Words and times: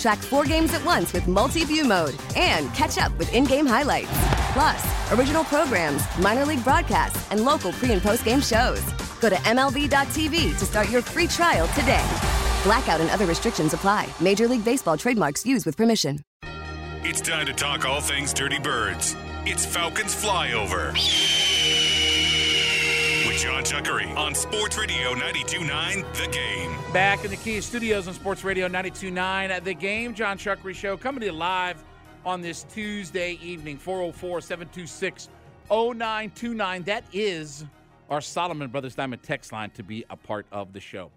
Track 0.00 0.18
four 0.18 0.44
games 0.44 0.72
at 0.72 0.82
once 0.84 1.12
with 1.12 1.28
multi 1.28 1.62
view 1.64 1.84
mode 1.84 2.16
and 2.34 2.72
catch 2.74 2.96
up 2.96 3.16
with 3.18 3.32
in 3.34 3.44
game 3.44 3.66
highlights. 3.66 4.08
Plus, 4.54 5.12
original 5.12 5.44
programs, 5.44 6.02
minor 6.18 6.46
league 6.46 6.64
broadcasts, 6.64 7.30
and 7.30 7.44
local 7.44 7.72
pre 7.72 7.92
and 7.92 8.02
post 8.02 8.24
game 8.24 8.40
shows. 8.40 8.82
Go 9.20 9.28
to 9.28 9.36
MLB.tv 9.36 10.58
to 10.58 10.64
start 10.64 10.88
your 10.88 11.02
free 11.02 11.26
trial 11.26 11.68
today. 11.68 12.04
Blackout 12.64 13.00
and 13.00 13.10
other 13.10 13.26
restrictions 13.26 13.74
apply. 13.74 14.08
Major 14.20 14.48
League 14.48 14.64
Baseball 14.64 14.96
trademarks 14.96 15.44
used 15.44 15.66
with 15.66 15.76
permission. 15.76 16.20
It's 17.02 17.20
time 17.20 17.46
to 17.46 17.52
talk 17.52 17.84
all 17.84 18.00
things 18.00 18.32
Dirty 18.32 18.58
Birds. 18.58 19.14
It's 19.44 19.64
Falcons 19.66 20.14
Flyover. 20.14 20.94
John 23.40 23.64
Chuckery 23.64 24.14
on 24.18 24.34
Sports 24.34 24.76
Radio 24.76 25.14
92.9 25.14 26.12
The 26.12 26.30
Game. 26.30 26.76
Back 26.92 27.24
in 27.24 27.30
the 27.30 27.38
Kia 27.38 27.62
Studios 27.62 28.06
on 28.06 28.12
Sports 28.12 28.44
Radio 28.44 28.68
92.9 28.68 29.64
The 29.64 29.72
Game. 29.72 30.12
John 30.12 30.36
Chuckery 30.36 30.74
Show 30.74 30.98
coming 30.98 31.20
to 31.20 31.26
you 31.26 31.32
live 31.32 31.82
on 32.26 32.42
this 32.42 32.64
Tuesday 32.64 33.38
evening, 33.42 33.78
404 33.78 34.42
726 34.42 35.30
0929. 35.70 36.82
That 36.82 37.02
is 37.14 37.64
our 38.10 38.20
Solomon 38.20 38.68
Brothers 38.68 38.94
Diamond 38.94 39.22
text 39.22 39.52
line 39.52 39.70
to 39.70 39.82
be 39.82 40.04
a 40.10 40.16
part 40.16 40.44
of 40.52 40.74
the 40.74 40.80
show. 40.80 41.10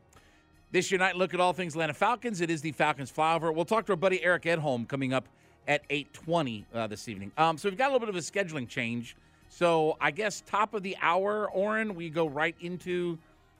This 0.72 0.92
your 0.92 1.00
night 1.00 1.18
look 1.18 1.34
at 1.34 1.42
all 1.42 1.52
things 1.52 1.74
Atlanta 1.74 1.94
Falcons. 1.94 2.40
It 2.40 2.50
is 2.50 2.62
the 2.62 2.72
Falcons 2.72 3.12
flyover. 3.12 3.54
We'll 3.54 3.66
talk 3.66 3.86
to 3.88 3.92
our 3.92 3.98
buddy 3.98 4.24
Eric 4.24 4.44
Edholm 4.44 4.88
coming 4.88 5.12
up 5.12 5.28
at 5.68 5.86
8:20 5.90 6.64
uh, 6.74 6.88
this 6.88 7.10
evening. 7.10 7.34
Um, 7.38 7.58
so 7.58 7.68
we've 7.68 7.78
got 7.78 7.90
a 7.90 7.92
little 7.92 8.00
bit 8.00 8.10
of 8.10 8.16
a 8.16 8.20
scheduling 8.20 8.70
change. 8.70 9.18
So 9.54 9.98
I 10.02 10.10
guess 10.10 10.42
top 10.48 10.74
of 10.74 10.82
the 10.82 10.98
hour, 11.00 11.48
Oren, 11.52 11.94
we 11.94 12.10
go 12.10 12.26
right 12.26 12.56
into 12.60 13.20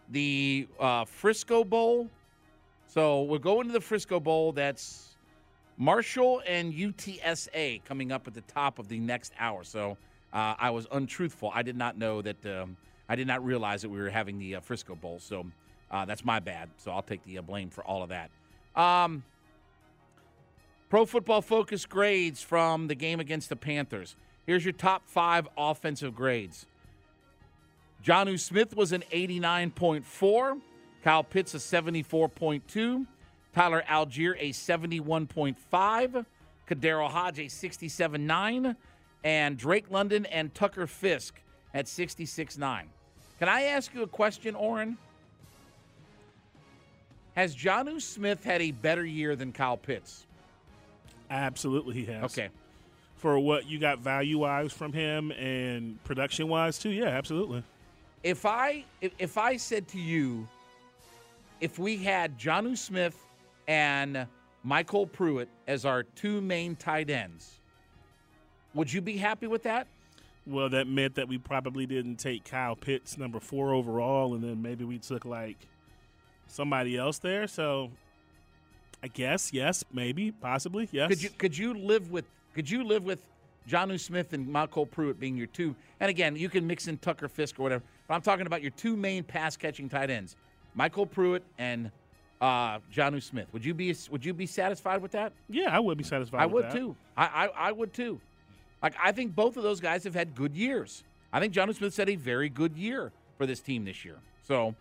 the 0.10 0.68
uh, 0.80 1.06
Frisco 1.06 1.64
Bowl. 1.64 2.10
So 2.88 3.22
we'll 3.22 3.38
go 3.38 3.62
into 3.62 3.74
the 3.74 3.80
Frisco 3.80 4.20
Bowl. 4.20 4.54
That's 4.54 5.16
Marshall 5.78 6.42
and 6.48 6.74
UTSA 6.74 7.86
coming 7.86 8.12
up 8.12 8.28
at 8.28 8.34
the 8.34 8.42
top 8.42 8.80
of 8.80 8.88
the 8.88 8.98
next 8.98 9.34
hour. 9.38 9.64
So 9.64 9.96
uh, 10.34 10.56
I 10.58 10.72
was 10.72 10.88
untruthful. 10.92 11.52
I 11.54 11.62
did 11.62 11.78
not 11.78 11.96
know 11.96 12.24
that. 12.24 12.44
Um, 12.44 12.76
I 13.08 13.16
did 13.16 13.28
not 13.28 13.46
realize 13.46 13.84
that 13.84 13.90
we 13.90 14.00
were 14.00 14.10
having 14.10 14.40
the 14.40 14.56
uh, 14.56 14.62
Frisco 14.62 14.96
Bowl. 14.96 15.20
So 15.20 15.46
uh, 15.92 16.06
that's 16.06 16.26
my 16.26 16.40
bad. 16.40 16.70
So 16.78 16.90
I'll 16.90 17.04
take 17.04 17.24
the 17.24 17.38
uh, 17.38 17.44
blame 17.44 17.70
for 17.70 17.84
all 17.84 18.02
of 18.02 18.10
that. 18.10 18.32
Um, 18.76 19.24
Pro 20.90 21.06
Football 21.06 21.44
Focus 21.44 21.86
grades 21.86 22.42
from 22.42 22.88
the 22.88 22.96
game 22.96 23.20
against 23.20 23.50
the 23.50 23.56
Panthers. 23.56 24.16
Here's 24.46 24.66
your 24.66 24.74
top 24.74 25.08
five 25.08 25.48
offensive 25.58 26.16
grades. 26.16 26.66
Jonnu 28.04 28.40
Smith 28.40 28.76
was 28.76 28.92
an 28.92 29.04
89.4. 29.12 30.60
Kyle 31.04 31.24
Pitts 31.24 31.54
a 31.54 31.58
74.2. 31.58 33.06
Tyler 33.56 33.84
Allgeier 33.90 34.36
a 34.40 34.50
71.5. 34.50 36.26
KhaDarel 36.70 37.10
Hodge 37.10 37.40
a 37.40 37.44
67.9. 37.44 38.76
And 39.24 39.58
Drake 39.58 39.90
London 39.90 40.26
and 40.26 40.54
Tucker 40.54 40.88
Fisk 40.88 41.36
at 41.74 41.86
66.9. 41.86 42.84
Can 43.40 43.50
I 43.50 43.64
ask 43.64 43.94
you 43.94 44.04
a 44.04 44.08
question, 44.08 44.56
Oren? 44.56 44.98
Has 47.36 47.56
Jonnu 47.56 48.02
Smith 48.02 48.44
had 48.44 48.62
a 48.62 48.72
better 48.72 49.06
year 49.06 49.36
than 49.36 49.54
Kyle 49.54 49.78
Pitts? 49.78 50.26
Absolutely, 51.30 51.96
he 51.96 52.06
has. 52.06 52.24
Okay. 52.26 52.50
For 53.24 53.40
what 53.40 53.70
you 53.70 53.80
got 53.80 54.00
value 54.00 54.40
wise 54.40 54.74
from 54.74 54.92
him 54.92 55.32
and 55.32 56.04
production 56.04 56.50
wise 56.50 56.78
too, 56.78 56.90
yeah, 56.90 57.06
absolutely. 57.06 57.64
If 58.22 58.46
I 58.46 58.84
if, 59.00 59.14
if 59.18 59.38
I 59.38 59.56
said 59.56 59.88
to 59.88 59.98
you, 59.98 60.46
if 61.62 61.80
we 61.80 61.96
had 61.96 62.38
Jonnu 62.38 62.78
Smith 62.78 63.18
and 63.66 64.28
MyCole 64.68 65.10
Pruitt 65.10 65.48
as 65.70 65.86
our 65.86 66.04
two 66.04 66.42
main 66.42 66.76
tight 66.76 67.10
ends, 67.10 67.62
would 68.74 68.92
you 68.92 69.00
be 69.00 69.16
happy 69.16 69.48
with 69.48 69.64
that? 69.64 69.88
Well, 70.46 70.68
that 70.72 70.88
meant 70.88 71.16
that 71.16 71.30
we 71.30 71.38
probably 71.38 71.86
didn't 71.86 72.18
take 72.18 72.44
Kyle 72.44 72.76
Pitts 72.76 73.18
number 73.18 73.40
four 73.40 73.74
overall, 73.74 74.34
and 74.34 74.44
then 74.44 74.62
maybe 74.62 74.84
we 74.84 75.00
took 75.00 75.24
like 75.24 75.66
somebody 76.48 76.98
else 76.98 77.20
there. 77.20 77.48
So, 77.48 77.90
I 79.02 79.08
guess 79.08 79.54
yes, 79.54 79.86
maybe, 79.94 80.34
possibly 80.34 80.90
yes. 80.92 81.08
Could 81.08 81.24
you 81.24 81.30
could 81.30 81.58
you 81.58 81.74
live 81.74 82.12
with 82.12 82.26
could 82.54 82.70
you 82.70 82.84
live 82.84 83.04
with 83.04 83.22
Jonnu 83.68 84.00
Smith 84.00 84.34
and 84.34 84.48
MyCole 84.48 84.90
Pruitt 84.90 85.20
being 85.20 85.38
your 85.38 85.48
two? 85.48 85.76
And 86.00 86.10
again, 86.10 86.36
you 86.36 86.50
can 86.50 86.66
mix 86.68 86.88
in 86.88 86.98
Tucker 86.98 87.28
Fisk 87.28 87.60
or 87.60 87.64
whatever. 87.64 87.84
But 88.08 88.16
I'm 88.16 88.22
talking 88.22 88.46
about 88.46 88.62
your 88.62 88.72
two 88.72 88.96
main 88.96 89.24
pass 89.24 89.56
catching 89.58 89.90
tight 89.90 90.10
ends, 90.10 90.36
MyCole 90.78 91.10
Pruitt 91.10 91.44
and 91.58 91.92
uh, 92.42 92.80
Jonnu 92.94 93.24
Smith. 93.24 93.48
Would 93.54 93.64
you 93.64 93.74
be 93.74 93.96
would 94.12 94.26
you 94.26 94.34
be 94.34 94.46
satisfied 94.46 95.02
with 95.02 95.12
that? 95.14 95.32
Yeah, 95.50 95.76
I 95.76 95.80
would 95.80 95.98
be 95.98 96.04
satisfied. 96.04 96.42
I 96.42 96.46
with 96.46 96.54
would 96.54 96.66
that. 96.66 96.74
too. 96.74 96.96
I, 97.16 97.26
I 97.26 97.70
I 97.70 97.72
would 97.72 97.94
too. 97.94 98.20
Like 98.82 98.96
I 99.02 99.14
think 99.14 99.34
both 99.34 99.56
of 99.56 99.64
those 99.64 99.80
guys 99.80 100.04
have 100.04 100.14
had 100.14 100.36
good 100.36 100.56
years. 100.56 101.04
I 101.32 101.40
think 101.40 101.54
Jonnu 101.54 101.74
Smith 101.74 101.96
had 101.96 102.10
a 102.10 102.16
very 102.16 102.50
good 102.50 102.78
year 102.78 103.12
for 103.38 103.46
this 103.46 103.62
team 103.62 103.86
this 103.86 104.04
year. 104.04 104.18
So 104.46 104.76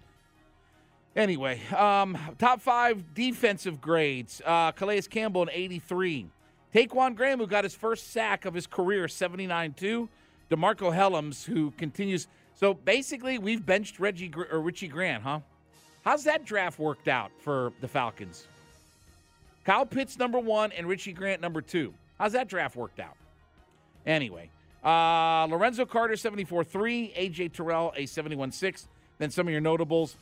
anyway, 1.14 1.60
um, 1.68 2.18
top 2.38 2.60
five 2.60 3.14
defensive 3.14 3.80
grades. 3.80 4.42
Uh, 4.44 4.72
Calais 4.72 5.02
Campbell 5.02 5.42
an 5.42 5.50
83. 5.52 6.26
Ta'Quon 6.72 7.14
Graham, 7.14 7.38
who 7.38 7.46
got 7.46 7.64
his 7.64 7.74
first 7.74 8.12
sack 8.12 8.44
of 8.44 8.54
his 8.54 8.66
career, 8.66 9.06
79-2. 9.06 10.08
DeMarco 10.50 10.94
Hellams, 10.94 11.44
who 11.44 11.70
continues. 11.72 12.28
So 12.54 12.74
basically, 12.74 13.38
we've 13.38 13.64
benched 13.64 13.98
Reggie 13.98 14.30
or 14.50 14.60
Richie 14.60 14.88
Grant, 14.88 15.22
huh? 15.22 15.40
How's 16.04 16.24
that 16.24 16.44
draft 16.44 16.78
worked 16.78 17.08
out 17.08 17.30
for 17.40 17.72
the 17.80 17.88
Falcons? 17.88 18.46
Kyle 19.64 19.86
Pitts 19.86 20.18
number 20.18 20.38
one 20.38 20.72
and 20.72 20.86
Richie 20.86 21.12
Grant 21.12 21.40
number 21.40 21.62
two. 21.62 21.94
How's 22.18 22.32
that 22.32 22.48
draft 22.48 22.76
worked 22.76 23.00
out? 23.00 23.16
Anyway, 24.04 24.50
uh, 24.84 25.46
Lorenzo 25.48 25.86
Carter 25.86 26.14
74-3, 26.14 27.14
AJ 27.16 27.52
Terrell 27.52 27.92
a 27.96 28.02
71-6. 28.02 28.86
Then 29.18 29.30
some 29.30 29.46
of 29.46 29.52
your 29.52 29.60
notables: 29.60 30.16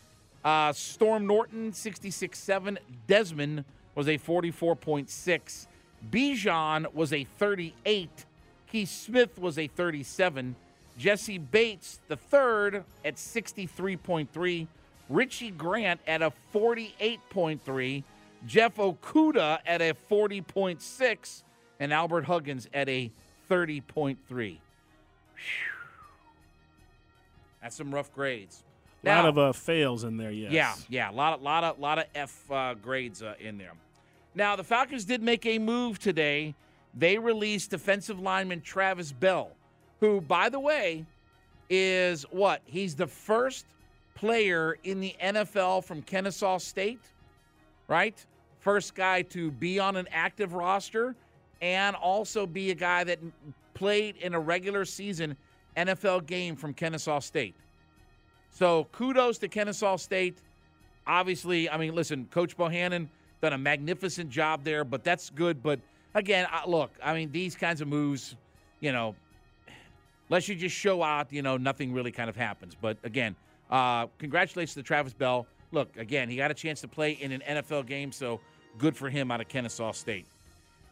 uh, 0.44 0.72
Storm 0.72 1.26
Norton 1.26 1.72
66-7, 1.72 2.76
Desmond 3.06 3.64
was 3.94 4.06
a 4.06 4.18
44.6, 4.18 5.66
Bijan 6.08 6.92
was 6.94 7.12
a 7.12 7.24
38, 7.24 8.08
Keith 8.70 8.88
Smith 8.88 9.38
was 9.38 9.58
a 9.58 9.66
37, 9.66 10.56
Jessie 10.96 11.38
Bates 11.38 12.00
the 12.08 12.16
third 12.16 12.84
at 13.04 13.16
63.3, 13.16 14.66
Richie 15.08 15.50
Grant 15.50 16.00
at 16.06 16.22
a 16.22 16.32
48.3, 16.54 18.02
Jeff 18.47 18.76
Okudah 18.76 19.58
at 19.66 19.82
a 19.82 19.94
40.6, 20.10 21.42
and 21.78 21.92
Albert 21.92 22.24
Huggins 22.24 22.68
at 22.72 22.88
a 22.88 23.10
30.3. 23.50 24.58
That's 27.62 27.76
some 27.76 27.94
rough 27.94 28.12
grades. 28.14 28.62
A 29.04 29.08
lot 29.08 29.26
of 29.26 29.38
uh, 29.38 29.53
fails 29.53 30.04
in 30.04 30.16
there. 30.16 30.30
Yes. 30.30 30.53
yeah, 30.53 30.74
yeah, 30.88 31.10
a 31.10 31.14
lot 31.14 31.32
of 31.34 31.42
lot 31.42 31.64
of 31.64 31.78
lot 31.78 31.98
of 31.98 32.04
F 32.14 32.50
uh, 32.50 32.74
grades 32.74 33.22
uh, 33.22 33.34
in 33.41 33.56
there. 33.56 33.72
Now 34.34 34.56
the 34.56 34.65
Falcons 34.65 35.04
did 35.04 35.22
make 35.22 35.44
a 35.47 35.59
move 35.59 35.98
today. 35.98 36.54
They 36.94 37.18
released 37.18 37.71
defensive 37.71 38.21
lineman 38.21 38.60
Travis 38.60 39.12
Bell, 39.12 39.50
who, 40.00 40.21
by 40.21 40.48
the 40.48 40.60
way, 40.60 41.04
is 41.68 42.24
what? 42.30 42.62
He's 42.65 42.94
the 42.94 43.06
first 43.06 43.66
player 44.15 44.77
in 44.84 45.00
the 45.00 45.15
NFL 45.22 45.84
from 45.84 46.03
Kennesaw 46.03 46.59
State, 46.59 47.00
right? 47.88 48.24
First 48.59 48.94
guy 48.94 49.22
to 49.22 49.50
be 49.53 49.78
on 49.78 49.97
an 49.97 50.09
active 50.10 50.53
roster 50.53 51.15
and 51.62 51.94
also 51.97 52.47
be 52.47 52.71
a 52.71 52.74
guy 52.74 53.04
that 53.04 53.18
played 53.74 54.16
in 54.16 54.34
a 54.34 54.41
regular 54.41 54.84
season 54.84 55.36
NFL 55.77 56.27
game 56.27 56.56
from 56.56 56.74
Kennesaw 56.74 57.21
State. 57.21 57.54
So 58.50 58.88
kudos 58.92 59.38
to 59.38 59.48
Kennesaw 59.48 59.97
State. 59.97 60.38
Obviously, 61.06 61.71
I 61.71 61.77
mean, 61.77 61.94
listen, 61.94 62.27
Coach 62.30 62.56
Bohannon 62.56 63.09
done 63.41 63.53
a 63.53 63.59
magnificent 63.59 64.31
job 64.31 64.65
there, 64.65 64.84
but 64.84 65.04
that's 65.04 65.31
good. 65.31 65.63
But 65.63 65.81
again, 66.15 66.47
look, 66.66 66.91
I 67.03 67.15
mean, 67.15 67.33
these 67.33 67.54
kinds 67.54 67.81
of 67.81 67.89
moves, 67.89 68.37
you 68.81 68.92
know, 68.92 69.15
unless 70.28 70.48
you 70.48 70.54
just 70.54 70.77
show 70.77 71.03
out, 71.03 71.33
you 71.33 71.42
know, 71.42 71.57
nothing 71.57 71.92
really 71.92 72.13
kind 72.13 72.31
of 72.31 72.37
happens. 72.37 72.77
But 72.81 72.98
again, 73.03 73.37
uh, 73.71 74.07
congratulations 74.19 74.75
to 74.75 74.83
Travis 74.83 75.13
Bell. 75.13 75.47
Look, 75.72 75.97
again, 75.97 76.28
he 76.28 76.37
got 76.37 76.51
a 76.51 76.54
chance 76.54 76.81
to 76.81 76.89
play 76.89 77.13
in 77.13 77.33
an 77.33 77.42
NFL 77.48 77.87
game, 77.87 78.13
so 78.13 78.41
good 78.78 78.97
for 78.97 79.09
him 79.09 79.31
out 79.31 79.41
of 79.41 79.48
Kennesaw 79.48 79.92
State. 79.92 80.27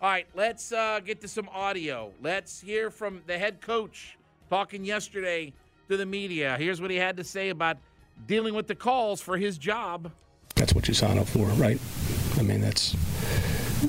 All 0.00 0.09
right, 0.09 0.27
let's 0.35 0.71
uh, 0.71 1.00
get 1.05 1.21
to 1.23 1.29
some 1.29 1.49
audio. 1.49 2.12
Let's 2.23 2.61
hear 2.61 2.91
from 2.91 3.23
the 3.27 3.37
head 3.37 3.61
coach 3.61 4.17
talking 4.49 4.85
yesterday 4.85 5.53
to 5.89 5.97
the 5.97 6.06
media. 6.06 6.56
Here's 6.56 6.81
what 6.81 6.91
he 6.91 6.97
had 6.97 7.17
to 7.17 7.25
say 7.25 7.49
about 7.49 7.79
dealing 8.27 8.55
with 8.55 8.69
the 8.69 8.77
calls 8.77 9.21
for 9.21 9.37
his 9.37 9.59
job. 9.59 10.12
That's 10.55 10.73
what 10.73 10.87
you 10.87 10.95
sign 10.95 11.19
up 11.19 11.27
for, 11.27 11.47
right? 11.47 11.81
I 12.38 12.43
mean, 12.43 12.61
that's, 12.61 12.94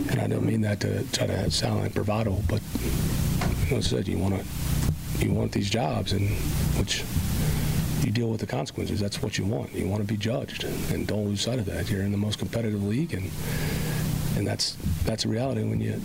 and 0.09 0.19
I 0.19 0.27
don't 0.27 0.45
mean 0.45 0.61
that 0.61 0.79
to 0.81 1.03
try 1.11 1.27
to 1.27 1.51
sound 1.51 1.81
like 1.81 1.93
bravado, 1.93 2.41
but 2.49 2.61
you 3.67 3.75
know, 3.75 3.81
said 3.81 4.07
you 4.07 4.17
want 4.17 4.39
to, 4.39 5.25
you 5.25 5.31
want 5.31 5.51
these 5.51 5.69
jobs, 5.69 6.13
and 6.13 6.29
which 6.77 7.03
you 8.03 8.11
deal 8.11 8.29
with 8.29 8.39
the 8.39 8.47
consequences. 8.47 8.99
That's 8.99 9.21
what 9.21 9.37
you 9.37 9.45
want. 9.45 9.73
You 9.73 9.87
want 9.87 10.01
to 10.01 10.07
be 10.07 10.17
judged, 10.17 10.63
and 10.63 11.05
don't 11.05 11.25
lose 11.25 11.41
sight 11.41 11.59
of 11.59 11.65
that. 11.65 11.89
You're 11.89 12.01
in 12.01 12.11
the 12.11 12.17
most 12.17 12.39
competitive 12.39 12.83
league, 12.83 13.13
and 13.13 13.29
and 14.35 14.47
that's 14.47 14.77
that's 15.03 15.25
a 15.25 15.27
reality 15.27 15.63
when 15.63 15.79
you're 15.79 15.99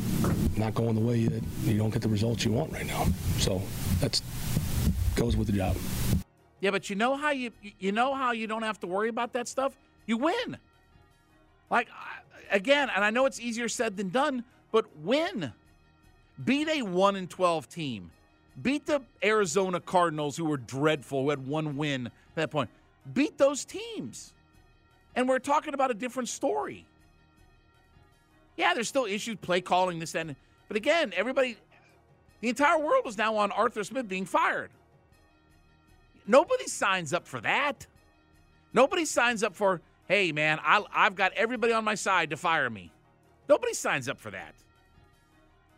not 0.56 0.74
going 0.74 0.94
the 0.94 1.00
way 1.00 1.26
that 1.26 1.42
you 1.64 1.78
don't 1.78 1.90
get 1.90 2.02
the 2.02 2.08
results 2.08 2.44
you 2.44 2.52
want 2.52 2.72
right 2.72 2.86
now. 2.86 3.06
So 3.38 3.62
that's 4.00 4.22
goes 5.16 5.36
with 5.36 5.46
the 5.46 5.52
job. 5.52 5.76
Yeah, 6.60 6.72
but 6.72 6.90
you 6.90 6.96
know 6.96 7.16
how 7.16 7.30
you 7.30 7.52
you 7.78 7.92
know 7.92 8.14
how 8.14 8.32
you 8.32 8.46
don't 8.46 8.62
have 8.62 8.80
to 8.80 8.86
worry 8.86 9.08
about 9.08 9.32
that 9.34 9.48
stuff. 9.48 9.74
You 10.06 10.18
win. 10.18 10.58
Like 11.70 11.88
again, 12.54 12.88
and 12.94 13.04
I 13.04 13.10
know 13.10 13.26
it's 13.26 13.40
easier 13.40 13.68
said 13.68 13.98
than 13.98 14.08
done, 14.08 14.44
but 14.72 14.86
win. 14.98 15.52
Beat 16.42 16.68
a 16.68 16.82
one 16.82 17.16
and 17.16 17.28
twelve 17.28 17.68
team. 17.68 18.10
Beat 18.62 18.86
the 18.86 19.02
Arizona 19.22 19.80
Cardinals, 19.80 20.36
who 20.36 20.44
were 20.46 20.56
dreadful, 20.56 21.24
who 21.24 21.30
had 21.30 21.46
one 21.46 21.76
win 21.76 22.06
at 22.06 22.34
that 22.36 22.50
point. 22.50 22.70
Beat 23.12 23.36
those 23.36 23.64
teams. 23.64 24.32
And 25.16 25.28
we're 25.28 25.40
talking 25.40 25.74
about 25.74 25.90
a 25.90 25.94
different 25.94 26.28
story. 26.28 26.86
Yeah, 28.56 28.72
there's 28.72 28.88
still 28.88 29.04
issues, 29.04 29.36
play 29.40 29.60
calling, 29.60 29.98
this, 29.98 30.14
and 30.14 30.36
but 30.68 30.76
again, 30.76 31.12
everybody, 31.14 31.56
the 32.40 32.48
entire 32.48 32.78
world 32.78 33.06
is 33.06 33.18
now 33.18 33.36
on 33.36 33.50
Arthur 33.50 33.84
Smith 33.84 34.08
being 34.08 34.24
fired. 34.24 34.70
Nobody 36.26 36.66
signs 36.66 37.12
up 37.12 37.26
for 37.26 37.40
that. 37.40 37.86
Nobody 38.72 39.04
signs 39.04 39.42
up 39.42 39.54
for, 39.54 39.82
hey, 40.08 40.32
man, 40.32 40.58
I, 40.62 40.82
I've 40.94 41.14
got 41.14 41.32
everybody 41.34 41.72
on 41.72 41.84
my 41.84 41.94
side 41.94 42.30
to 42.30 42.36
fire 42.36 42.70
me. 42.70 42.90
Nobody 43.48 43.74
signs 43.74 44.08
up 44.08 44.18
for 44.18 44.30
that. 44.30 44.54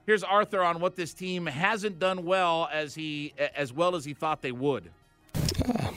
Here's 0.06 0.23
Arthur 0.23 0.62
on 0.62 0.81
what 0.81 0.94
this 0.94 1.12
team 1.12 1.46
hasn't 1.46 1.99
done 1.99 2.25
well 2.25 2.69
as 2.73 2.94
he 2.94 3.34
as 3.56 3.73
well 3.73 3.96
as 3.96 4.05
he 4.05 4.14
thought 4.14 4.40
they 4.40 4.52
would. 4.52 4.88
Uh, 5.34 5.90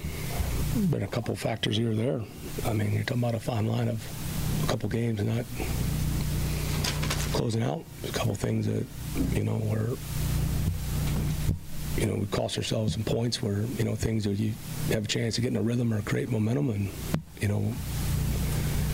been 0.90 1.04
a 1.04 1.08
couple 1.08 1.36
factors 1.36 1.78
here 1.78 1.92
or 1.92 1.96
there. 1.96 2.22
I 2.66 2.74
mean, 2.74 2.92
you're 2.92 3.04
talking 3.04 3.22
about 3.22 3.36
a 3.36 3.40
fine 3.40 3.68
line 3.68 3.88
of 3.88 4.04
a 4.64 4.68
couple 4.68 4.90
games 4.90 5.22
not 5.22 5.46
closing 7.34 7.62
out. 7.62 7.84
A 8.08 8.12
couple 8.12 8.34
things 8.34 8.66
that 8.66 8.84
you 9.32 9.44
know 9.44 9.58
were 9.58 9.96
you 11.96 12.08
know 12.08 12.16
we 12.16 12.26
cost 12.28 12.58
ourselves 12.58 12.94
some 12.94 13.04
points 13.04 13.44
where 13.44 13.62
you 13.78 13.84
know 13.84 13.94
things 13.94 14.24
that 14.24 14.40
you 14.40 14.54
have 14.88 15.04
a 15.04 15.08
chance 15.08 15.38
of 15.38 15.44
getting 15.44 15.58
a 15.58 15.62
rhythm 15.62 15.94
or 15.94 16.02
create 16.02 16.32
momentum 16.32 16.72
and 16.72 16.90
you 17.42 17.48
know 17.48 17.74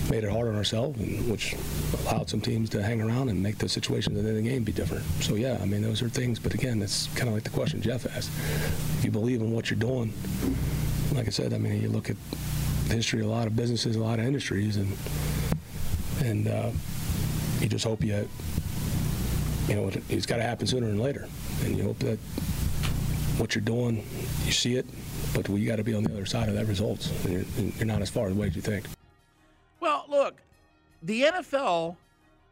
made 0.10 0.24
it 0.24 0.30
hard 0.30 0.48
on 0.48 0.56
ourselves, 0.56 1.00
and 1.00 1.30
which 1.30 1.56
allowed 2.02 2.30
some 2.30 2.42
teams 2.42 2.70
to 2.70 2.84
hang 2.84 3.02
around 3.02 3.30
and 3.30 3.42
make 3.42 3.58
the 3.58 3.70
situations 3.70 4.18
in 4.18 4.24
the 4.24 4.30
end 4.30 4.38
of 4.38 4.44
the 4.44 4.50
game 4.50 4.64
be 4.64 4.72
different. 4.72 5.04
So 5.22 5.36
yeah, 5.36 5.58
I 5.62 5.66
mean 5.66 5.82
those 5.82 6.02
are 6.02 6.10
things. 6.10 6.40
But 6.40 6.54
again, 6.54 6.82
it's 6.82 7.08
kind 7.16 7.28
of 7.28 7.34
like 7.34 7.44
the 7.44 7.50
question 7.50 7.82
Jeff 7.82 8.06
asked. 8.16 8.32
If 8.98 9.06
you 9.06 9.12
believe 9.12 9.42
in 9.42 9.52
what 9.52 9.70
you're 9.70 9.80
doing, 9.80 10.14
like 11.14 11.28
I 11.28 11.32
said, 11.32 11.54
I 11.54 11.58
mean 11.58 11.82
you 11.82 11.90
look 11.90 12.10
at 12.10 12.18
the 12.88 12.96
history 12.96 13.22
a 13.22 13.28
lot 13.28 13.48
of 13.48 13.56
businesses, 13.56 13.96
a 13.96 14.00
lot 14.00 14.20
of 14.20 14.26
industries, 14.26 14.78
and 14.78 14.96
and 16.24 16.48
uh, 16.48 16.72
you 17.60 17.68
just 17.68 17.86
hope 17.86 18.04
you 18.04 18.28
you 19.68 19.76
know 19.76 19.92
it's 20.10 20.26
got 20.26 20.38
to 20.38 20.44
happen 20.44 20.68
sooner 20.68 20.88
than 20.88 21.00
later, 21.00 21.28
and 21.64 21.78
you 21.78 21.84
hope 21.84 22.00
that 22.00 22.20
what 23.38 23.54
you're 23.54 23.64
doing, 23.64 23.98
you 24.46 24.52
see 24.52 24.76
it, 24.76 24.86
but 25.34 25.50
we 25.50 25.66
got 25.66 25.76
to 25.76 25.84
be 25.84 25.94
on 25.94 26.04
the 26.04 26.12
other 26.14 26.26
side 26.26 26.48
of 26.48 26.56
that 26.56 26.68
results. 26.68 27.12
And 27.26 27.34
you're, 27.34 27.66
you're 27.78 27.86
not 27.86 28.02
as 28.02 28.10
far 28.10 28.30
away 28.30 28.48
as 28.48 28.56
you 28.56 28.62
think. 28.62 28.86
Well, 29.86 30.06
look, 30.10 30.42
the 31.04 31.22
NFL 31.22 31.96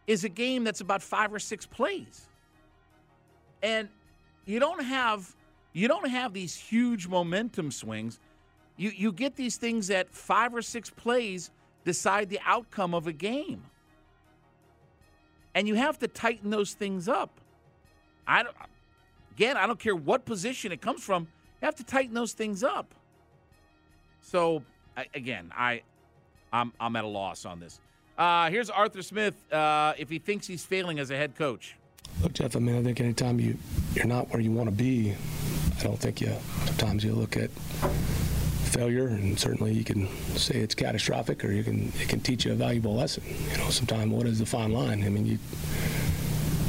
is 0.06 0.24
a 0.24 0.30
game 0.30 0.64
that's 0.64 0.82
about 0.82 1.02
five 1.02 1.34
or 1.34 1.40
six 1.40 1.66
plays. 1.66 2.28
And 3.64 3.90
you 4.46 4.60
don't 4.60 4.84
have 4.84 5.36
you 5.74 5.88
don't 5.88 6.08
have 6.08 6.32
these 6.34 6.56
huge 6.56 7.08
momentum 7.08 7.72
swings. 7.72 8.20
You 8.78 8.92
you 8.96 9.12
get 9.12 9.36
these 9.36 9.58
things 9.58 9.88
that 9.88 10.14
five 10.14 10.54
or 10.54 10.62
six 10.62 10.92
plays 10.92 11.50
decide 11.86 12.30
the 12.30 12.40
outcome 12.46 12.94
of 12.94 13.08
a 13.08 13.14
game. 13.14 13.64
And 15.56 15.68
you 15.68 15.74
have 15.74 15.98
to 16.00 16.08
tighten 16.08 16.52
those 16.52 16.74
things 16.74 17.08
up. 17.08 17.42
I 18.28 18.44
don't 18.44 18.56
again, 19.32 19.58
I 19.58 19.66
don't 19.66 19.80
care 19.80 19.96
what 19.96 20.24
position 20.26 20.72
it 20.72 20.82
comes 20.82 21.02
from. 21.04 21.24
You 21.24 21.66
have 21.66 21.76
to 21.78 21.84
tighten 21.84 22.14
those 22.14 22.34
things 22.34 22.64
up. 22.64 22.94
So 24.22 24.62
again, 25.16 25.52
I 25.58 25.82
I'm, 26.54 26.72
I'm 26.80 26.96
at 26.96 27.04
a 27.04 27.08
loss 27.08 27.46
on 27.46 27.60
this. 27.60 27.80
Uh, 28.18 28.50
here's 28.52 28.70
Arthur 28.70 29.02
Smith 29.02 29.52
uh, 29.52 29.94
if 29.98 30.08
he 30.08 30.20
thinks 30.20 30.46
he's 30.46 30.64
failing 30.64 31.00
as 31.00 31.10
a 31.10 31.18
head 31.18 31.36
coach. 31.36 31.76
Look, 32.22 32.34
Jeff, 32.34 32.56
I 32.56 32.60
mean, 32.60 32.78
I 32.78 32.84
think 32.84 33.02
anytime 33.02 33.40
you, 33.40 33.58
you're 33.96 34.06
not 34.06 34.30
where 34.30 34.40
you 34.40 34.52
want 34.52 34.70
to 34.70 34.76
be, 34.76 35.16
I 35.80 35.84
don't 35.84 36.00
think 36.00 36.22
you, 36.22 36.32
sometimes 36.66 37.04
you 37.04 37.14
look 37.14 37.36
at 37.36 37.50
failure, 37.50 39.08
and 39.08 39.38
certainly 39.38 39.74
you 39.74 39.84
can 39.84 40.08
say 40.38 40.60
it's 40.60 40.76
catastrophic 40.76 41.44
or 41.44 41.52
you 41.52 41.64
can, 41.64 41.92
it 42.00 42.08
can 42.08 42.20
teach 42.20 42.46
you 42.46 42.52
a 42.52 42.56
valuable 42.56 42.94
lesson. 42.94 43.24
You 43.52 43.58
know, 43.58 43.70
sometimes 43.72 44.12
what 44.12 44.28
is 44.28 44.38
the 44.38 44.46
fine 44.46 44.72
line? 44.72 45.04
I 45.04 45.10
mean, 45.10 45.26
you, 45.26 45.38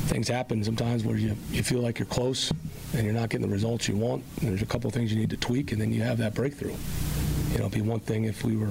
things 0.09 0.29
happen 0.29 0.65
sometimes 0.65 1.05
where 1.05 1.17
you, 1.17 1.37
you 1.51 1.63
feel 1.63 1.81
like 1.81 1.99
you're 1.99 2.07
close 2.07 2.51
and 2.95 3.05
you're 3.05 3.15
not 3.15 3.29
getting 3.29 3.47
the 3.47 3.53
results 3.53 3.87
you 3.87 3.97
want. 3.97 4.25
There's 4.37 4.63
a 4.63 4.67
couple 4.67 4.91
things 4.91 5.13
you 5.13 5.19
need 5.19 5.31
to 5.31 5.37
tweak, 5.37 5.73
and 5.73 5.81
then 5.81 5.93
you 5.93 6.01
have 6.03 6.17
that 6.19 6.35
breakthrough. 6.35 6.75
You 7.53 7.59
know, 7.59 7.67
it'd 7.67 7.73
be 7.73 7.83
one 7.83 8.01
thing 8.01 8.25
if 8.25 8.45
we 8.45 8.57
were 8.57 8.71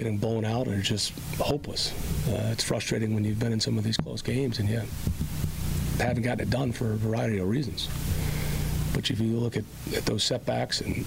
getting 0.00 0.16
blown 0.16 0.46
out 0.46 0.66
or 0.66 0.80
just 0.80 1.12
hopeless. 1.36 1.92
Uh, 2.26 2.48
it's 2.52 2.64
frustrating 2.64 3.14
when 3.14 3.22
you've 3.22 3.38
been 3.38 3.52
in 3.52 3.60
some 3.60 3.76
of 3.76 3.84
these 3.84 3.98
close 3.98 4.22
games 4.22 4.58
and 4.58 4.66
you 4.66 4.80
haven't 5.98 6.22
gotten 6.22 6.40
it 6.40 6.48
done 6.48 6.72
for 6.72 6.92
a 6.92 6.96
variety 6.96 7.36
of 7.36 7.46
reasons. 7.46 7.86
But 8.94 9.10
if 9.10 9.20
you 9.20 9.36
look 9.36 9.58
at, 9.58 9.64
at 9.94 10.06
those 10.06 10.24
setbacks 10.24 10.80
and 10.80 11.04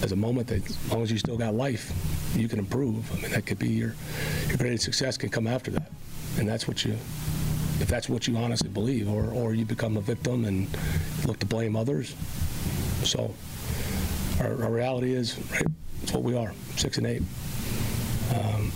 as 0.00 0.12
a 0.12 0.16
moment 0.16 0.46
that 0.46 0.64
as 0.64 0.92
long 0.92 1.02
as 1.02 1.10
you 1.10 1.18
still 1.18 1.36
got 1.36 1.54
life, 1.54 1.92
you 2.36 2.46
can 2.46 2.60
improve. 2.60 3.10
I 3.12 3.20
mean, 3.20 3.32
that 3.32 3.46
could 3.46 3.58
be 3.58 3.68
your 3.68 3.96
your 4.46 4.58
greatest 4.58 4.84
success 4.84 5.16
can 5.16 5.28
come 5.28 5.48
after 5.48 5.72
that, 5.72 5.90
and 6.38 6.48
that's 6.48 6.68
what 6.68 6.84
you 6.84 6.92
if 7.80 7.88
that's 7.88 8.08
what 8.08 8.28
you 8.28 8.36
honestly 8.36 8.68
believe, 8.68 9.08
or 9.08 9.24
or 9.32 9.54
you 9.54 9.64
become 9.64 9.96
a 9.96 10.00
victim 10.00 10.44
and 10.44 10.68
look 11.26 11.40
to 11.40 11.46
blame 11.46 11.74
others. 11.74 12.14
So 13.02 13.34
our, 14.38 14.62
our 14.62 14.70
reality 14.70 15.14
is 15.14 15.36
right. 15.50 15.66
It's 16.02 16.12
what 16.12 16.22
we 16.22 16.36
are, 16.36 16.52
six 16.76 16.98
and 16.98 17.06
eight 17.08 17.22
um, 18.36 18.72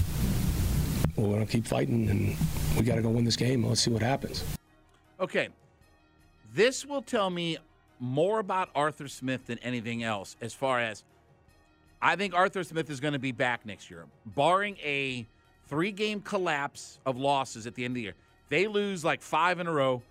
we're 1.17 1.29
going 1.29 1.47
to 1.47 1.53
keep 1.53 1.67
fighting, 1.67 2.09
and 2.09 2.37
we 2.77 2.83
got 2.83 2.97
to 2.97 3.03
go 3.03 3.11
win 3.11 3.25
this 3.25 3.37
game. 3.37 3.65
Let's 3.65 3.83
see 3.83 3.91
what 3.91 4.03
happens. 4.03 4.45
Okay. 5.21 5.49
This 6.55 6.85
will 6.85 7.03
tell 7.03 7.31
me 7.31 7.59
more 8.01 8.41
about 8.41 8.71
Arthur 8.75 9.07
Smith 9.09 9.47
than 9.47 9.59
anything 9.59 10.03
else 10.03 10.37
as 10.41 10.55
far 10.55 10.81
as 10.81 11.05
I 12.03 12.17
think 12.17 12.35
Arthur 12.35 12.65
Smith 12.65 12.89
is 12.91 12.99
going 12.99 13.13
to 13.13 13.19
be 13.19 13.33
back 13.33 13.67
next 13.67 13.91
year, 13.91 14.07
barring 14.25 14.77
a 14.79 15.27
three 15.69 15.93
game 15.93 16.21
collapse 16.21 16.99
of 17.05 17.19
losses 17.19 17.67
at 17.67 17.75
the 17.75 17.85
end 17.85 17.93
of 17.93 17.97
the 17.97 18.03
year. 18.03 18.15
They 18.49 18.67
lose 18.67 19.05
like 19.05 19.21
five 19.23 19.61
in 19.61 19.67
a 19.67 19.73
row, 19.73 20.03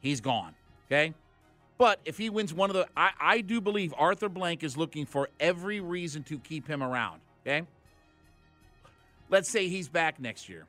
he's 0.00 0.20
gone. 0.20 0.54
Okay. 0.86 1.14
But 1.78 2.00
if 2.06 2.16
he 2.16 2.30
wins 2.30 2.54
one 2.54 2.70
of 2.70 2.74
the, 2.74 2.88
I, 2.96 3.10
I 3.20 3.40
do 3.42 3.60
believe 3.60 3.92
Arthur 3.98 4.30
Blank 4.30 4.64
is 4.64 4.78
looking 4.78 5.04
for 5.04 5.28
every 5.38 5.80
reason 5.80 6.22
to 6.24 6.38
keep 6.38 6.66
him 6.66 6.82
around. 6.82 7.20
Okay. 7.46 7.66
Let's 9.28 9.50
say 9.50 9.68
he's 9.68 9.88
back 9.88 10.20
next 10.20 10.48
year. 10.48 10.66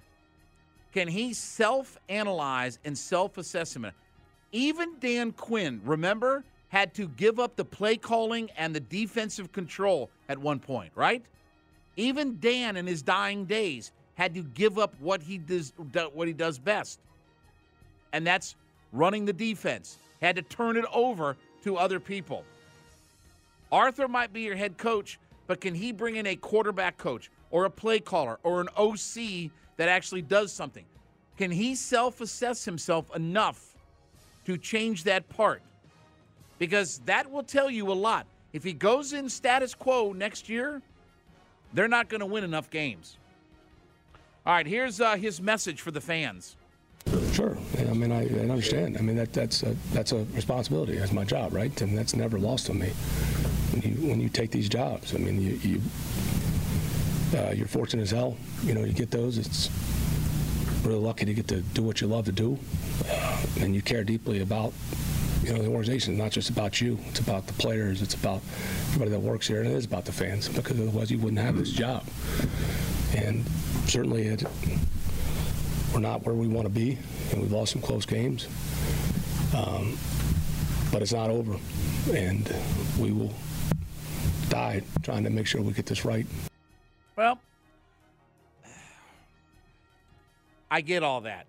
Can 0.93 1.07
he 1.07 1.33
self 1.33 1.97
analyze 2.09 2.79
and 2.83 2.97
self 2.97 3.37
assessment? 3.37 3.95
Even 4.51 4.95
Dan 4.99 5.31
Quinn, 5.31 5.81
remember, 5.83 6.43
had 6.69 6.93
to 6.95 7.07
give 7.09 7.39
up 7.39 7.55
the 7.55 7.65
play 7.65 7.97
calling 7.97 8.49
and 8.57 8.73
the 8.73 8.79
defensive 8.79 9.51
control 9.51 10.09
at 10.29 10.37
one 10.37 10.59
point, 10.59 10.91
right? 10.95 11.23
Even 11.95 12.39
Dan 12.39 12.77
in 12.77 12.87
his 12.87 13.01
dying 13.01 13.45
days 13.45 13.91
had 14.15 14.33
to 14.33 14.43
give 14.43 14.79
up 14.79 14.93
what 14.99 15.21
he 15.21 15.37
does 15.37 15.73
what 16.13 16.27
he 16.27 16.33
does 16.33 16.57
best. 16.57 16.99
And 18.13 18.25
that's 18.25 18.55
running 18.91 19.25
the 19.25 19.33
defense. 19.33 19.97
Had 20.21 20.35
to 20.37 20.41
turn 20.41 20.77
it 20.77 20.85
over 20.91 21.35
to 21.63 21.77
other 21.77 21.99
people. 21.99 22.43
Arthur 23.71 24.07
might 24.07 24.33
be 24.33 24.41
your 24.41 24.55
head 24.55 24.77
coach, 24.77 25.19
but 25.45 25.61
can 25.61 25.75
he 25.75 25.91
bring 25.91 26.15
in 26.15 26.25
a 26.25 26.35
quarterback 26.35 26.97
coach 26.97 27.29
or 27.51 27.65
a 27.65 27.69
play 27.69 27.99
caller 27.99 28.39
or 28.43 28.61
an 28.61 28.69
OC 28.77 29.51
that 29.77 29.89
actually 29.89 30.21
does 30.21 30.51
something? 30.51 30.85
Can 31.37 31.51
he 31.51 31.75
self 31.75 32.21
assess 32.21 32.65
himself 32.65 33.15
enough 33.15 33.75
to 34.45 34.57
change 34.57 35.03
that 35.03 35.27
part? 35.29 35.61
Because 36.59 36.99
that 37.05 37.29
will 37.31 37.43
tell 37.43 37.69
you 37.69 37.91
a 37.91 37.93
lot. 37.93 38.25
If 38.53 38.63
he 38.63 38.73
goes 38.73 39.13
in 39.13 39.29
status 39.29 39.75
quo 39.75 40.13
next 40.13 40.49
year, 40.49 40.81
they're 41.73 41.87
not 41.87 42.09
going 42.09 42.21
to 42.21 42.25
win 42.25 42.43
enough 42.43 42.69
games. 42.69 43.17
All 44.45 44.53
right, 44.53 44.65
here's 44.65 45.01
uh, 45.01 45.15
his 45.15 45.41
message 45.41 45.81
for 45.81 45.91
the 45.91 46.01
fans. 46.01 46.55
Sure. 47.33 47.57
I 47.77 47.93
mean, 47.93 48.11
I, 48.11 48.23
I 48.23 48.49
understand. 48.49 48.97
I 48.97 49.01
mean, 49.01 49.15
that 49.17 49.31
that's 49.31 49.61
a, 49.63 49.75
that's 49.93 50.11
a 50.11 50.25
responsibility. 50.33 50.97
That's 50.97 51.11
my 51.11 51.23
job, 51.23 51.53
right? 51.53 51.81
And 51.81 51.97
that's 51.97 52.15
never 52.15 52.39
lost 52.39 52.69
on 52.69 52.79
me. 52.79 52.87
When 53.71 53.81
you 53.81 54.09
when 54.09 54.19
you 54.19 54.29
take 54.29 54.51
these 54.51 54.67
jobs, 54.69 55.13
I 55.13 55.17
mean, 55.17 55.41
you, 55.41 55.59
you 55.61 55.81
uh, 57.35 57.51
you're 57.51 57.67
fortunate 57.67 58.03
as 58.03 58.11
hell. 58.11 58.37
You 58.63 58.73
know, 58.73 58.83
you 58.83 58.93
get 58.93 59.11
those. 59.11 59.37
It's 59.37 59.69
really 60.83 60.99
lucky 60.99 61.25
to 61.25 61.33
get 61.33 61.47
to 61.49 61.61
do 61.61 61.83
what 61.83 62.01
you 62.01 62.07
love 62.07 62.25
to 62.25 62.31
do, 62.31 62.57
uh, 63.09 63.45
and 63.59 63.75
you 63.75 63.81
care 63.81 64.03
deeply 64.03 64.41
about 64.41 64.73
you 65.43 65.53
know 65.53 65.61
the 65.61 65.69
organization. 65.69 66.13
It's 66.13 66.21
not 66.21 66.31
just 66.31 66.49
about 66.49 66.79
you. 66.79 66.97
It's 67.09 67.19
about 67.19 67.47
the 67.47 67.53
players. 67.53 68.01
It's 68.01 68.13
about 68.13 68.41
everybody 68.87 69.11
that 69.11 69.19
works 69.19 69.47
here, 69.47 69.59
and 69.59 69.69
it 69.69 69.73
is 69.73 69.85
about 69.85 70.05
the 70.05 70.11
fans. 70.11 70.47
Because 70.47 70.79
otherwise, 70.79 71.11
you 71.11 71.17
wouldn't 71.17 71.39
have 71.39 71.57
this 71.57 71.71
job. 71.71 72.03
And 73.15 73.45
certainly, 73.85 74.27
it, 74.27 74.43
we're 75.93 75.99
not 75.99 76.25
where 76.25 76.35
we 76.35 76.47
want 76.47 76.65
to 76.65 76.73
be, 76.73 76.97
and 77.31 77.41
we've 77.41 77.51
lost 77.51 77.73
some 77.73 77.81
close 77.81 78.05
games. 78.05 78.47
Um, 79.55 79.97
but 80.91 81.01
it's 81.01 81.13
not 81.13 81.29
over, 81.29 81.57
and 82.13 82.53
we 82.97 83.11
will 83.11 83.33
die 84.49 84.81
trying 85.03 85.23
to 85.23 85.29
make 85.29 85.45
sure 85.47 85.61
we 85.61 85.73
get 85.73 85.85
this 85.85 86.05
right. 86.05 86.25
Well, 87.17 87.39
I 90.71 90.81
get 90.81 91.03
all 91.03 91.21
that. 91.21 91.47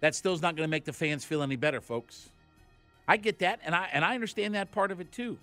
That 0.00 0.14
still's 0.14 0.40
not 0.40 0.56
going 0.56 0.66
to 0.66 0.70
make 0.70 0.84
the 0.84 0.92
fans 0.92 1.24
feel 1.24 1.42
any 1.42 1.56
better, 1.56 1.80
folks. 1.80 2.28
I 3.06 3.16
get 3.18 3.40
that, 3.40 3.60
and 3.64 3.74
I 3.74 3.88
and 3.92 4.04
I 4.04 4.14
understand 4.14 4.54
that 4.54 4.72
part 4.72 4.90
of 4.90 5.00
it 5.00 5.12
too. 5.12 5.36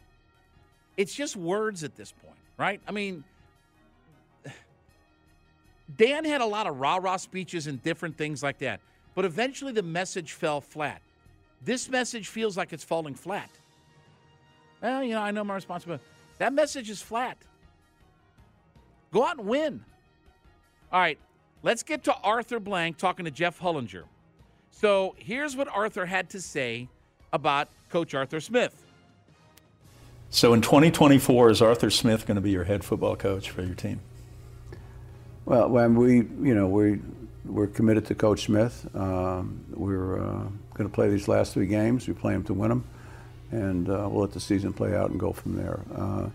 It's 0.98 1.14
just 1.14 1.36
words 1.36 1.84
at 1.84 1.96
this 1.96 2.12
point, 2.12 2.38
right? 2.58 2.82
I 2.88 2.92
mean, 2.92 3.24
Dan 5.98 6.26
had 6.26 6.42
a 6.42 6.46
lot 6.46 6.66
of 6.68 6.80
rah 6.80 6.98
rah 6.98 7.18
speeches 7.18 7.68
and 7.68 7.82
different 7.84 8.18
things 8.18 8.42
like 8.42 8.58
that, 8.60 8.80
but 9.14 9.26
eventually 9.26 9.74
the 9.74 9.84
message 9.84 10.34
fell 10.34 10.62
flat. 10.62 11.02
This 11.64 11.90
message 11.90 12.30
feels 12.30 12.58
like 12.58 12.74
it's 12.74 12.84
falling 12.84 13.14
flat. 13.14 13.50
Well, 14.82 15.04
you 15.04 15.14
know, 15.14 15.22
I 15.22 15.30
know 15.30 15.44
my 15.44 15.54
responsibility. 15.54 16.04
That 16.40 16.54
message 16.54 16.90
is 16.90 17.02
flat. 17.02 17.38
Go 19.14 19.26
out 19.26 19.38
and 19.38 19.48
win. 19.48 19.84
All 20.92 21.00
right, 21.00 21.20
let's 21.64 21.84
get 21.84 22.04
to 22.06 22.16
Arthur 22.24 22.60
Blank 22.60 22.98
talking 22.98 23.26
to 23.26 23.32
Jeff 23.32 23.60
Hullinger. 23.60 24.04
So 24.72 25.16
here's 25.18 25.56
what 25.56 25.68
Arthur 25.68 26.06
had 26.06 26.30
to 26.32 26.42
say 26.42 26.88
about 27.34 27.70
Coach 27.90 28.14
Arthur 28.14 28.40
Smith. 28.40 28.86
So 30.30 30.54
in 30.54 30.62
2024, 30.62 31.50
is 31.50 31.62
Arthur 31.62 31.90
Smith 31.90 32.26
going 32.26 32.36
to 32.36 32.42
be 32.42 32.52
your 32.52 32.64
head 32.64 32.84
football 32.84 33.16
coach 33.16 33.50
for 33.50 33.64
your 33.64 33.76
team? 33.76 34.00
Well, 35.46 35.70
when 35.70 35.96
we, 35.96 36.16
you 36.16 36.56
know, 36.56 36.68
we 36.68 37.00
we're 37.46 37.68
committed 37.68 38.06
to 38.06 38.16
Coach 38.16 38.46
Smith. 38.46 38.88
Um, 38.96 39.66
we're 39.72 40.22
uh, 40.22 40.44
going 40.74 40.90
to 40.90 40.94
play 40.94 41.10
these 41.10 41.28
last 41.28 41.54
three 41.54 41.66
games. 41.66 42.08
We 42.08 42.14
play 42.14 42.34
them 42.34 42.44
to 42.46 42.54
win 42.54 42.70
them, 42.70 42.84
and 43.52 43.90
uh, 43.90 44.08
we'll 44.10 44.22
let 44.22 44.32
the 44.32 44.40
season 44.40 44.74
play 44.74 44.96
out 44.96 45.10
and 45.10 45.20
go 45.20 45.34
from 45.34 45.58
there. 45.58 45.82
Uh, 45.96 46.30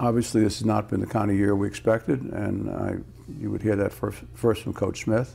obviously, 0.00 0.42
this 0.42 0.58
has 0.58 0.66
not 0.66 0.88
been 0.88 1.00
the 1.00 1.06
kind 1.06 1.30
of 1.30 1.36
year 1.36 1.54
we 1.54 1.66
expected, 1.66 2.22
and 2.22 2.70
I, 2.70 2.96
you 3.40 3.50
would 3.50 3.62
hear 3.62 3.76
that 3.76 3.92
first, 3.92 4.22
first 4.34 4.62
from 4.62 4.72
Coach 4.74 5.04
Smith. 5.04 5.34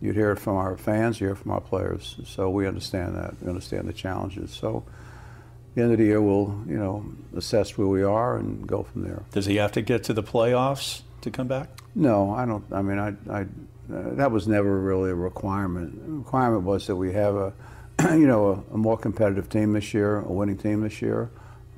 You'd 0.00 0.16
hear 0.16 0.32
it 0.32 0.38
from 0.38 0.56
our 0.56 0.76
fans, 0.76 1.20
you 1.20 1.26
hear 1.26 1.34
it 1.34 1.38
from 1.38 1.52
our 1.52 1.60
players. 1.60 2.16
So 2.24 2.48
we 2.48 2.66
understand 2.66 3.16
that. 3.16 3.34
We 3.42 3.48
understand 3.48 3.86
the 3.86 3.92
challenges. 3.92 4.50
So 4.50 4.84
at 4.86 5.74
the 5.74 5.82
end 5.82 5.92
of 5.92 5.98
the 5.98 6.04
year, 6.04 6.22
we'll, 6.22 6.58
you 6.66 6.78
know, 6.78 7.04
assess 7.36 7.76
where 7.76 7.86
we 7.86 8.02
are 8.02 8.38
and 8.38 8.66
go 8.66 8.82
from 8.82 9.02
there. 9.02 9.22
Does 9.32 9.46
he 9.46 9.56
have 9.56 9.72
to 9.72 9.82
get 9.82 10.04
to 10.04 10.14
the 10.14 10.22
playoffs 10.22 11.02
to 11.20 11.30
come 11.30 11.48
back? 11.48 11.68
No, 11.94 12.32
I 12.32 12.46
don't. 12.46 12.64
I 12.72 12.82
mean, 12.82 12.98
I, 12.98 13.08
I 13.30 13.42
uh, 13.42 14.14
that 14.14 14.30
was 14.30 14.46
never 14.48 14.80
really 14.80 15.10
a 15.10 15.14
requirement. 15.14 16.02
The 16.04 16.12
requirement 16.12 16.62
was 16.62 16.86
that 16.86 16.96
we 16.96 17.12
have 17.12 17.34
a, 17.34 17.52
you 18.16 18.26
know, 18.26 18.64
a, 18.70 18.74
a 18.74 18.78
more 18.78 18.96
competitive 18.96 19.48
team 19.48 19.72
this 19.72 19.92
year, 19.92 20.20
a 20.20 20.32
winning 20.32 20.56
team 20.56 20.80
this 20.80 21.02
year. 21.02 21.30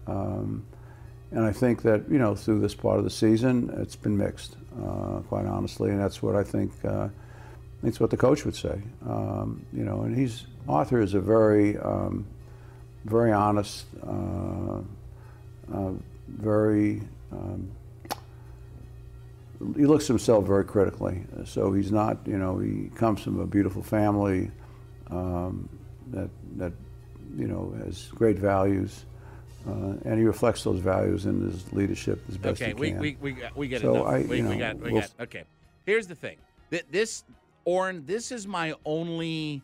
Um, 0.07 0.65
and 1.33 1.47
I 1.47 1.53
think 1.53 1.83
that, 1.83 2.03
you 2.11 2.19
know, 2.19 2.35
through 2.35 2.61
this 2.61 2.75
part 2.75 2.99
of 2.99 3.05
the 3.05 3.11
season, 3.11 3.75
it's 3.79 3.97
been 3.97 4.19
mixed, 4.19 4.57
uh, 4.79 5.21
quite 5.29 5.47
honestly. 5.47 5.91
And 5.91 5.99
that's 5.99 6.23
what 6.23 6.37
I 6.37 6.43
think, 6.43 6.73
uh, 6.85 7.09
that's 7.83 7.99
what 7.99 8.11
the 8.11 8.19
coach 8.19 8.45
would 8.45 8.55
say. 8.55 8.83
Um, 9.07 9.65
you 9.73 9.85
know, 9.85 10.03
and 10.03 10.15
he's, 10.15 10.45
Arthur 10.69 11.01
is 11.01 11.15
a 11.15 11.21
very, 11.21 11.79
um, 11.79 12.27
very 13.05 13.33
honest, 13.33 13.87
uh, 14.07 14.81
uh 15.75 15.91
very, 16.29 17.03
um, 17.33 17.71
he 19.77 19.87
looks 19.87 20.05
at 20.05 20.09
himself 20.09 20.47
very 20.47 20.65
critically. 20.65 21.25
So 21.47 21.73
he's 21.73 21.91
not, 21.91 22.19
you 22.27 22.37
know, 22.37 22.59
he 22.59 22.91
comes 22.95 23.23
from 23.23 23.41
a 23.41 23.47
beautiful 23.47 23.83
family 23.83 24.51
um, 25.11 25.69
that, 26.09 26.29
that, 26.57 26.73
you 27.37 27.47
know, 27.47 27.75
has 27.85 28.09
great 28.09 28.39
values. 28.39 29.05
Uh, 29.67 29.95
and 30.05 30.19
he 30.19 30.25
reflects 30.25 30.65
those 30.65 30.81
values 30.81 31.27
in 31.27 31.41
his 31.43 31.73
leadership 31.73 32.21
as 32.29 32.37
best 32.37 32.61
okay, 32.61 32.71
he 32.73 32.75
we, 32.75 32.91
can. 32.91 33.01
we, 33.01 33.17
we, 33.21 33.37
we 33.55 33.69
get 33.69 33.77
it 33.77 33.83
So 33.83 33.95
enough. 33.95 34.07
I- 34.07 34.19
we, 34.23 34.39
you 34.39 34.49
we 34.49 34.55
know, 34.57 34.59
got, 34.59 34.77
we 34.79 34.93
we'll- 34.93 35.01
got. 35.03 35.11
Okay. 35.21 35.45
Here's 35.87 36.07
the 36.07 36.15
thing. 36.15 36.37
This, 36.91 37.25
Orrin, 37.65 38.05
this 38.07 38.33
is 38.33 38.47
my 38.47 38.75
only 38.85 39.63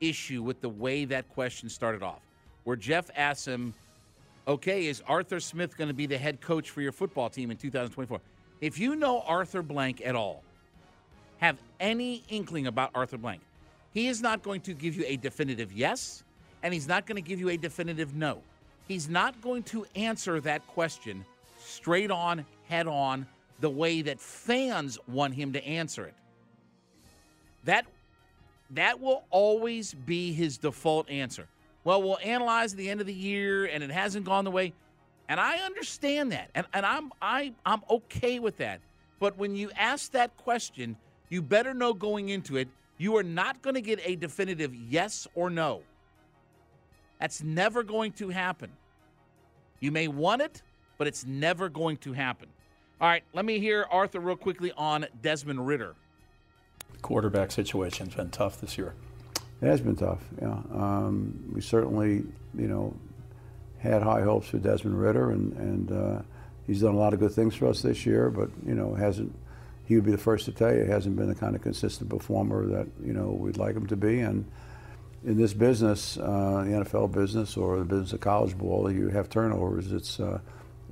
issue 0.00 0.42
with 0.42 0.60
the 0.60 0.68
way 0.68 1.04
that 1.06 1.28
question 1.30 1.68
started 1.68 2.02
off, 2.02 2.20
where 2.64 2.76
Jeff 2.76 3.10
asked 3.16 3.46
him, 3.46 3.72
okay, 4.46 4.86
is 4.86 5.02
Arthur 5.06 5.40
Smith 5.40 5.76
going 5.76 5.88
to 5.88 5.94
be 5.94 6.06
the 6.06 6.18
head 6.18 6.40
coach 6.40 6.70
for 6.70 6.80
your 6.82 6.92
football 6.92 7.28
team 7.30 7.50
in 7.50 7.56
2024? 7.56 8.20
If 8.60 8.78
you 8.78 8.94
know 8.94 9.20
Arthur 9.22 9.62
Blank 9.62 10.02
at 10.04 10.14
all, 10.14 10.42
have 11.38 11.58
any 11.80 12.22
inkling 12.28 12.66
about 12.66 12.90
Arthur 12.94 13.16
Blank, 13.16 13.40
he 13.92 14.08
is 14.08 14.20
not 14.20 14.42
going 14.42 14.60
to 14.62 14.74
give 14.74 14.94
you 14.96 15.04
a 15.06 15.16
definitive 15.16 15.72
yes, 15.72 16.24
and 16.62 16.74
he's 16.74 16.86
not 16.86 17.06
going 17.06 17.16
to 17.16 17.26
give 17.26 17.40
you 17.40 17.48
a 17.48 17.56
definitive 17.56 18.14
no. 18.14 18.42
He's 18.90 19.08
not 19.08 19.40
going 19.40 19.62
to 19.74 19.86
answer 19.94 20.40
that 20.40 20.66
question 20.66 21.24
straight 21.60 22.10
on, 22.10 22.44
head 22.66 22.88
on, 22.88 23.24
the 23.60 23.70
way 23.70 24.02
that 24.02 24.18
fans 24.18 24.98
want 25.06 25.32
him 25.32 25.52
to 25.52 25.64
answer 25.64 26.06
it. 26.06 26.14
That 27.66 27.86
that 28.70 28.98
will 28.98 29.22
always 29.30 29.94
be 29.94 30.32
his 30.32 30.58
default 30.58 31.08
answer. 31.08 31.46
Well, 31.84 32.02
we'll 32.02 32.18
analyze 32.18 32.72
at 32.72 32.78
the 32.78 32.90
end 32.90 33.00
of 33.00 33.06
the 33.06 33.14
year 33.14 33.66
and 33.66 33.84
it 33.84 33.92
hasn't 33.92 34.24
gone 34.24 34.44
the 34.44 34.50
way. 34.50 34.72
And 35.28 35.38
I 35.38 35.58
understand 35.58 36.32
that. 36.32 36.50
And, 36.56 36.66
and 36.74 36.84
I'm 36.84 37.12
I 37.22 37.52
I'm 37.64 37.82
okay 37.90 38.40
with 38.40 38.56
that. 38.56 38.80
But 39.20 39.38
when 39.38 39.54
you 39.54 39.70
ask 39.76 40.10
that 40.10 40.36
question, 40.36 40.96
you 41.28 41.42
better 41.42 41.74
know 41.74 41.94
going 41.94 42.30
into 42.30 42.56
it, 42.56 42.66
you 42.98 43.16
are 43.16 43.22
not 43.22 43.62
going 43.62 43.74
to 43.74 43.82
get 43.82 44.00
a 44.02 44.16
definitive 44.16 44.74
yes 44.74 45.28
or 45.36 45.48
no. 45.48 45.82
That's 47.20 47.42
never 47.42 47.82
going 47.82 48.12
to 48.12 48.30
happen. 48.30 48.70
You 49.78 49.92
may 49.92 50.08
want 50.08 50.42
it, 50.42 50.62
but 50.98 51.06
it's 51.06 51.26
never 51.26 51.68
going 51.68 51.98
to 51.98 52.12
happen. 52.12 52.48
All 53.00 53.08
right, 53.08 53.22
let 53.32 53.44
me 53.44 53.58
hear 53.58 53.86
Arthur 53.90 54.20
real 54.20 54.36
quickly 54.36 54.72
on 54.76 55.06
Desmond 55.22 55.66
Ridder. 55.66 55.94
The 56.92 56.98
Quarterback 56.98 57.50
situation's 57.50 58.14
been 58.14 58.30
tough 58.30 58.60
this 58.60 58.76
year. 58.76 58.94
It 59.62 59.66
has 59.66 59.80
been 59.80 59.96
tough, 59.96 60.22
yeah. 60.40 60.58
Um, 60.72 61.50
we 61.52 61.60
certainly, 61.60 62.24
you 62.56 62.66
know, 62.66 62.96
had 63.78 64.02
high 64.02 64.22
hopes 64.22 64.48
for 64.48 64.58
Desmond 64.58 65.00
Ridder, 65.00 65.30
and, 65.30 65.52
and 65.54 65.92
uh, 65.92 66.22
he's 66.66 66.80
done 66.80 66.94
a 66.94 66.98
lot 66.98 67.12
of 67.14 67.20
good 67.20 67.32
things 67.32 67.54
for 67.54 67.66
us 67.66 67.82
this 67.82 68.04
year, 68.06 68.30
but, 68.30 68.50
you 68.66 68.74
know, 68.74 68.94
hasn't, 68.94 69.34
he 69.86 69.94
would 69.94 70.04
be 70.04 70.10
the 70.10 70.18
first 70.18 70.46
to 70.46 70.52
tell 70.52 70.74
you, 70.74 70.84
hasn't 70.84 71.16
been 71.16 71.28
the 71.28 71.34
kind 71.34 71.54
of 71.54 71.62
consistent 71.62 72.08
performer 72.08 72.66
that, 72.66 72.86
you 73.04 73.12
know, 73.12 73.30
we'd 73.30 73.58
like 73.58 73.74
him 73.74 73.86
to 73.86 73.96
be. 73.96 74.20
And 74.20 74.46
in 75.24 75.36
this 75.36 75.52
business, 75.52 76.16
uh, 76.16 76.64
the 76.66 76.72
NFL 76.84 77.12
business 77.12 77.56
or 77.56 77.78
the 77.78 77.84
business 77.84 78.12
of 78.12 78.20
college 78.20 78.56
ball, 78.56 78.90
you 78.90 79.08
have 79.08 79.28
turnovers. 79.28 79.92
It's, 79.92 80.18
uh, 80.18 80.40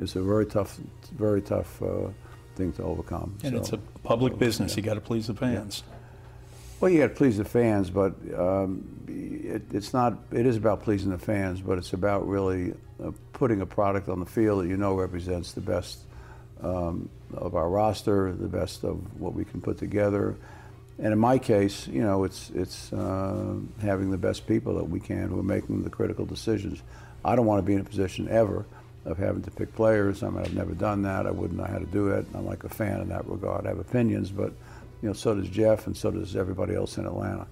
it's 0.00 0.16
a 0.16 0.22
very 0.22 0.46
tough, 0.46 0.78
very 1.16 1.40
tough 1.40 1.82
uh, 1.82 2.08
thing 2.56 2.72
to 2.74 2.82
overcome. 2.82 3.36
And 3.42 3.54
So- 3.54 3.58
it's 3.60 3.72
a 3.72 3.78
public 4.02 4.34
so, 4.34 4.38
business. 4.38 4.72
yeah. 4.72 4.76
You 4.76 4.82
got 4.82 4.94
to 4.94 5.00
please 5.00 5.26
the 5.28 5.34
fans. 5.34 5.82
Well, 6.80 6.92
you 6.92 6.98
got 7.00 7.08
to 7.08 7.14
please 7.14 7.38
the 7.38 7.44
fans, 7.44 7.90
but 7.90 8.14
um, 8.38 8.86
it, 9.08 9.62
it's 9.72 9.92
not. 9.92 10.16
It 10.30 10.46
is 10.46 10.56
about 10.56 10.82
pleasing 10.84 11.10
the 11.10 11.18
fans, 11.18 11.60
but 11.60 11.76
it's 11.76 11.92
about 11.92 12.28
really 12.28 12.72
uh, 13.02 13.10
putting 13.32 13.60
a 13.62 13.66
product 13.66 14.08
on 14.08 14.20
the 14.20 14.26
field 14.26 14.62
that 14.62 14.68
you 14.68 14.76
know 14.76 14.94
represents 14.94 15.50
the 15.54 15.60
best 15.60 15.98
um, 16.62 17.08
of 17.34 17.56
our 17.56 17.68
roster, 17.68 18.32
the 18.32 18.46
best 18.46 18.84
of 18.84 19.20
what 19.20 19.34
we 19.34 19.44
can 19.44 19.60
put 19.60 19.76
together. 19.78 20.36
And 20.98 21.12
in 21.12 21.18
my 21.18 21.38
case, 21.38 21.86
you 21.86 22.02
know, 22.02 22.24
it's 22.24 22.50
it's 22.50 22.92
uh, 22.92 23.54
having 23.80 24.10
the 24.10 24.18
best 24.18 24.46
people 24.46 24.74
that 24.76 24.84
we 24.84 24.98
can 24.98 25.28
who 25.28 25.38
are 25.38 25.44
making 25.44 25.84
the 25.84 25.90
critical 25.90 26.26
decisions. 26.26 26.82
I 27.24 27.36
don't 27.36 27.46
want 27.46 27.58
to 27.58 27.66
be 27.66 27.74
in 27.74 27.80
a 27.80 27.84
position 27.84 28.28
ever 28.28 28.66
of 29.04 29.16
having 29.16 29.42
to 29.42 29.50
pick 29.50 29.74
players. 29.74 30.22
I 30.22 30.30
mean, 30.30 30.40
I've 30.40 30.54
never 30.54 30.74
done 30.74 31.02
that. 31.02 31.26
I 31.26 31.30
wouldn't 31.30 31.58
know 31.58 31.66
how 31.66 31.78
to 31.78 31.86
do 31.86 32.08
it. 32.08 32.26
I'm 32.34 32.46
like 32.46 32.64
a 32.64 32.68
fan 32.68 33.00
in 33.00 33.08
that 33.10 33.28
regard. 33.28 33.66
I 33.66 33.70
have 33.70 33.78
opinions, 33.78 34.30
but 34.30 34.52
you 35.02 35.08
know, 35.08 35.12
so 35.12 35.34
does 35.34 35.48
Jeff, 35.48 35.86
and 35.86 35.96
so 35.96 36.10
does 36.10 36.34
everybody 36.34 36.74
else 36.74 36.98
in 36.98 37.06
Atlanta. 37.06 37.46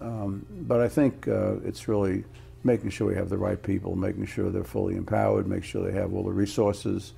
Um, 0.00 0.46
but 0.50 0.80
I 0.80 0.88
think 0.88 1.28
uh, 1.28 1.56
it's 1.64 1.88
really 1.88 2.24
making 2.64 2.90
sure 2.90 3.06
we 3.06 3.14
have 3.14 3.28
the 3.28 3.38
right 3.38 3.62
people, 3.62 3.94
making 3.94 4.26
sure 4.26 4.50
they're 4.50 4.64
fully 4.64 4.96
empowered, 4.96 5.46
make 5.46 5.64
sure 5.64 5.84
they 5.84 5.98
have 5.98 6.14
all 6.14 6.24
the 6.24 6.32
resources, 6.32 7.12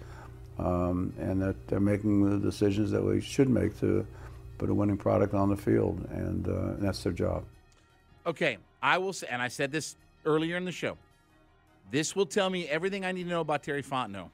um, 0.59 1.13
and 1.19 1.41
that 1.41 1.69
they're 1.69 1.81
making 1.81 2.29
the 2.29 2.39
decisions 2.39 2.91
that 2.91 3.03
we 3.03 3.21
should 3.21 3.49
make 3.49 3.79
to 3.81 4.07
put 4.59 4.71
a 4.71 4.75
winning 4.75 4.97
product 4.97 5.35
on 5.35 5.49
the 5.49 5.57
field, 5.57 6.07
and, 6.11 6.49
uh, 6.49 6.75
that's 6.79 7.03
their 7.03 7.13
job. 7.13 7.45
Okay, 8.27 8.59
I 8.83 8.99
will 8.99 9.13
say, 9.13 9.27
and 9.31 9.41
I 9.41 9.49
said 9.49 9.73
this 9.73 9.97
earlier 10.25 10.57
in 10.57 10.65
the 10.65 10.73
show. 10.73 10.97
This 11.91 12.15
will 12.15 12.27
tell 12.27 12.51
me 12.51 12.69
everything 12.69 13.05
I 13.05 13.13
need 13.13 13.25
to 13.25 13.31
know 13.31 13.41
about 13.41 13.63
Terry 13.63 13.83
Fontenot. 13.83 14.31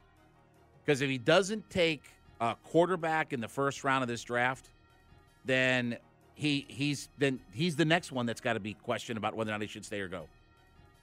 Because 0.84 1.00
if 1.00 1.08
he 1.08 1.18
doesn't 1.18 1.70
take 1.70 2.02
a 2.40 2.56
quarterback 2.64 3.32
in 3.32 3.40
the 3.40 3.48
first 3.48 3.84
round 3.84 4.02
of 4.02 4.08
this 4.08 4.22
draft, 4.22 4.70
then 5.44 5.96
he 6.34 6.66
he's 6.68 7.08
then 7.16 7.38
he's 7.52 7.76
the 7.76 7.84
next 7.84 8.10
one 8.12 8.26
that's 8.26 8.40
got 8.40 8.54
to 8.54 8.60
be 8.60 8.74
questioned 8.74 9.16
about 9.16 9.36
whether 9.36 9.50
or 9.50 9.54
not 9.54 9.60
he 9.62 9.68
should 9.68 9.84
stay 9.84 10.00
or 10.00 10.08
go. 10.08 10.26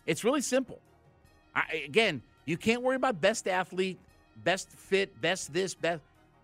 It's 0.06 0.24
really 0.24 0.42
simple. 0.42 0.80
I, 1.56 1.84
again, 1.86 2.22
you 2.46 2.58
can't 2.58 2.82
worry 2.82 2.96
about 2.96 3.22
best 3.22 3.48
athlete, 3.48 3.98
best 4.44 4.70
fit, 4.70 5.20
best 5.22 5.54
this, 5.54 5.74
best. 5.74 6.02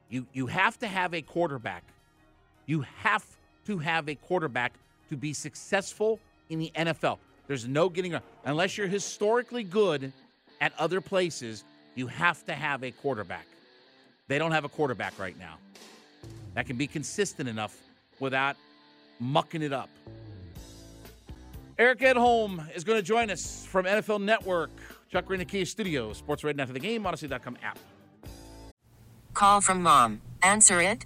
You 0.09 0.25
you 0.33 0.47
have 0.47 0.79
to 0.79 0.87
have 0.87 1.13
a 1.13 1.21
quarterback. 1.21 1.83
You 2.67 2.85
have 2.97 3.25
to 3.65 3.79
have 3.79 4.07
a 4.07 4.15
quarterback 4.15 4.73
to 5.09 5.17
be 5.17 5.33
successful 5.33 6.19
in 6.49 6.59
the 6.59 6.71
NFL. 6.75 7.17
There's 7.47 7.67
no 7.67 7.89
getting 7.89 8.13
around. 8.13 8.23
Unless 8.45 8.77
you're 8.77 8.87
historically 8.87 9.63
good 9.63 10.11
at 10.61 10.73
other 10.77 11.01
places, 11.01 11.63
you 11.95 12.07
have 12.07 12.45
to 12.45 12.53
have 12.53 12.83
a 12.83 12.91
quarterback. 12.91 13.47
They 14.27 14.37
don't 14.37 14.51
have 14.51 14.65
a 14.65 14.69
quarterback 14.69 15.17
right 15.17 15.37
now 15.39 15.57
that 16.53 16.67
can 16.67 16.77
be 16.77 16.87
consistent 16.87 17.47
enough 17.47 17.77
without 18.19 18.57
mucking 19.19 19.61
it 19.61 19.73
up. 19.73 19.89
Eric 21.79 21.99
Edholm 21.99 22.75
is 22.75 22.83
going 22.83 22.97
to 22.97 23.03
join 23.03 23.29
us 23.29 23.65
from 23.65 23.85
NFL 23.85 24.21
Network, 24.21 24.71
Chuck 25.11 25.25
Green, 25.25 25.39
the 25.39 25.45
Kia 25.45 25.65
Studio, 25.65 26.11
Sports 26.13 26.43
Radio 26.43 26.63
After 26.63 26.73
the 26.73 26.79
Game, 26.79 27.03
Audacy.com 27.03 27.57
app. 27.63 27.77
Call 29.33 29.61
from 29.61 29.83
mom. 29.83 30.21
Answer 30.41 30.81
it. 30.81 31.05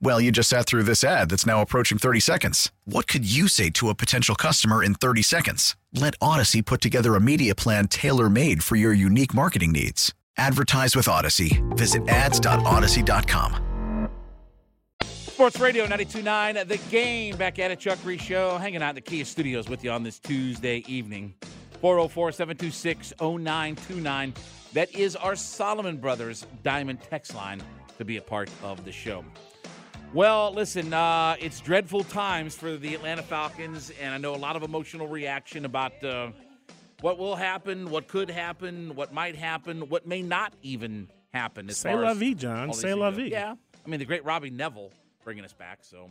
Well, 0.00 0.20
you 0.20 0.30
just 0.30 0.48
sat 0.48 0.66
through 0.66 0.84
this 0.84 1.02
ad 1.02 1.28
that's 1.28 1.44
now 1.44 1.60
approaching 1.60 1.98
30 1.98 2.20
seconds. 2.20 2.70
What 2.84 3.08
could 3.08 3.30
you 3.30 3.48
say 3.48 3.70
to 3.70 3.88
a 3.88 3.94
potential 3.94 4.36
customer 4.36 4.82
in 4.82 4.94
30 4.94 5.22
seconds? 5.22 5.76
Let 5.92 6.18
Audacy 6.20 6.64
put 6.64 6.80
together 6.80 7.16
a 7.16 7.20
media 7.20 7.54
plan 7.56 7.88
tailor 7.88 8.30
made 8.30 8.62
for 8.62 8.76
your 8.76 8.92
unique 8.92 9.34
marketing 9.34 9.72
needs. 9.72 10.14
Advertise 10.36 10.94
with 10.94 11.06
Audacy. 11.06 11.60
Visit 11.76 12.08
ads.audacy.com. 12.08 13.64
Sports 15.02 15.60
Radio 15.60 15.84
929, 15.84 16.66
The 16.66 16.78
Game, 16.90 17.36
back 17.36 17.58
at 17.58 17.70
it. 17.70 17.78
Chuckery 17.80 18.20
Show, 18.20 18.58
hanging 18.58 18.82
out 18.82 18.90
in 18.90 18.94
the 18.96 19.00
Kia 19.00 19.24
Studios 19.24 19.68
with 19.68 19.84
you 19.84 19.90
on 19.90 20.02
this 20.02 20.18
Tuesday 20.18 20.84
evening. 20.86 21.34
404 21.80 22.32
726 22.32 23.14
0929. 23.20 24.34
That 24.74 24.94
is 24.94 25.16
our 25.16 25.34
Solomon 25.36 25.96
Brothers 25.96 26.46
Diamond 26.62 27.00
text 27.02 27.34
line 27.34 27.62
to 27.98 28.04
be 28.04 28.16
a 28.16 28.22
part 28.22 28.50
of 28.62 28.84
the 28.84 28.92
show. 28.92 29.24
Well, 30.14 30.54
listen, 30.54 30.94
uh, 30.94 31.36
it's 31.38 31.60
dreadful 31.60 32.02
times 32.02 32.54
for 32.54 32.76
the 32.78 32.94
Atlanta 32.94 33.22
Falcons, 33.22 33.92
and 34.00 34.14
I 34.14 34.16
know 34.16 34.34
a 34.34 34.36
lot 34.36 34.56
of 34.56 34.62
emotional 34.62 35.06
reaction 35.06 35.66
about 35.66 36.02
uh, 36.02 36.30
what 37.02 37.18
will 37.18 37.36
happen, 37.36 37.90
what 37.90 38.08
could 38.08 38.30
happen, 38.30 38.94
what 38.94 39.12
might 39.12 39.36
happen, 39.36 39.82
what 39.90 40.06
may 40.06 40.22
not 40.22 40.54
even 40.62 41.08
happen. 41.34 41.68
Say 41.68 41.94
la 41.94 42.14
vie, 42.14 42.32
John. 42.32 42.72
Say 42.72 42.94
la 42.94 43.10
vie. 43.10 43.28
Yeah, 43.28 43.54
I 43.84 43.88
mean 43.88 44.00
the 44.00 44.06
great 44.06 44.24
Robbie 44.24 44.48
Nevil 44.48 44.92
bringing 45.24 45.44
us 45.44 45.52
back. 45.52 45.80
So, 45.82 46.08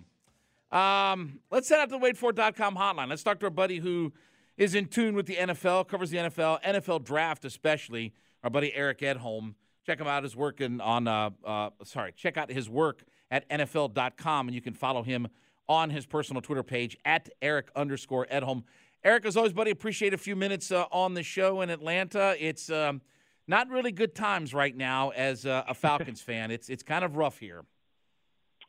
um, 0.78 1.40
let's 1.50 1.68
head 1.68 1.80
out 1.80 1.90
to 1.90 1.98
the 1.98 2.06
WadeFord.com 2.06 2.76
hotline. 2.76 3.10
Let's 3.10 3.24
talk 3.24 3.40
to 3.40 3.48
our 3.48 3.50
buddy 3.50 3.80
who 3.80 4.14
is 4.58 4.76
in 4.76 4.86
tune 4.86 5.16
with 5.16 5.26
the 5.26 5.38
NFL, 5.38 5.88
covers 5.88 6.12
the 6.12 6.18
NFL, 6.18 6.62
NFL 6.62 7.04
draft 7.04 7.46
especially. 7.46 8.14
Our 8.44 8.52
buddy 8.52 8.72
Eric 8.76 9.00
Edholm. 9.00 9.56
Check 9.88 10.00
him 10.00 10.08
out. 10.08 10.22
His 10.22 10.36
work 10.36 10.62
in, 10.62 10.82
on 10.82 11.08
uh, 11.08 11.32
uh, 11.44 11.72
sorry, 11.84 12.14
check 12.16 12.38
out 12.38 12.52
his 12.52 12.70
work 12.70 13.04
at 13.32 13.50
NFL.com, 13.50 14.48
and 14.48 14.56
you 14.56 14.62
can 14.62 14.74
follow 14.74 15.04
him 15.04 15.28
on 15.68 15.90
his 15.90 16.06
personal 16.06 16.42
Twitter 16.42 16.64
page 16.64 16.98
at 17.06 17.30
Eric 17.42 17.70
underscore 17.76 18.26
Edholm. 18.32 18.64
Eric, 19.04 19.26
as 19.26 19.38
always, 19.38 19.54
buddy, 19.54 19.72
appreciate 19.72 20.14
a 20.14 20.18
few 20.18 20.36
minutes 20.36 20.72
uh, 20.72 20.86
on 20.92 21.14
the 21.14 21.24
show 21.24 21.62
in 21.62 21.70
Atlanta. 21.70 22.36
It's 22.40 22.70
um, 22.70 23.02
not 23.48 23.70
really 23.70 23.92
good 23.92 24.16
times 24.16 24.54
right 24.54 24.76
now 24.76 25.10
as 25.10 25.46
uh, 25.46 25.64
a 25.68 25.74
Falcons 25.74 26.22
fan. 26.28 26.52
It's 26.52 26.70
it's 26.70 26.84
kind 26.84 27.06
of 27.06 27.16
rough 27.16 27.40
here. 27.40 27.64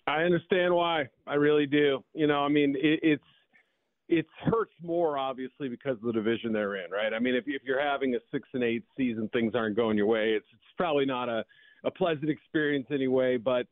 I 0.07 0.23
understand 0.23 0.75
why. 0.75 1.09
I 1.27 1.35
really 1.35 1.66
do. 1.66 2.03
You 2.14 2.27
know, 2.27 2.40
I 2.40 2.49
mean, 2.49 2.75
it, 2.79 3.01
it's 3.03 3.25
it 4.09 4.27
hurts 4.44 4.73
more 4.83 5.18
obviously 5.18 5.68
because 5.68 5.97
of 5.97 6.03
the 6.03 6.12
division 6.12 6.53
they're 6.53 6.77
in, 6.77 6.90
right? 6.90 7.12
I 7.12 7.18
mean, 7.18 7.35
if 7.35 7.44
if 7.47 7.62
you're 7.64 7.83
having 7.83 8.14
a 8.14 8.18
six 8.31 8.49
and 8.55 8.62
eight 8.62 8.85
season, 8.97 9.29
things 9.33 9.55
aren't 9.55 9.77
going 9.77 9.97
your 9.97 10.07
way. 10.07 10.31
It's 10.31 10.47
it's 10.53 10.75
probably 10.77 11.05
not 11.05 11.29
a 11.29 11.44
a 11.85 11.90
pleasant 11.90 12.29
experience 12.29 12.87
anyway. 12.90 13.37
But 13.37 13.66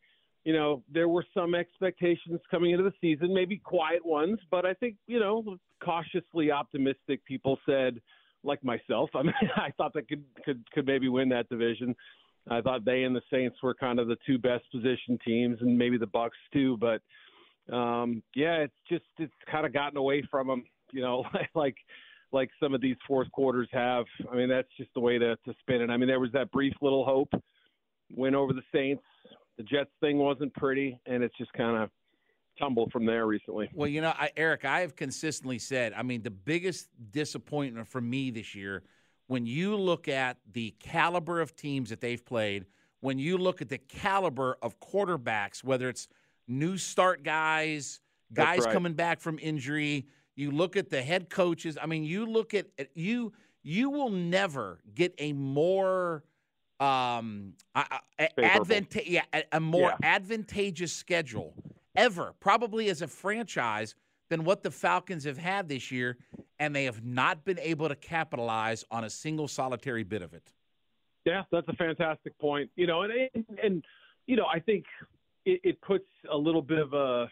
you 0.46 0.52
know, 0.52 0.84
there 0.88 1.08
were 1.08 1.26
some 1.34 1.56
expectations 1.56 2.38
coming 2.52 2.70
into 2.70 2.84
the 2.84 2.92
season, 3.00 3.34
maybe 3.34 3.56
quiet 3.56 4.06
ones, 4.06 4.38
but 4.48 4.64
I 4.64 4.74
think 4.74 4.94
you 5.08 5.18
know, 5.18 5.58
cautiously 5.84 6.52
optimistic 6.52 7.24
people 7.24 7.58
said, 7.66 8.00
like 8.44 8.62
myself. 8.62 9.10
I 9.16 9.24
mean, 9.24 9.34
I 9.56 9.72
thought 9.76 9.92
they 9.92 10.02
could 10.02 10.22
could 10.44 10.62
could 10.72 10.86
maybe 10.86 11.08
win 11.08 11.28
that 11.30 11.48
division. 11.48 11.96
I 12.48 12.60
thought 12.60 12.84
they 12.84 13.02
and 13.02 13.14
the 13.14 13.22
Saints 13.28 13.56
were 13.60 13.74
kind 13.74 13.98
of 13.98 14.06
the 14.06 14.16
two 14.24 14.38
best 14.38 14.62
positioned 14.70 15.20
teams, 15.26 15.58
and 15.62 15.76
maybe 15.76 15.98
the 15.98 16.06
Bucs 16.06 16.30
too. 16.52 16.78
But 16.78 17.02
um, 17.74 18.22
yeah, 18.36 18.58
it's 18.58 18.74
just 18.88 19.04
it's 19.18 19.34
kind 19.50 19.66
of 19.66 19.72
gotten 19.72 19.98
away 19.98 20.22
from 20.30 20.46
them, 20.46 20.62
you 20.92 21.02
know, 21.02 21.24
like 21.56 21.76
like 22.30 22.50
some 22.62 22.72
of 22.72 22.80
these 22.80 22.96
fourth 23.08 23.32
quarters 23.32 23.68
have. 23.72 24.04
I 24.30 24.36
mean, 24.36 24.48
that's 24.48 24.68
just 24.76 24.90
the 24.94 25.00
way 25.00 25.18
to 25.18 25.34
to 25.34 25.54
spin 25.58 25.82
it. 25.82 25.90
I 25.90 25.96
mean, 25.96 26.06
there 26.06 26.20
was 26.20 26.30
that 26.34 26.52
brief 26.52 26.74
little 26.80 27.04
hope 27.04 27.32
win 28.14 28.36
over 28.36 28.52
the 28.52 28.62
Saints. 28.72 29.02
The 29.56 29.62
Jets 29.62 29.90
thing 30.00 30.18
wasn't 30.18 30.52
pretty, 30.54 30.98
and 31.06 31.22
it's 31.22 31.36
just 31.38 31.52
kind 31.54 31.82
of 31.82 31.90
tumbled 32.58 32.90
from 32.92 33.06
there 33.06 33.26
recently. 33.26 33.68
Well, 33.74 33.88
you 33.88 34.00
know, 34.00 34.12
I, 34.16 34.30
Eric, 34.36 34.64
I 34.64 34.80
have 34.80 34.96
consistently 34.96 35.58
said, 35.58 35.92
I 35.94 36.02
mean, 36.02 36.22
the 36.22 36.30
biggest 36.30 36.88
disappointment 37.10 37.86
for 37.88 38.00
me 38.00 38.30
this 38.30 38.54
year, 38.54 38.82
when 39.26 39.46
you 39.46 39.76
look 39.76 40.08
at 40.08 40.38
the 40.52 40.74
caliber 40.78 41.40
of 41.40 41.56
teams 41.56 41.90
that 41.90 42.00
they've 42.00 42.24
played, 42.24 42.66
when 43.00 43.18
you 43.18 43.38
look 43.38 43.60
at 43.60 43.68
the 43.68 43.78
caliber 43.78 44.56
of 44.62 44.78
quarterbacks, 44.80 45.62
whether 45.64 45.88
it's 45.88 46.08
new 46.48 46.76
start 46.76 47.22
guys, 47.22 48.00
guys 48.32 48.60
right. 48.60 48.72
coming 48.72 48.94
back 48.94 49.20
from 49.20 49.38
injury, 49.40 50.06
you 50.34 50.50
look 50.50 50.76
at 50.76 50.90
the 50.90 51.02
head 51.02 51.30
coaches. 51.30 51.78
I 51.80 51.86
mean, 51.86 52.04
you 52.04 52.26
look 52.26 52.54
at 52.54 52.66
at- 52.78 52.90
you. 52.94 53.32
You 53.62 53.90
will 53.90 54.10
never 54.10 54.78
get 54.94 55.12
a 55.18 55.32
more 55.32 56.22
um, 56.80 57.54
a- 57.74 58.00
a- 58.18 58.28
advanta- 58.38 59.04
yeah, 59.06 59.24
a, 59.32 59.44
a 59.52 59.60
more 59.60 59.90
Yeah. 59.90 59.98
advantageous 60.02 60.92
schedule 60.92 61.54
ever, 61.94 62.34
probably 62.40 62.88
as 62.90 63.02
a 63.02 63.08
franchise, 63.08 63.94
than 64.28 64.44
what 64.44 64.62
the 64.62 64.70
Falcons 64.70 65.24
have 65.24 65.38
had 65.38 65.68
this 65.68 65.90
year, 65.90 66.18
and 66.58 66.74
they 66.74 66.84
have 66.84 67.04
not 67.04 67.44
been 67.44 67.58
able 67.60 67.88
to 67.88 67.94
capitalize 67.94 68.84
on 68.90 69.04
a 69.04 69.10
single 69.10 69.48
solitary 69.48 70.02
bit 70.02 70.20
of 70.20 70.34
it. 70.34 70.52
Yeah, 71.24 71.44
that's 71.50 71.68
a 71.68 71.72
fantastic 71.74 72.36
point. 72.38 72.70
You 72.76 72.86
know, 72.86 73.02
and 73.02 73.12
and, 73.34 73.44
and 73.62 73.84
you 74.26 74.36
know, 74.36 74.46
I 74.52 74.58
think 74.60 74.84
it, 75.44 75.60
it 75.64 75.80
puts 75.80 76.06
a 76.30 76.36
little 76.36 76.62
bit 76.62 76.78
of 76.78 76.92
a 76.92 77.30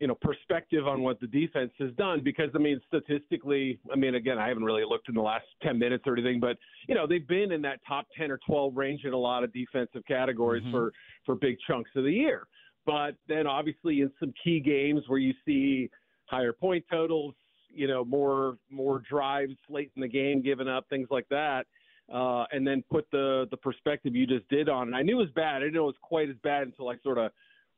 you 0.00 0.06
know 0.06 0.16
perspective 0.20 0.88
on 0.88 1.02
what 1.02 1.20
the 1.20 1.26
defense 1.26 1.70
has 1.78 1.92
done 1.92 2.22
because 2.24 2.48
I 2.54 2.58
mean 2.58 2.80
statistically 2.88 3.78
I 3.92 3.96
mean 3.96 4.14
again 4.14 4.38
I 4.38 4.48
haven't 4.48 4.64
really 4.64 4.84
looked 4.84 5.08
in 5.08 5.14
the 5.14 5.20
last 5.20 5.44
10 5.62 5.78
minutes 5.78 6.04
or 6.06 6.14
anything 6.14 6.40
but 6.40 6.56
you 6.88 6.94
know 6.94 7.06
they've 7.06 7.26
been 7.28 7.52
in 7.52 7.62
that 7.62 7.80
top 7.86 8.06
10 8.18 8.30
or 8.30 8.40
12 8.46 8.76
range 8.76 9.04
in 9.04 9.12
a 9.12 9.18
lot 9.18 9.44
of 9.44 9.52
defensive 9.52 10.02
categories 10.08 10.62
mm-hmm. 10.62 10.72
for 10.72 10.92
for 11.24 11.34
big 11.36 11.56
chunks 11.66 11.90
of 11.94 12.04
the 12.04 12.12
year. 12.12 12.46
But 12.86 13.14
then 13.28 13.46
obviously 13.46 14.00
in 14.00 14.10
some 14.18 14.32
key 14.42 14.58
games 14.58 15.02
where 15.06 15.18
you 15.18 15.34
see 15.44 15.90
higher 16.26 16.52
point 16.52 16.84
totals 16.90 17.34
you 17.68 17.86
know 17.86 18.04
more 18.04 18.56
more 18.70 19.02
drives 19.08 19.54
late 19.68 19.92
in 19.94 20.00
the 20.02 20.08
game 20.08 20.40
given 20.42 20.66
up 20.66 20.86
things 20.88 21.08
like 21.10 21.28
that 21.28 21.66
uh 22.12 22.44
and 22.52 22.66
then 22.66 22.82
put 22.90 23.06
the 23.12 23.46
the 23.50 23.56
perspective 23.58 24.16
you 24.16 24.26
just 24.26 24.48
did 24.48 24.70
on 24.70 24.88
it. 24.88 24.96
I 24.96 25.02
knew 25.02 25.18
it 25.18 25.24
was 25.24 25.30
bad. 25.34 25.56
I 25.56 25.60
didn't 25.60 25.74
know 25.74 25.84
it 25.84 25.86
was 25.88 25.94
quite 26.00 26.30
as 26.30 26.36
bad 26.42 26.62
until 26.62 26.88
I 26.88 26.96
sort 27.02 27.18
of 27.18 27.30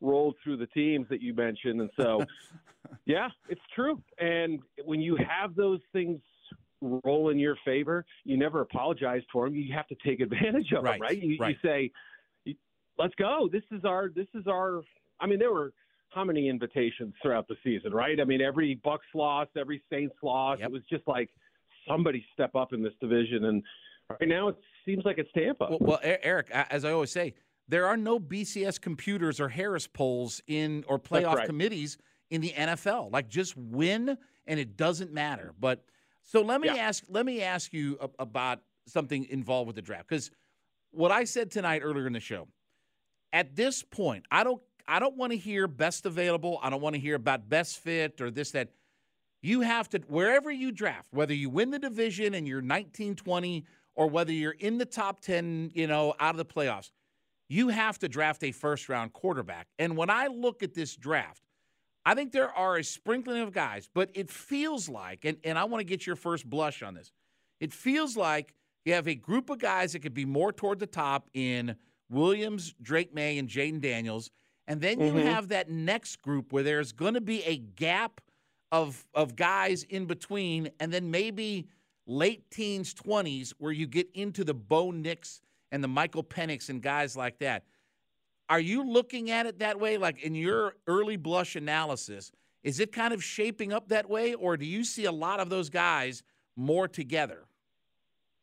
rolled 0.02 0.36
through 0.42 0.58
the 0.58 0.66
teams 0.66 1.06
that 1.08 1.22
you 1.22 1.32
mentioned. 1.32 1.80
And 1.80 1.90
so, 1.96 2.24
yeah, 3.06 3.28
it's 3.48 3.60
true. 3.74 4.02
And 4.18 4.60
when 4.84 5.00
you 5.00 5.16
have 5.16 5.54
those 5.54 5.80
things 5.92 6.20
roll 6.82 7.30
in 7.30 7.38
your 7.38 7.56
favor, 7.64 8.04
you 8.24 8.36
never 8.36 8.60
apologize 8.60 9.22
for 9.32 9.46
them. 9.46 9.54
You 9.54 9.72
have 9.74 9.86
to 9.88 9.96
take 10.04 10.20
advantage 10.20 10.72
of 10.72 10.84
right, 10.84 10.94
them, 10.94 11.00
right? 11.00 11.22
You, 11.22 11.36
right? 11.38 11.56
you 11.62 11.68
say, 11.68 12.54
let's 12.98 13.14
go. 13.14 13.48
This 13.50 13.62
is 13.70 13.84
our, 13.84 14.08
this 14.08 14.26
is 14.34 14.46
our, 14.46 14.82
I 15.20 15.26
mean, 15.26 15.38
there 15.38 15.52
were 15.52 15.72
how 16.10 16.24
many 16.24 16.48
invitations 16.48 17.14
throughout 17.22 17.48
the 17.48 17.56
season, 17.64 17.92
right? 17.92 18.20
I 18.20 18.24
mean, 18.24 18.42
every 18.42 18.78
Bucs 18.84 18.98
loss, 19.14 19.48
every 19.56 19.82
Saints 19.90 20.16
loss, 20.22 20.58
yep. 20.58 20.68
it 20.68 20.72
was 20.72 20.82
just 20.90 21.06
like 21.06 21.30
somebody 21.88 22.24
step 22.34 22.54
up 22.54 22.72
in 22.72 22.82
this 22.82 22.92
division. 23.00 23.46
And 23.46 23.62
right 24.10 24.28
now 24.28 24.48
it 24.48 24.56
seems 24.84 25.04
like 25.04 25.18
it's 25.18 25.30
Tampa. 25.32 25.68
Well, 25.70 25.78
well 25.80 26.00
Eric, 26.02 26.50
as 26.50 26.84
I 26.84 26.92
always 26.92 27.10
say, 27.10 27.34
there 27.68 27.86
are 27.86 27.96
no 27.96 28.18
BCS 28.18 28.80
computers 28.80 29.40
or 29.40 29.48
Harris 29.48 29.86
polls 29.86 30.40
in 30.46 30.84
or 30.88 30.98
playoff 30.98 31.36
right. 31.36 31.46
committees 31.46 31.98
in 32.30 32.40
the 32.40 32.52
NFL. 32.56 33.12
Like 33.12 33.28
just 33.28 33.56
win 33.56 34.16
and 34.46 34.60
it 34.60 34.76
doesn't 34.76 35.12
matter. 35.12 35.54
But 35.58 35.84
so 36.22 36.42
let 36.42 36.60
me 36.60 36.68
yeah. 36.68 36.76
ask 36.76 37.04
let 37.08 37.24
me 37.26 37.42
ask 37.42 37.72
you 37.72 37.98
about 38.18 38.60
something 38.86 39.26
involved 39.30 39.68
with 39.68 39.76
the 39.76 39.82
draft 39.82 40.08
cuz 40.08 40.30
what 40.90 41.10
I 41.10 41.24
said 41.24 41.50
tonight 41.50 41.80
earlier 41.82 42.06
in 42.06 42.12
the 42.12 42.20
show. 42.20 42.48
At 43.32 43.56
this 43.56 43.82
point, 43.82 44.26
I 44.30 44.44
don't 44.44 44.62
I 44.86 44.98
don't 44.98 45.16
want 45.16 45.32
to 45.32 45.38
hear 45.38 45.68
best 45.68 46.06
available. 46.06 46.58
I 46.62 46.70
don't 46.70 46.82
want 46.82 46.94
to 46.94 47.00
hear 47.00 47.14
about 47.14 47.48
best 47.48 47.78
fit 47.78 48.20
or 48.20 48.30
this 48.30 48.50
that 48.52 48.70
you 49.40 49.60
have 49.60 49.88
to 49.90 49.98
wherever 50.08 50.50
you 50.50 50.72
draft, 50.72 51.08
whether 51.12 51.34
you 51.34 51.48
win 51.50 51.70
the 51.70 51.78
division 51.78 52.34
and 52.34 52.46
you're 52.46 52.58
1920 52.58 53.64
or 53.94 54.08
whether 54.08 54.32
you're 54.32 54.52
in 54.52 54.78
the 54.78 54.86
top 54.86 55.20
10, 55.20 55.72
you 55.74 55.86
know, 55.86 56.14
out 56.18 56.34
of 56.34 56.38
the 56.38 56.44
playoffs 56.44 56.90
you 57.52 57.68
have 57.68 57.98
to 57.98 58.08
draft 58.08 58.42
a 58.44 58.50
first 58.50 58.88
round 58.88 59.12
quarterback. 59.12 59.66
And 59.78 59.94
when 59.94 60.08
I 60.08 60.28
look 60.28 60.62
at 60.62 60.72
this 60.72 60.96
draft, 60.96 61.42
I 62.02 62.14
think 62.14 62.32
there 62.32 62.50
are 62.50 62.78
a 62.78 62.82
sprinkling 62.82 63.42
of 63.42 63.52
guys, 63.52 63.90
but 63.92 64.08
it 64.14 64.30
feels 64.30 64.88
like, 64.88 65.26
and, 65.26 65.36
and 65.44 65.58
I 65.58 65.64
want 65.64 65.80
to 65.80 65.84
get 65.84 66.06
your 66.06 66.16
first 66.16 66.48
blush 66.48 66.82
on 66.82 66.94
this, 66.94 67.12
it 67.60 67.74
feels 67.74 68.16
like 68.16 68.54
you 68.86 68.94
have 68.94 69.06
a 69.06 69.14
group 69.14 69.50
of 69.50 69.58
guys 69.58 69.92
that 69.92 69.98
could 70.00 70.14
be 70.14 70.24
more 70.24 70.50
toward 70.50 70.78
the 70.78 70.86
top 70.86 71.28
in 71.34 71.76
Williams, 72.08 72.74
Drake 72.80 73.14
Maye, 73.14 73.36
and 73.36 73.50
Jayden 73.50 73.82
Daniels. 73.82 74.30
And 74.66 74.80
then 74.80 74.98
you 74.98 75.12
mm-hmm. 75.12 75.26
have 75.26 75.48
that 75.48 75.68
next 75.68 76.22
group 76.22 76.54
where 76.54 76.62
there's 76.62 76.92
going 76.92 77.14
to 77.14 77.20
be 77.20 77.42
a 77.44 77.58
gap 77.58 78.22
of, 78.72 79.06
of 79.12 79.36
guys 79.36 79.82
in 79.82 80.06
between, 80.06 80.70
and 80.80 80.90
then 80.90 81.10
maybe 81.10 81.68
late 82.06 82.50
teens, 82.50 82.94
20s, 82.94 83.52
where 83.58 83.72
you 83.72 83.86
get 83.86 84.08
into 84.14 84.42
the 84.42 84.54
Bo 84.54 84.90
Nix 84.90 85.42
and 85.72 85.82
the 85.82 85.88
Michael 85.88 86.22
Penix 86.22 86.68
and 86.68 86.80
guys 86.80 87.16
like 87.16 87.38
that. 87.38 87.64
Are 88.48 88.60
you 88.60 88.86
looking 88.86 89.30
at 89.30 89.46
it 89.46 89.58
that 89.58 89.80
way? 89.80 89.96
Like 89.96 90.22
in 90.22 90.34
your 90.34 90.76
early 90.86 91.16
blush 91.16 91.56
analysis, 91.56 92.30
is 92.62 92.78
it 92.78 92.92
kind 92.92 93.12
of 93.12 93.24
shaping 93.24 93.72
up 93.72 93.88
that 93.88 94.08
way, 94.08 94.34
or 94.34 94.56
do 94.56 94.66
you 94.66 94.84
see 94.84 95.06
a 95.06 95.12
lot 95.12 95.40
of 95.40 95.48
those 95.48 95.70
guys 95.70 96.22
more 96.54 96.86
together? 96.86 97.46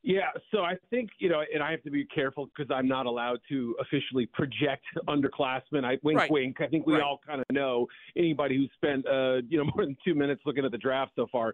Yeah, 0.01 0.29
so 0.51 0.59
I 0.59 0.75
think 0.89 1.09
you 1.19 1.29
know, 1.29 1.43
and 1.53 1.61
I 1.61 1.71
have 1.71 1.83
to 1.83 1.91
be 1.91 2.05
careful 2.05 2.47
because 2.47 2.73
I'm 2.73 2.87
not 2.87 3.05
allowed 3.05 3.39
to 3.49 3.75
officially 3.79 4.25
project 4.27 4.83
underclassmen. 5.07 5.83
I 5.83 5.97
wink, 6.03 6.17
right. 6.17 6.31
wink. 6.31 6.61
I 6.61 6.67
think 6.67 6.87
we 6.87 6.93
right. 6.93 7.03
all 7.03 7.19
kind 7.25 7.41
of 7.41 7.45
know 7.51 7.85
anybody 8.17 8.55
who's 8.55 8.71
spent 8.75 9.05
uh, 9.05 9.41
you 9.47 9.57
know 9.57 9.65
more 9.75 9.85
than 9.85 9.95
two 10.03 10.15
minutes 10.15 10.41
looking 10.45 10.65
at 10.65 10.71
the 10.71 10.77
draft 10.77 11.11
so 11.15 11.27
far 11.31 11.53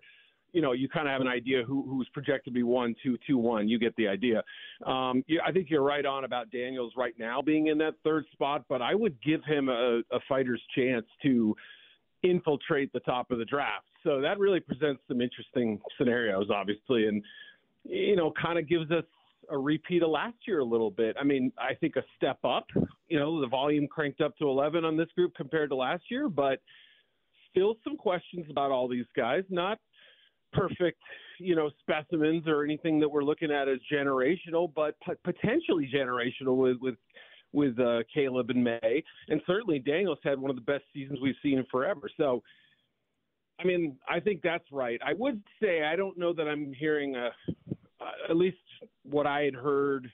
you 0.56 0.62
know, 0.62 0.72
you 0.72 0.88
kind 0.88 1.06
of 1.06 1.12
have 1.12 1.20
an 1.20 1.28
idea 1.28 1.64
who, 1.64 1.84
who's 1.86 2.08
projected 2.14 2.46
to 2.46 2.52
be 2.52 2.64
one, 2.64 2.96
two, 3.04 3.18
two, 3.28 3.38
one. 3.38 3.68
You 3.68 3.78
get 3.78 3.94
the 3.98 4.08
idea. 4.08 4.42
Um, 4.86 5.22
yeah, 5.28 5.42
I 5.46 5.52
think 5.52 5.70
you're 5.70 5.84
right 5.84 6.06
on 6.06 6.24
about 6.24 6.50
Daniels 6.50 6.94
right 6.96 7.14
now 7.20 7.42
being 7.42 7.68
in 7.68 7.78
that 7.80 7.96
third 8.06 8.24
spot, 8.32 8.64
but 8.70 8.82
I 8.82 8.96
would 8.96 9.22
give 9.22 9.44
him 9.44 9.68
a, 9.68 10.00
a 10.14 10.20
fighter's 10.30 10.62
chance 10.74 11.06
to 11.24 11.54
infiltrate 12.24 12.94
the 12.94 13.02
top 13.02 13.32
of 13.32 13.38
the 13.38 13.44
draft. 13.44 13.86
So 14.06 14.22
that 14.22 14.40
really 14.40 14.62
presents 14.62 15.02
some 15.10 15.20
interesting 15.20 15.78
scenarios, 15.98 16.48
obviously, 16.50 17.08
and 17.08 17.22
you 17.84 18.16
know, 18.16 18.32
kind 18.42 18.58
of 18.58 18.70
gives 18.70 18.90
us 18.92 19.04
a 19.52 19.58
repeat 19.58 20.04
of 20.04 20.10
last 20.10 20.38
year 20.48 20.60
a 20.60 20.66
little 20.66 20.90
bit. 20.90 21.18
I 21.20 21.26
mean, 21.26 21.52
I 21.58 21.74
think 21.74 21.98
a 21.98 22.04
step 22.16 22.40
up. 22.46 22.68
You 23.10 23.20
know, 23.20 23.42
the 23.42 23.48
volume 23.48 23.88
cranked 23.88 24.22
up 24.22 24.38
to 24.38 24.48
11 24.48 24.86
on 24.86 24.96
this 24.96 25.10
group 25.16 25.36
compared 25.36 25.70
to 25.72 25.76
last 25.76 26.04
year, 26.10 26.30
but 26.30 26.62
still 27.52 27.76
some 27.84 27.98
questions 27.98 28.46
about 28.50 28.72
all 28.72 28.88
these 28.88 29.06
guys. 29.18 29.44
Not 29.50 29.80
perfect, 30.56 31.00
you 31.40 31.56
know, 31.56 31.70
specimens 31.82 32.48
or 32.48 32.64
anything 32.64 33.00
that 33.00 33.10
we're 33.10 33.24
looking 33.24 33.52
at 33.52 33.68
as 33.68 33.80
generational, 33.92 34.72
but 34.74 34.96
p- 35.06 35.14
potentially 35.24 35.90
generational 35.94 36.58
with 36.58 36.78
with 36.82 36.96
with 37.54 37.80
uh, 37.80 38.00
Caleb 38.14 38.50
and 38.50 38.64
Maye, 38.64 39.04
and 39.30 39.42
certainly 39.48 39.80
Daniels 39.80 40.20
had 40.24 40.40
one 40.40 40.50
of 40.50 40.58
the 40.58 40.62
best 40.62 40.84
seasons 40.94 41.20
we've 41.22 41.36
seen 41.42 41.58
in 41.58 41.66
forever. 41.72 42.10
So, 42.18 42.44
I 43.60 43.64
mean, 43.64 43.96
I 44.10 44.20
think 44.20 44.42
that's 44.44 44.66
right. 44.72 45.00
I 45.06 45.14
would 45.14 45.42
say 45.62 45.84
I 45.84 45.96
don't 45.96 46.18
know 46.18 46.34
that 46.34 46.48
I'm 46.48 46.74
hearing 46.74 47.16
a, 47.16 47.30
uh, 48.02 48.30
at 48.30 48.36
least 48.36 48.58
what 49.04 49.26
I 49.26 49.44
had 49.44 49.56
heard 49.56 50.12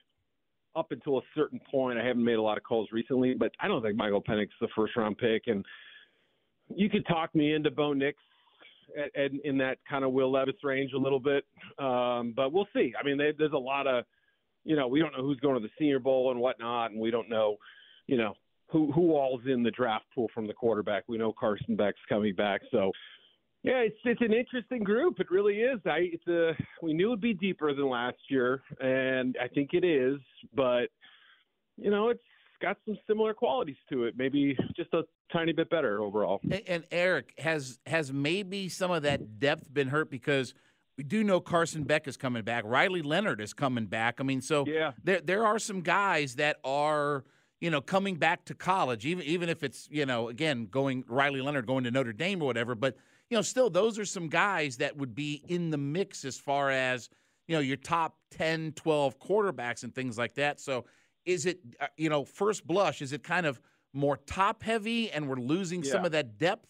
up 0.76 0.92
until 0.92 1.18
a 1.18 1.22
certain 1.36 1.60
point. 1.70 1.98
I 2.00 2.06
haven't 2.06 2.24
made 2.24 2.36
a 2.36 2.42
lot 2.42 2.58
of 2.58 2.64
calls 2.64 2.90
recently, 2.92 3.34
but 3.34 3.52
I 3.60 3.68
don't 3.68 3.82
think 3.82 3.98
Michael 3.98 4.22
Penix 4.22 4.44
is 4.44 4.50
the 4.62 4.68
first 4.76 4.96
round 4.96 5.18
pick, 5.18 5.44
and 5.48 5.66
you 6.74 6.90
could 6.90 7.06
talk 7.08 7.34
me 7.34 7.54
into 7.54 7.72
Bo 7.72 7.94
Nix 7.94 8.20
at, 8.98 9.16
at, 9.20 9.32
in 9.44 9.58
that 9.60 9.78
kind 9.90 10.04
of 10.04 10.12
Will 10.12 10.32
Levis 10.32 10.56
range 10.64 10.94
a 10.94 10.98
little 10.98 11.20
bit. 11.20 11.46
Um, 11.80 12.34
but 12.36 12.52
we'll 12.52 12.68
see. 12.74 12.94
I 13.00 13.06
mean, 13.06 13.18
they, 13.18 13.32
there's 13.38 13.54
a 13.54 13.58
lot 13.58 13.88
of, 13.88 14.06
you 14.64 14.76
know, 14.76 14.88
we 14.88 15.00
don't 15.00 15.12
know 15.16 15.24
who's 15.24 15.40
going 15.40 15.56
to 15.56 15.68
the 15.68 15.74
Senior 15.80 16.00
Bowl 16.00 16.32
and 16.32 16.40
whatnot, 16.40 16.92
and 16.92 17.00
we 17.00 17.12
don't 17.12 17.30
know, 17.30 17.58
you 18.08 18.18
know, 18.18 18.34
who 18.68 18.92
who 18.92 19.12
all's 19.16 19.42
in 19.46 19.64
the 19.64 19.72
draft 19.72 20.06
pool 20.16 20.30
from 20.34 20.48
the 20.48 20.54
quarterback. 20.54 21.04
We 21.08 21.18
know 21.18 21.34
Carson 21.38 21.76
Beck's 21.76 22.00
coming 22.08 22.34
back, 22.36 22.62
so 22.72 22.92
yeah, 23.64 23.80
it's 23.80 23.98
it's 24.06 24.22
an 24.22 24.34
interesting 24.34 24.84
group. 24.84 25.20
It 25.20 25.30
really 25.30 25.58
is. 25.58 25.80
I 25.86 26.10
it's 26.14 26.28
a 26.28 26.54
we 26.82 26.94
knew 26.94 27.08
it'd 27.08 27.22
be 27.22 27.34
deeper 27.34 27.74
than 27.74 27.90
last 27.90 28.18
year, 28.30 28.62
and 28.80 29.36
I 29.42 29.48
think 29.48 29.72
it 29.74 29.84
is. 29.84 30.20
But 30.56 30.88
you 31.78 31.92
know, 31.92 32.10
it's 32.10 32.22
got 32.62 32.78
some 32.86 32.98
similar 33.08 33.34
qualities 33.34 33.76
to 33.90 34.06
it. 34.06 34.16
Maybe 34.18 34.58
just 34.76 34.94
a 34.94 35.04
tiny 35.34 35.52
bit 35.52 35.70
better 35.70 36.02
overall. 36.02 36.40
And, 36.44 36.62
and, 36.68 36.84
Eric 36.92 37.34
has 37.40 37.80
has 37.86 38.14
maybe 38.14 38.70
some 38.70 38.92
of 38.92 39.04
that 39.04 39.40
depth 39.40 39.74
been 39.74 39.88
hurt 39.88 40.10
because 40.10 40.54
we 40.98 41.04
do 41.04 41.24
know 41.24 41.40
Carson 41.40 41.84
Beck 41.84 42.08
is 42.08 42.18
coming 42.18 42.44
back. 42.44 42.64
Riley 42.66 43.02
Leonard 43.02 43.42
is 43.42 43.54
coming 43.54 43.86
back. 43.86 44.20
I 44.20 44.24
mean, 44.24 44.42
so 44.42 44.66
yeah. 44.68 44.92
there 45.04 45.22
there 45.22 45.46
are 45.46 45.60
some 45.60 45.82
guys 45.82 46.36
that 46.36 46.58
are 46.64 47.24
you 47.60 47.70
know 47.70 47.82
coming 47.82 48.16
back 48.16 48.46
to 48.46 48.54
college, 48.54 49.06
even 49.06 49.26
even 49.26 49.50
if 49.50 49.64
it's 49.64 49.88
you 49.92 50.06
know 50.06 50.30
again 50.30 50.68
going 50.70 51.04
Riley 51.08 51.42
Leonard 51.42 51.66
going 51.66 51.84
to 51.86 51.92
Notre 51.92 52.14
Dame 52.14 52.42
or 52.42 52.46
whatever. 52.46 52.76
But 52.76 52.96
you 53.30 53.38
know, 53.38 53.42
still 53.42 53.70
those 53.70 53.98
are 53.98 54.06
some 54.06 54.28
guys 54.28 54.78
that 54.78 54.96
would 54.98 55.16
be 55.16 55.44
in 55.48 55.72
the 55.72 55.78
mix 55.78 56.26
as 56.26 56.38
far 56.38 56.70
as 56.70 57.10
you 57.48 57.56
know 57.56 57.62
your 57.62 57.78
top 57.78 58.18
10, 58.32 58.74
12 58.74 59.20
quarterbacks 59.20 59.84
and 59.84 59.96
things 59.96 60.18
like 60.18 60.36
that. 60.36 60.60
So 60.60 60.86
is 61.26 61.46
it 61.46 61.60
uh, 61.80 61.88
you 61.98 62.10
know 62.10 62.26
first 62.26 62.66
blush 62.66 63.02
is 63.02 63.14
it 63.14 63.24
kind 63.24 63.46
of 63.46 63.60
more 63.94 64.18
top 64.18 64.64
heavy 64.64 65.12
and 65.12 65.28
we're 65.28 65.36
losing 65.36 65.84
yeah. 65.84 65.92
some 65.92 66.06
of 66.06 66.12
that 66.12 66.38
depth? 66.38 66.68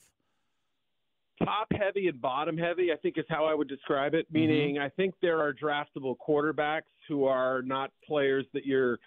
Top 1.43 1.67
heavy 1.71 2.07
and 2.07 2.21
bottom 2.21 2.57
heavy, 2.57 2.91
I 2.91 2.97
think 2.97 3.17
is 3.17 3.25
how 3.27 3.45
I 3.45 3.53
would 3.53 3.67
describe 3.67 4.13
it. 4.13 4.27
Mm-hmm. 4.27 4.39
Meaning, 4.39 4.79
I 4.79 4.89
think 4.89 5.15
there 5.21 5.39
are 5.39 5.53
draftable 5.53 6.15
quarterbacks 6.27 6.81
who 7.07 7.25
are 7.25 7.61
not 7.63 7.91
players 8.07 8.45
that 8.53 8.65
you're 8.65 8.99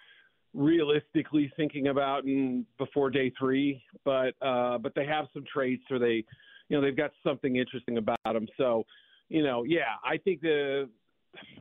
realistically 0.53 1.51
thinking 1.55 1.87
about 1.87 2.25
in 2.25 2.65
before 2.77 3.09
day 3.09 3.31
three, 3.37 3.81
but 4.03 4.33
uh, 4.41 4.77
but 4.77 4.93
they 4.95 5.05
have 5.05 5.27
some 5.33 5.43
traits 5.51 5.83
or 5.89 5.99
they, 5.99 6.25
you 6.69 6.77
know, 6.77 6.81
they've 6.81 6.95
got 6.95 7.11
something 7.23 7.55
interesting 7.55 7.97
about 7.97 8.17
them. 8.25 8.47
So, 8.57 8.85
you 9.29 9.43
know, 9.43 9.63
yeah, 9.63 9.95
I 10.03 10.17
think 10.17 10.41
the 10.41 10.89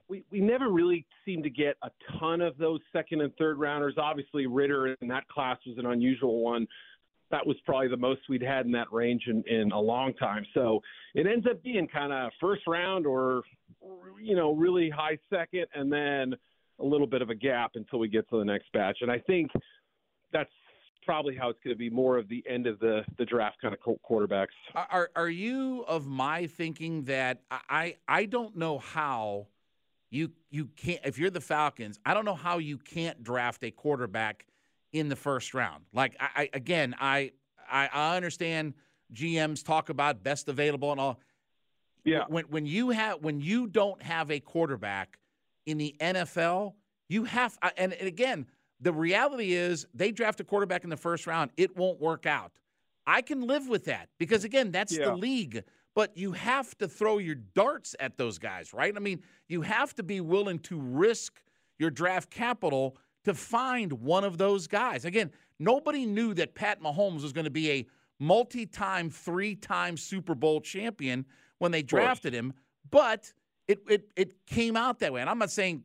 we, 0.08 0.24
we 0.30 0.40
never 0.40 0.68
really 0.68 1.06
seem 1.24 1.42
to 1.42 1.50
get 1.50 1.76
a 1.82 1.90
ton 2.18 2.40
of 2.40 2.56
those 2.58 2.80
second 2.92 3.20
and 3.20 3.32
third 3.36 3.58
rounders. 3.58 3.94
Obviously, 3.98 4.46
Ridder 4.46 4.94
in 5.00 5.08
that 5.08 5.26
class 5.28 5.58
was 5.66 5.78
an 5.78 5.86
unusual 5.86 6.40
one. 6.40 6.66
That 7.30 7.46
was 7.46 7.56
probably 7.64 7.88
the 7.88 7.96
most 7.96 8.20
we'd 8.28 8.42
had 8.42 8.66
in 8.66 8.72
that 8.72 8.92
range 8.92 9.24
in, 9.26 9.42
in 9.48 9.72
a 9.72 9.80
long 9.80 10.14
time. 10.14 10.44
So 10.54 10.80
it 11.14 11.26
ends 11.26 11.46
up 11.50 11.62
being 11.62 11.88
kind 11.88 12.12
of 12.12 12.30
first 12.40 12.62
round 12.66 13.06
or, 13.06 13.42
you 14.22 14.36
know, 14.36 14.54
really 14.54 14.90
high 14.90 15.18
second, 15.30 15.66
and 15.74 15.92
then 15.92 16.34
a 16.80 16.84
little 16.84 17.06
bit 17.06 17.22
of 17.22 17.30
a 17.30 17.34
gap 17.34 17.72
until 17.74 17.98
we 17.98 18.08
get 18.08 18.28
to 18.30 18.38
the 18.38 18.44
next 18.44 18.70
batch. 18.72 18.98
And 19.00 19.10
I 19.10 19.18
think 19.18 19.50
that's 20.32 20.50
probably 21.04 21.36
how 21.36 21.48
it's 21.48 21.58
going 21.62 21.74
to 21.74 21.78
be 21.78 21.90
more 21.90 22.18
of 22.18 22.28
the 22.28 22.42
end 22.48 22.66
of 22.66 22.78
the 22.78 23.02
the 23.18 23.24
draft 23.24 23.60
kind 23.60 23.74
of 23.74 23.98
quarterbacks. 24.08 24.46
Are 24.74 25.10
are 25.14 25.28
you 25.28 25.84
of 25.86 26.06
my 26.06 26.46
thinking 26.46 27.04
that 27.04 27.42
I 27.50 27.96
I 28.08 28.26
don't 28.26 28.56
know 28.56 28.78
how 28.78 29.48
you 30.14 30.30
you 30.50 30.66
can't 30.76 31.00
if 31.04 31.18
you're 31.18 31.30
the 31.30 31.40
Falcons, 31.40 31.98
I 32.06 32.14
don't 32.14 32.24
know 32.24 32.34
how 32.34 32.58
you 32.58 32.78
can't 32.78 33.22
draft 33.22 33.64
a 33.64 33.70
quarterback 33.70 34.46
in 34.92 35.08
the 35.08 35.16
first 35.16 35.54
round. 35.54 35.84
Like 35.92 36.16
I, 36.20 36.28
I 36.36 36.50
again, 36.52 36.94
I, 37.00 37.32
I 37.70 37.88
I 37.92 38.16
understand 38.16 38.74
GMs 39.12 39.64
talk 39.64 39.88
about 39.88 40.22
best 40.22 40.48
available 40.48 40.92
and 40.92 41.00
all. 41.00 41.20
Yeah. 42.04 42.24
When 42.28 42.44
when 42.44 42.64
you 42.64 42.90
have 42.90 43.22
when 43.22 43.40
you 43.40 43.66
don't 43.66 44.00
have 44.02 44.30
a 44.30 44.38
quarterback 44.38 45.18
in 45.66 45.78
the 45.78 45.96
NFL, 46.00 46.74
you 47.08 47.24
have 47.24 47.58
and, 47.76 47.92
and 47.92 48.06
again, 48.06 48.46
the 48.80 48.92
reality 48.92 49.52
is 49.52 49.86
they 49.94 50.12
draft 50.12 50.38
a 50.38 50.44
quarterback 50.44 50.84
in 50.84 50.90
the 50.90 50.96
first 50.96 51.26
round, 51.26 51.50
it 51.56 51.76
won't 51.76 52.00
work 52.00 52.24
out. 52.24 52.52
I 53.06 53.20
can 53.20 53.46
live 53.46 53.68
with 53.68 53.86
that 53.86 54.08
because 54.18 54.44
again, 54.44 54.70
that's 54.70 54.96
yeah. 54.96 55.06
the 55.06 55.16
league. 55.16 55.64
But 55.94 56.16
you 56.16 56.32
have 56.32 56.76
to 56.78 56.88
throw 56.88 57.18
your 57.18 57.36
darts 57.36 57.94
at 58.00 58.16
those 58.16 58.38
guys, 58.38 58.72
right? 58.72 58.92
I 58.96 58.98
mean, 58.98 59.22
you 59.48 59.62
have 59.62 59.94
to 59.94 60.02
be 60.02 60.20
willing 60.20 60.58
to 60.60 60.80
risk 60.80 61.40
your 61.78 61.90
draft 61.90 62.30
capital 62.30 62.96
to 63.24 63.34
find 63.34 63.92
one 63.92 64.24
of 64.24 64.36
those 64.36 64.66
guys. 64.66 65.04
Again, 65.04 65.30
nobody 65.58 66.04
knew 66.04 66.34
that 66.34 66.54
Pat 66.54 66.82
Mahomes 66.82 67.22
was 67.22 67.32
going 67.32 67.44
to 67.44 67.50
be 67.50 67.70
a 67.70 67.86
multi-time, 68.18 69.08
three-time 69.10 69.96
Super 69.96 70.34
Bowl 70.34 70.60
champion 70.60 71.24
when 71.58 71.70
they 71.70 71.82
drafted 71.82 72.34
him, 72.34 72.52
but 72.90 73.32
it 73.68 73.80
it 73.88 74.10
it 74.16 74.46
came 74.46 74.76
out 74.76 74.98
that 74.98 75.12
way. 75.12 75.20
And 75.20 75.30
I'm 75.30 75.38
not 75.38 75.50
saying 75.50 75.84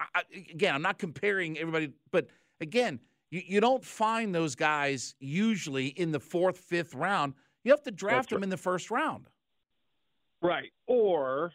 I, 0.00 0.22
again, 0.50 0.74
I'm 0.74 0.82
not 0.82 0.98
comparing 0.98 1.58
everybody, 1.58 1.92
but 2.10 2.26
again, 2.60 3.00
you, 3.30 3.42
you 3.46 3.60
don't 3.60 3.84
find 3.84 4.34
those 4.34 4.54
guys 4.54 5.14
usually 5.20 5.86
in 5.86 6.12
the 6.12 6.20
fourth, 6.20 6.58
fifth 6.58 6.94
round. 6.94 7.34
You 7.64 7.72
have 7.72 7.82
to 7.84 7.90
draft 7.90 8.16
That's 8.16 8.26
them 8.28 8.38
right. 8.38 8.44
in 8.44 8.50
the 8.50 8.56
first 8.56 8.90
round. 8.90 9.28
Right. 10.46 10.72
Or 10.86 11.52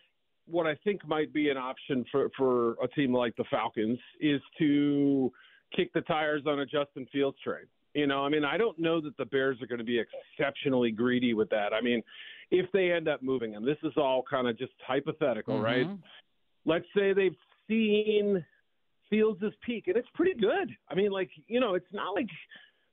what 0.48 0.68
I 0.68 0.76
think 0.84 1.08
might 1.08 1.32
be 1.34 1.50
an 1.50 1.58
option 1.58 2.04
for, 2.12 2.30
for 2.38 2.72
a 2.84 2.88
team 2.90 3.14
like 3.14 3.36
the 3.38 3.46
Falcons 3.50 4.00
is 4.20 4.42
to 4.60 5.32
kick 5.76 5.94
the 5.94 6.02
tires 6.02 6.44
on 6.46 6.60
a 6.60 6.66
Justin 6.66 7.08
Fields 7.12 7.38
trade. 7.44 7.68
You 7.94 8.08
know, 8.08 8.26
I 8.26 8.30
mean, 8.30 8.44
I 8.46 8.58
don't 8.58 8.78
know 8.80 9.02
that 9.02 9.18
the 9.18 9.26
Bears 9.26 9.62
are 9.62 9.68
going 9.68 9.80
to 9.80 9.86
be 9.86 10.00
exceptionally 10.00 10.92
greedy 10.92 11.34
with 11.34 11.50
that. 11.50 11.74
I 11.74 11.82
mean, 11.82 12.02
if 12.50 12.72
they 12.72 12.92
end 12.92 13.08
up 13.08 13.22
moving 13.22 13.52
him, 13.54 13.66
this 13.66 13.78
is 13.84 13.94
all 13.98 14.24
kind 14.30 14.48
of 14.48 14.58
just 14.58 14.74
hypothetical, 14.86 15.56
mm-hmm. 15.56 15.64
right? 15.64 15.88
Let's 16.66 16.86
say 16.96 17.14
they've 17.14 17.36
seen 17.68 18.46
Fields' 19.10 19.44
peak, 19.66 19.88
and 19.88 19.98
it's 19.98 20.08
pretty 20.14 20.40
good. 20.40 20.70
I 20.90 20.96
mean, 20.96 21.12
like, 21.12 21.30
you 21.48 21.60
know, 21.60 21.76
it's 21.76 21.92
not 21.92 22.14
like 22.14 22.28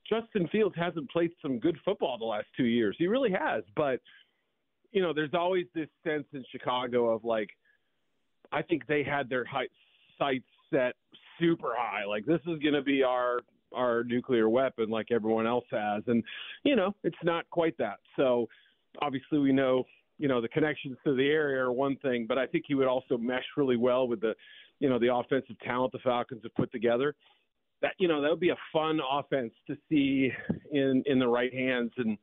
Justin 0.09 0.47
Fields 0.49 0.75
hasn't 0.77 1.09
played 1.11 1.31
some 1.41 1.59
good 1.59 1.77
football 1.85 2.17
the 2.17 2.25
last 2.25 2.47
two 2.57 2.65
years. 2.65 2.95
He 2.99 3.07
really 3.07 3.31
has. 3.31 3.63
But, 3.75 4.01
you 4.91 5.01
know, 5.01 5.13
there's 5.13 5.33
always 5.33 5.65
this 5.73 5.87
sense 6.03 6.25
in 6.33 6.43
Chicago 6.51 7.09
of 7.09 7.23
like, 7.23 7.49
I 8.51 8.61
think 8.61 8.87
they 8.87 9.03
had 9.03 9.29
their 9.29 9.45
height, 9.45 9.69
sights 10.17 10.45
set 10.71 10.93
super 11.39 11.73
high. 11.77 12.05
Like, 12.05 12.25
this 12.25 12.41
is 12.47 12.59
going 12.59 12.73
to 12.73 12.81
be 12.81 13.03
our 13.03 13.39
our 13.71 14.03
nuclear 14.03 14.49
weapon 14.49 14.89
like 14.89 15.11
everyone 15.11 15.45
else 15.45 15.65
has. 15.69 16.01
And 16.07 16.23
you 16.63 16.75
know 16.75 16.95
it's 17.03 17.15
not 17.23 17.47
quite 17.51 17.77
that. 17.77 17.99
So 18.15 18.47
obviously 18.99 19.37
we 19.37 19.51
know 19.51 19.83
you 20.17 20.27
know 20.27 20.41
the 20.41 20.47
connections 20.47 20.97
to 21.05 21.15
the 21.15 21.27
area 21.27 21.63
are 21.63 21.71
one 21.71 21.95
thing 21.97 22.25
but 22.27 22.37
i 22.37 22.45
think 22.45 22.65
he 22.67 22.73
would 22.73 22.87
also 22.87 23.17
mesh 23.17 23.45
really 23.55 23.77
well 23.77 24.07
with 24.07 24.19
the 24.19 24.33
you 24.79 24.89
know 24.89 24.97
the 24.97 25.13
offensive 25.13 25.59
talent 25.59 25.91
the 25.91 25.99
falcons 25.99 26.41
have 26.43 26.55
put 26.55 26.71
together. 26.71 27.15
That 27.81 27.93
you 27.97 28.07
know 28.07 28.21
that 28.21 28.29
would 28.29 28.39
be 28.39 28.49
a 28.49 28.57
fun 28.73 28.99
offense 29.09 29.53
to 29.67 29.77
see 29.89 30.31
in 30.71 31.03
in 31.05 31.19
the 31.19 31.27
right 31.27 31.53
hands. 31.53 31.91
And 31.97 32.17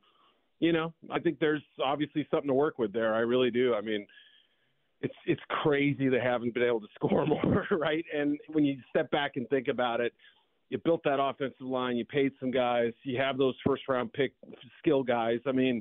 you 0.60 0.72
know 0.72 0.92
i 1.10 1.18
think 1.18 1.38
there's 1.38 1.62
obviously 1.84 2.26
something 2.30 2.48
to 2.48 2.54
work 2.54 2.78
with 2.78 2.92
there 2.92 3.14
i 3.14 3.20
really 3.20 3.50
do 3.50 3.74
i 3.74 3.80
mean 3.80 4.06
it's 5.02 5.14
it's 5.26 5.42
crazy 5.48 6.08
they 6.08 6.20
haven't 6.20 6.54
been 6.54 6.62
able 6.62 6.80
to 6.80 6.88
score 6.94 7.26
more 7.26 7.66
right 7.70 8.04
and 8.14 8.38
when 8.52 8.64
you 8.64 8.76
step 8.90 9.10
back 9.10 9.32
and 9.36 9.48
think 9.48 9.68
about 9.68 10.00
it 10.00 10.12
you 10.68 10.78
built 10.78 11.02
that 11.04 11.20
offensive 11.20 11.60
line, 11.60 11.96
you 11.96 12.04
paid 12.04 12.32
some 12.40 12.50
guys, 12.50 12.92
you 13.04 13.18
have 13.18 13.38
those 13.38 13.54
first 13.64 13.82
round 13.88 14.12
pick 14.12 14.32
skill 14.78 15.02
guys. 15.02 15.38
I 15.46 15.52
mean, 15.52 15.80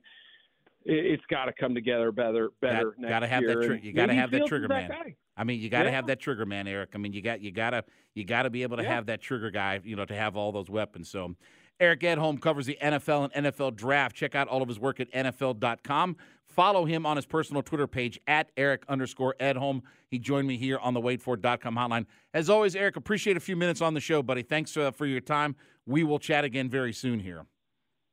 it, 0.83 1.11
has 1.11 1.19
got 1.29 1.45
to 1.45 1.53
come 1.53 1.73
together 1.73 2.11
better. 2.11 2.49
Better. 2.61 2.95
Got, 3.01 3.09
gotta 3.09 3.27
have 3.27 3.43
that. 3.47 3.61
Tri- 3.63 3.79
you 3.81 3.93
got 3.93 4.07
to 4.07 4.13
have 4.13 4.31
that 4.31 4.45
trigger 4.45 4.67
man. 4.67 4.91
I 5.37 5.43
mean, 5.43 5.59
you 5.59 5.69
got 5.69 5.83
to 5.83 5.89
yeah. 5.89 5.95
have 5.95 6.07
that 6.07 6.19
trigger 6.19 6.45
man, 6.45 6.67
Eric. 6.67 6.91
I 6.93 6.97
mean, 6.97 7.13
you 7.13 7.21
got 7.21 7.41
you 7.41 7.51
got 7.51 7.71
to 7.71 7.83
you 8.13 8.23
got 8.23 8.43
to 8.43 8.49
be 8.49 8.61
able 8.63 8.77
to 8.77 8.83
yeah. 8.83 8.93
have 8.93 9.07
that 9.07 9.21
trigger 9.21 9.49
guy. 9.49 9.79
You 9.83 9.95
know, 9.95 10.05
to 10.05 10.15
have 10.15 10.37
all 10.37 10.51
those 10.51 10.69
weapons. 10.69 11.09
So. 11.09 11.35
Eric 11.79 12.01
Edholm 12.01 12.39
covers 12.39 12.65
the 12.65 12.77
NFL 12.81 13.29
and 13.33 13.45
NFL 13.47 13.75
draft. 13.75 14.15
Check 14.15 14.35
out 14.35 14.47
all 14.47 14.61
of 14.61 14.67
his 14.67 14.79
work 14.79 14.99
at 14.99 15.11
NFL.com. 15.11 16.15
Follow 16.45 16.85
him 16.85 17.05
on 17.05 17.17
his 17.17 17.25
personal 17.25 17.61
Twitter 17.61 17.87
page 17.87 18.19
at 18.27 18.49
Eric 18.55 18.83
underscore 18.87 19.35
Edholm. 19.39 19.81
He 20.07 20.19
joined 20.19 20.47
me 20.47 20.55
here 20.57 20.77
on 20.79 20.93
the 20.93 21.01
WadeFord.com 21.01 21.75
hotline. 21.75 22.05
As 22.33 22.49
always, 22.49 22.75
Eric, 22.75 22.95
appreciate 22.95 23.35
a 23.35 23.41
few 23.41 23.57
minutes 23.57 23.81
on 23.81 23.93
the 23.93 23.99
show, 23.99 24.23
buddy. 24.23 24.41
Thanks 24.41 24.77
uh, 24.77 24.91
for 24.91 25.05
your 25.05 25.19
time. 25.19 25.55
We 25.85 26.03
will 26.03 26.19
chat 26.19 26.45
again 26.45 26.69
very 26.69 26.93
soon 26.93 27.19
here. 27.19 27.45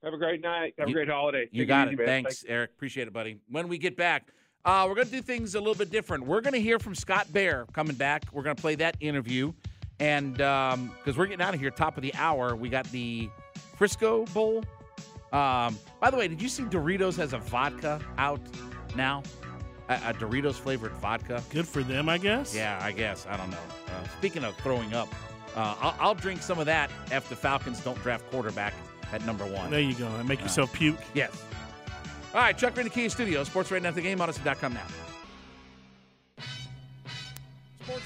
Have 0.02 0.14
a 0.14 0.18
great 0.18 0.40
night. 0.40 0.74
Have 0.78 0.88
you, 0.88 0.94
a 0.94 0.96
great 0.96 1.08
holiday. 1.08 1.48
You 1.52 1.62
Take 1.62 1.68
got 1.68 1.88
it. 1.88 2.00
it. 2.00 2.04
Thanks, 2.04 2.40
Thanks, 2.40 2.44
Eric. 2.48 2.70
Appreciate 2.74 3.06
it, 3.06 3.12
buddy. 3.12 3.38
When 3.48 3.68
we 3.68 3.78
get 3.78 3.96
back, 3.96 4.32
uh, 4.64 4.86
we're 4.88 4.96
going 4.96 5.06
to 5.06 5.12
do 5.12 5.22
things 5.22 5.54
a 5.54 5.60
little 5.60 5.76
bit 5.76 5.90
different. 5.90 6.26
We're 6.26 6.40
going 6.40 6.54
to 6.54 6.60
hear 6.60 6.80
from 6.80 6.96
Scott 6.96 7.32
Bair 7.32 7.66
coming 7.72 7.94
back. 7.94 8.24
We're 8.32 8.42
going 8.42 8.56
to 8.56 8.60
play 8.60 8.74
that 8.76 8.96
interview. 8.98 9.52
And 10.00 10.34
because 10.34 10.74
um, 10.74 11.14
we're 11.16 11.26
getting 11.26 11.42
out 11.42 11.54
of 11.54 11.60
here, 11.60 11.70
top 11.70 11.96
of 11.96 12.02
the 12.02 12.12
hour, 12.14 12.56
we 12.56 12.68
got 12.68 12.90
the 12.90 13.30
Frisco 13.76 14.24
Bowl. 14.26 14.64
Um, 15.32 15.78
by 16.00 16.10
the 16.10 16.16
way, 16.16 16.28
did 16.28 16.42
you 16.42 16.48
see 16.48 16.64
Doritos 16.64 17.16
has 17.16 17.32
a 17.32 17.38
vodka 17.38 18.00
out 18.18 18.40
now? 18.94 19.22
A, 19.88 19.94
a, 19.94 20.14
Doritos 20.14 20.54
flavored 20.54 20.92
vodka. 20.92 21.42
Good 21.50 21.66
for 21.66 21.82
them, 21.82 22.08
I 22.08 22.18
guess. 22.18 22.54
Yeah, 22.54 22.78
I 22.82 22.92
guess. 22.92 23.26
I 23.28 23.36
don't 23.36 23.50
know. 23.50 23.56
Uh, 23.88 24.08
speaking 24.18 24.44
of 24.44 24.54
throwing 24.58 24.92
up, 24.94 25.08
uh, 25.56 25.74
I'll, 25.80 25.96
I'll, 26.00 26.14
drink 26.14 26.42
some 26.42 26.58
of 26.58 26.66
that 26.66 26.90
if 27.10 27.28
the 27.28 27.36
Falcons 27.36 27.80
don't 27.80 28.00
draft 28.02 28.30
quarterback 28.30 28.74
at 29.12 29.24
number 29.24 29.44
one. 29.44 29.70
There 29.70 29.80
you 29.80 29.94
go. 29.94 30.06
And 30.06 30.28
make 30.28 30.40
uh, 30.40 30.44
yourself 30.44 30.72
puke. 30.72 30.98
Yes. 31.14 31.30
All 32.34 32.40
right, 32.40 32.56
Chuck 32.56 32.76
Rennie 32.76 32.90
Kia 32.90 33.10
Studio, 33.10 33.44
Sports 33.44 33.70
Radio 33.70 33.88
at 33.88 33.94
the 33.94 34.00
game, 34.00 34.18
Audacy.com 34.18 34.72
now. 34.72 34.86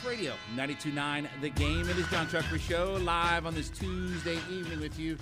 Radio 0.07 0.35
92.9 0.55 1.27
The 1.41 1.51
Game. 1.51 1.89
It 1.89 1.99
is 1.99 2.07
John 2.11 2.29
Chuckery 2.29 2.61
Show 2.61 2.97
live 3.03 3.45
on 3.45 3.55
this 3.57 3.69
Tuesday 3.71 4.39
evening 4.49 4.79
with 4.79 4.97
you. 5.01 5.19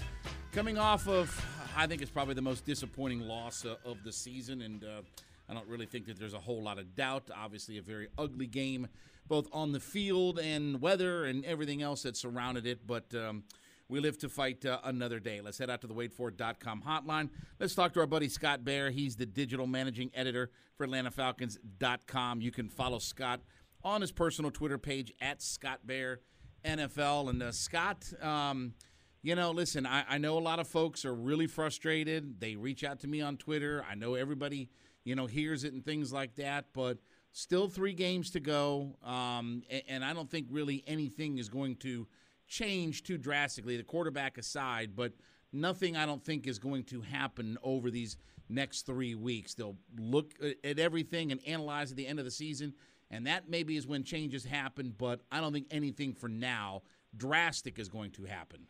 Coming 0.53 0.77
off 0.77 1.09
of, 1.09 1.43
I 1.75 1.87
think 1.87 2.03
it's 2.03 2.11
probably 2.11 2.35
the 2.35 2.43
most 2.43 2.67
disappointing 2.67 3.21
loss 3.21 3.65
uh, 3.65 3.77
of 3.87 4.05
the 4.05 4.13
season, 4.13 4.61
and 4.61 4.85
uh, 4.85 5.01
I 5.49 5.55
don't 5.55 5.67
really 5.67 5.87
think 5.87 6.05
that 6.07 6.19
there's 6.19 6.35
a 6.35 6.39
whole 6.39 6.63
lot 6.63 6.79
of 6.79 6.95
doubt. 6.95 7.31
Obviously, 7.35 7.79
a 7.79 7.83
very 7.83 8.09
ugly 8.19 8.47
game, 8.47 8.87
both 9.27 9.49
on 9.53 9.73
the 9.73 9.81
field 9.81 10.39
and 10.39 10.83
weather 10.83 11.25
and 11.25 11.47
everything 11.47 11.81
else 11.81 12.03
that 12.03 12.17
surrounded 12.17 12.67
it, 12.67 12.87
but. 12.87 13.15
Um, 13.15 13.45
we 13.87 14.01
live 14.01 14.17
to 14.21 14.31
fight 14.31 14.65
uh, 14.65 14.79
another 14.85 15.21
day. 15.21 15.43
Let's 15.43 15.59
head 15.59 15.69
out 15.69 15.83
to 15.83 15.87
the 15.87 15.93
WadeFord.com 15.93 16.85
hotline. 16.89 17.29
Let's 17.61 17.75
talk 17.75 17.93
to 17.93 18.01
our 18.01 18.07
buddy 18.07 18.31
Scott 18.31 18.65
Bair. 18.65 18.91
He's 18.91 19.15
the 19.15 19.27
digital 19.27 19.67
managing 19.67 20.11
editor 20.15 20.51
for 20.75 20.87
AtlantaFalcons.com. 20.87 22.41
You 22.41 22.51
can 22.51 22.71
follow 22.71 22.99
Scott 22.99 23.41
on 23.85 24.01
his 24.01 24.13
personal 24.13 24.51
Twitter 24.51 24.79
page 24.79 25.13
at 25.21 25.43
Scott 25.43 25.81
Bair 25.85 26.21
NFL. 26.65 27.31
And 27.31 27.43
uh, 27.43 27.53
Scott, 27.53 28.11
um, 28.23 28.75
you 29.23 29.35
know, 29.35 29.51
listen, 29.51 29.87
I, 29.87 30.05
I 30.09 30.19
know 30.19 30.39
a 30.39 30.41
lot 30.41 30.59
of 30.59 30.67
folks 30.67 31.05
are 31.05 31.15
really 31.15 31.47
frustrated. 31.47 32.41
They 32.41 32.57
reach 32.57 32.85
out 32.85 33.01
to 33.01 33.09
me 33.09 33.21
on 33.21 33.37
Twitter. 33.37 33.85
I 33.89 33.95
know 33.95 34.15
everybody, 34.15 34.71
you 35.05 35.15
know, 35.15 35.27
hears 35.27 35.65
it 35.65 35.73
and 35.73 35.85
things 35.85 36.13
like 36.13 36.35
that, 36.37 36.67
but 36.73 36.99
still 37.33 37.69
three 37.69 37.95
games 37.95 38.31
to 38.31 38.41
go. 38.41 38.97
Um, 39.05 39.63
and, 39.71 39.83
and 39.89 40.05
I 40.05 40.13
don't 40.15 40.31
think 40.31 40.47
really 40.51 40.83
anything 40.87 41.39
is 41.39 41.49
going 41.49 41.77
to 41.77 42.07
change 42.47 43.03
too 43.03 43.19
drastically, 43.19 43.77
the 43.77 43.83
quarterback 43.83 44.39
aside, 44.39 44.95
but 44.95 45.13
nothing 45.53 45.97
I 45.97 46.07
don't 46.07 46.25
think 46.25 46.47
is 46.47 46.59
going 46.59 46.85
to 46.85 47.01
happen 47.01 47.59
over 47.63 47.91
these 47.91 48.17
next 48.49 48.87
three 48.87 49.15
weeks. 49.15 49.55
They'll 49.55 49.77
look 49.99 50.33
at 50.63 50.79
everything 50.79 51.33
and 51.33 51.41
analyze 51.47 51.91
at 51.91 51.97
the 51.97 52.07
end 52.07 52.19
of 52.19 52.25
the 52.25 52.31
season, 52.31 52.75
and 53.15 53.29
that 53.29 53.49
maybe 53.49 53.77
is 53.77 53.87
when 53.87 54.03
changes 54.03 54.45
happen, 54.45 54.93
but 54.99 55.21
I 55.31 55.41
don't 55.41 55.53
think 55.53 55.69
anything 55.71 56.15
for 56.15 56.29
now 56.29 56.83
drastic 57.17 57.79
is 57.79 57.89
going 57.89 58.11
to 58.13 58.25
happen. 58.25 58.67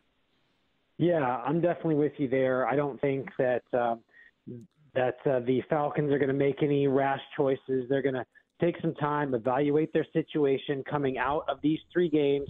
Yeah, 0.98 1.24
I'm 1.24 1.62
definitely 1.62 1.94
with 1.94 2.12
you 2.18 2.28
there. 2.28 2.68
I 2.68 2.76
don't 2.76 3.00
think 3.00 3.30
that 3.38 3.62
uh, 3.72 3.96
that 4.94 5.16
uh, 5.26 5.40
the 5.40 5.62
Falcons 5.70 6.12
are 6.12 6.18
going 6.18 6.28
to 6.28 6.34
make 6.34 6.62
any 6.62 6.86
rash 6.86 7.22
choices. 7.36 7.88
They're 7.88 8.02
going 8.02 8.14
to 8.14 8.26
take 8.60 8.76
some 8.82 8.94
time, 8.94 9.34
evaluate 9.34 9.92
their 9.94 10.06
situation 10.12 10.84
coming 10.88 11.16
out 11.16 11.46
of 11.48 11.58
these 11.62 11.80
three 11.90 12.10
games. 12.10 12.48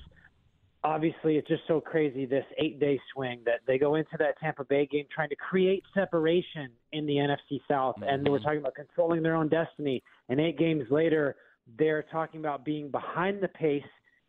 Obviously, 0.82 1.36
it's 1.36 1.48
just 1.48 1.62
so 1.66 1.80
crazy 1.80 2.26
this 2.26 2.44
eight-day 2.58 3.00
swing 3.14 3.40
that 3.46 3.60
they 3.66 3.78
go 3.78 3.94
into 3.94 4.16
that 4.18 4.38
Tampa 4.40 4.64
Bay 4.64 4.86
game 4.86 5.06
trying 5.14 5.30
to 5.30 5.36
create 5.36 5.82
separation 5.94 6.68
in 6.92 7.06
the 7.06 7.14
NFC 7.14 7.60
South, 7.70 7.94
mm-hmm. 7.96 8.08
and 8.08 8.28
we're 8.28 8.40
talking 8.40 8.58
about 8.58 8.74
controlling 8.74 9.22
their 9.22 9.36
own 9.36 9.48
destiny. 9.48 10.02
And 10.28 10.40
eight 10.40 10.58
games 10.58 10.84
later, 10.90 11.36
they're 11.78 12.04
talking 12.10 12.40
about 12.40 12.64
being 12.64 12.90
behind 12.90 13.42
the 13.42 13.48
pace 13.48 13.82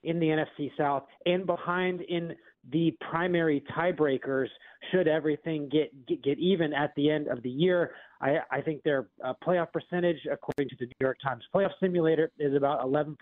in 0.03 0.19
the 0.19 0.27
NFC 0.27 0.71
South 0.77 1.03
and 1.25 1.45
behind 1.45 2.01
in 2.01 2.35
the 2.71 2.95
primary 3.09 3.63
tiebreakers 3.75 4.47
should 4.91 5.07
everything 5.07 5.69
get, 5.69 6.05
get, 6.07 6.23
get 6.23 6.39
even 6.39 6.73
at 6.73 6.93
the 6.95 7.09
end 7.09 7.27
of 7.27 7.41
the 7.43 7.49
year. 7.49 7.91
I, 8.21 8.37
I 8.51 8.61
think 8.61 8.83
their 8.83 9.07
uh, 9.23 9.33
playoff 9.45 9.71
percentage, 9.71 10.19
according 10.31 10.69
to 10.69 10.75
the 10.79 10.85
New 10.85 11.01
York 11.01 11.17
Times 11.23 11.43
playoff 11.53 11.71
simulator, 11.79 12.31
is 12.39 12.55
about 12.55 12.83
11%. 12.85 13.15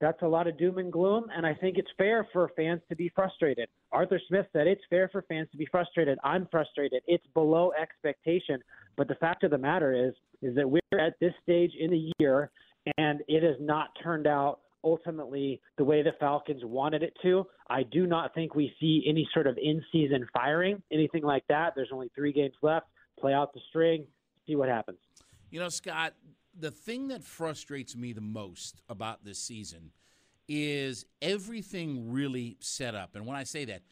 That's 0.00 0.20
a 0.22 0.26
lot 0.26 0.46
of 0.46 0.58
doom 0.58 0.78
and 0.78 0.92
gloom, 0.92 1.26
and 1.34 1.46
I 1.46 1.54
think 1.54 1.78
it's 1.78 1.90
fair 1.96 2.28
for 2.32 2.50
fans 2.56 2.80
to 2.88 2.96
be 2.96 3.10
frustrated. 3.14 3.68
Arthur 3.92 4.20
Smith 4.28 4.46
said 4.52 4.66
it's 4.66 4.82
fair 4.90 5.08
for 5.08 5.22
fans 5.28 5.48
to 5.52 5.56
be 5.56 5.66
frustrated. 5.70 6.18
I'm 6.24 6.48
frustrated. 6.50 7.02
It's 7.06 7.26
below 7.32 7.72
expectation, 7.80 8.60
but 8.96 9.08
the 9.08 9.14
fact 9.14 9.44
of 9.44 9.50
the 9.50 9.58
matter 9.58 9.92
is, 9.94 10.12
is 10.42 10.54
that 10.56 10.68
we're 10.68 10.98
at 10.98 11.14
this 11.20 11.32
stage 11.42 11.72
in 11.78 11.90
the 11.90 12.12
year, 12.18 12.50
and 12.98 13.22
it 13.28 13.42
has 13.42 13.56
not 13.60 13.88
turned 14.02 14.26
out 14.26 14.60
ultimately 14.82 15.60
the 15.78 15.84
way 15.84 16.02
the 16.02 16.12
Falcons 16.20 16.62
wanted 16.64 17.02
it 17.02 17.16
to. 17.22 17.46
I 17.68 17.82
do 17.84 18.06
not 18.06 18.34
think 18.34 18.54
we 18.54 18.72
see 18.78 19.04
any 19.08 19.26
sort 19.32 19.46
of 19.46 19.56
in 19.56 19.82
season 19.90 20.26
firing, 20.32 20.82
anything 20.92 21.22
like 21.22 21.44
that. 21.48 21.72
There's 21.74 21.88
only 21.92 22.10
three 22.14 22.32
games 22.32 22.54
left. 22.62 22.86
Play 23.18 23.32
out 23.32 23.54
the 23.54 23.60
string, 23.70 24.06
see 24.46 24.56
what 24.56 24.68
happens. 24.68 24.98
You 25.50 25.60
know, 25.60 25.68
Scott, 25.68 26.14
the 26.58 26.70
thing 26.70 27.08
that 27.08 27.24
frustrates 27.24 27.96
me 27.96 28.12
the 28.12 28.20
most 28.20 28.82
about 28.88 29.24
this 29.24 29.38
season 29.38 29.92
is 30.48 31.06
everything 31.22 32.12
really 32.12 32.58
set 32.60 32.94
up. 32.94 33.14
And 33.14 33.24
when 33.26 33.36
I 33.36 33.44
say 33.44 33.64
that, 33.64 33.82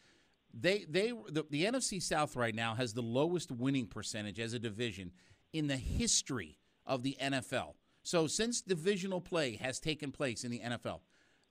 they 0.53 0.85
they 0.87 1.11
the, 1.29 1.45
the 1.49 1.65
NFC 1.65 2.01
South 2.01 2.35
right 2.35 2.53
now 2.53 2.75
has 2.75 2.93
the 2.93 3.01
lowest 3.01 3.51
winning 3.51 3.87
percentage 3.87 4.39
as 4.39 4.53
a 4.53 4.59
division 4.59 5.11
in 5.51 5.67
the 5.67 5.77
history 5.77 6.59
of 6.85 7.01
the 7.01 7.17
NFL. 7.19 7.73
So 8.03 8.27
since 8.27 8.61
divisional 8.61 9.21
play 9.21 9.55
has 9.55 9.79
taken 9.79 10.11
place 10.11 10.43
in 10.43 10.51
the 10.51 10.59
NFL, 10.59 10.99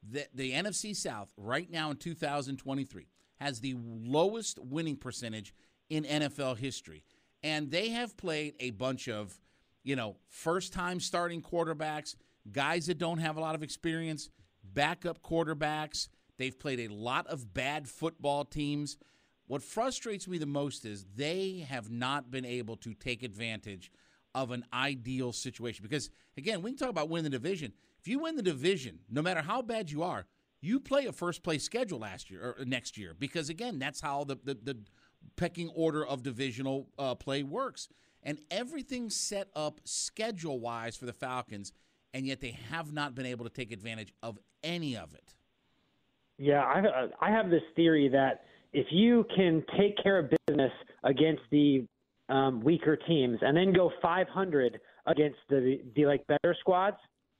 the, 0.08 0.26
the 0.34 0.52
NFC 0.52 0.94
South 0.94 1.32
right 1.36 1.70
now 1.70 1.90
in 1.90 1.96
2023 1.96 3.06
has 3.40 3.60
the 3.60 3.74
lowest 3.78 4.58
winning 4.58 4.96
percentage 4.96 5.54
in 5.88 6.04
NFL 6.04 6.58
history. 6.58 7.04
And 7.42 7.70
they 7.70 7.88
have 7.90 8.16
played 8.16 8.54
a 8.60 8.70
bunch 8.70 9.08
of, 9.08 9.40
you 9.82 9.96
know, 9.96 10.16
first 10.28 10.72
time 10.72 11.00
starting 11.00 11.42
quarterbacks, 11.42 12.14
guys 12.50 12.86
that 12.86 12.98
don't 12.98 13.18
have 13.18 13.36
a 13.36 13.40
lot 13.40 13.54
of 13.54 13.62
experience, 13.62 14.28
backup 14.62 15.22
quarterbacks. 15.22 16.08
They've 16.38 16.58
played 16.58 16.80
a 16.80 16.92
lot 16.92 17.26
of 17.26 17.52
bad 17.52 17.88
football 17.88 18.44
teams. 18.44 18.96
What 19.46 19.62
frustrates 19.62 20.28
me 20.28 20.38
the 20.38 20.46
most 20.46 20.84
is 20.84 21.04
they 21.16 21.66
have 21.68 21.90
not 21.90 22.30
been 22.30 22.44
able 22.44 22.76
to 22.76 22.94
take 22.94 23.22
advantage 23.22 23.90
of 24.34 24.50
an 24.50 24.64
ideal 24.72 25.32
situation. 25.32 25.82
Because 25.82 26.10
again, 26.36 26.62
we 26.62 26.70
can 26.70 26.78
talk 26.78 26.90
about 26.90 27.08
winning 27.08 27.30
the 27.30 27.38
division. 27.38 27.72
If 27.98 28.08
you 28.08 28.20
win 28.20 28.36
the 28.36 28.42
division, 28.42 29.00
no 29.10 29.22
matter 29.22 29.42
how 29.42 29.62
bad 29.62 29.90
you 29.90 30.02
are, 30.02 30.26
you 30.60 30.80
play 30.80 31.06
a 31.06 31.12
first 31.12 31.42
place 31.42 31.64
schedule 31.64 31.98
last 31.98 32.30
year 32.30 32.54
or 32.58 32.64
next 32.64 32.96
year. 32.96 33.14
Because 33.18 33.48
again, 33.48 33.78
that's 33.78 34.00
how 34.00 34.24
the 34.24 34.36
the, 34.42 34.54
the 34.54 34.78
pecking 35.36 35.68
order 35.70 36.04
of 36.04 36.22
divisional 36.22 36.88
uh, 36.98 37.14
play 37.14 37.42
works. 37.42 37.88
And 38.22 38.38
everything's 38.50 39.16
set 39.16 39.48
up 39.56 39.80
schedule 39.84 40.60
wise 40.60 40.96
for 40.96 41.06
the 41.06 41.12
Falcons, 41.12 41.72
and 42.14 42.24
yet 42.24 42.40
they 42.40 42.56
have 42.70 42.92
not 42.92 43.14
been 43.16 43.26
able 43.26 43.44
to 43.44 43.50
take 43.50 43.72
advantage 43.72 44.12
of 44.22 44.38
any 44.62 44.96
of 44.96 45.12
it. 45.14 45.34
Yeah, 46.38 46.62
I, 46.62 47.08
I 47.20 47.30
have 47.30 47.50
this 47.50 47.62
theory 47.74 48.08
that 48.08 48.44
if 48.72 48.86
you 48.90 49.26
can 49.34 49.64
take 49.78 49.96
care 50.02 50.18
of 50.18 50.32
business 50.46 50.72
against 51.04 51.42
the 51.50 51.84
um, 52.32 52.60
weaker 52.62 52.96
teams 52.96 53.38
and 53.42 53.56
then 53.56 53.72
go 53.72 53.92
500 54.00 54.80
against 55.06 55.38
the 55.48 55.80
the 55.94 56.06
like 56.06 56.26
better 56.26 56.56
squads, 56.60 56.96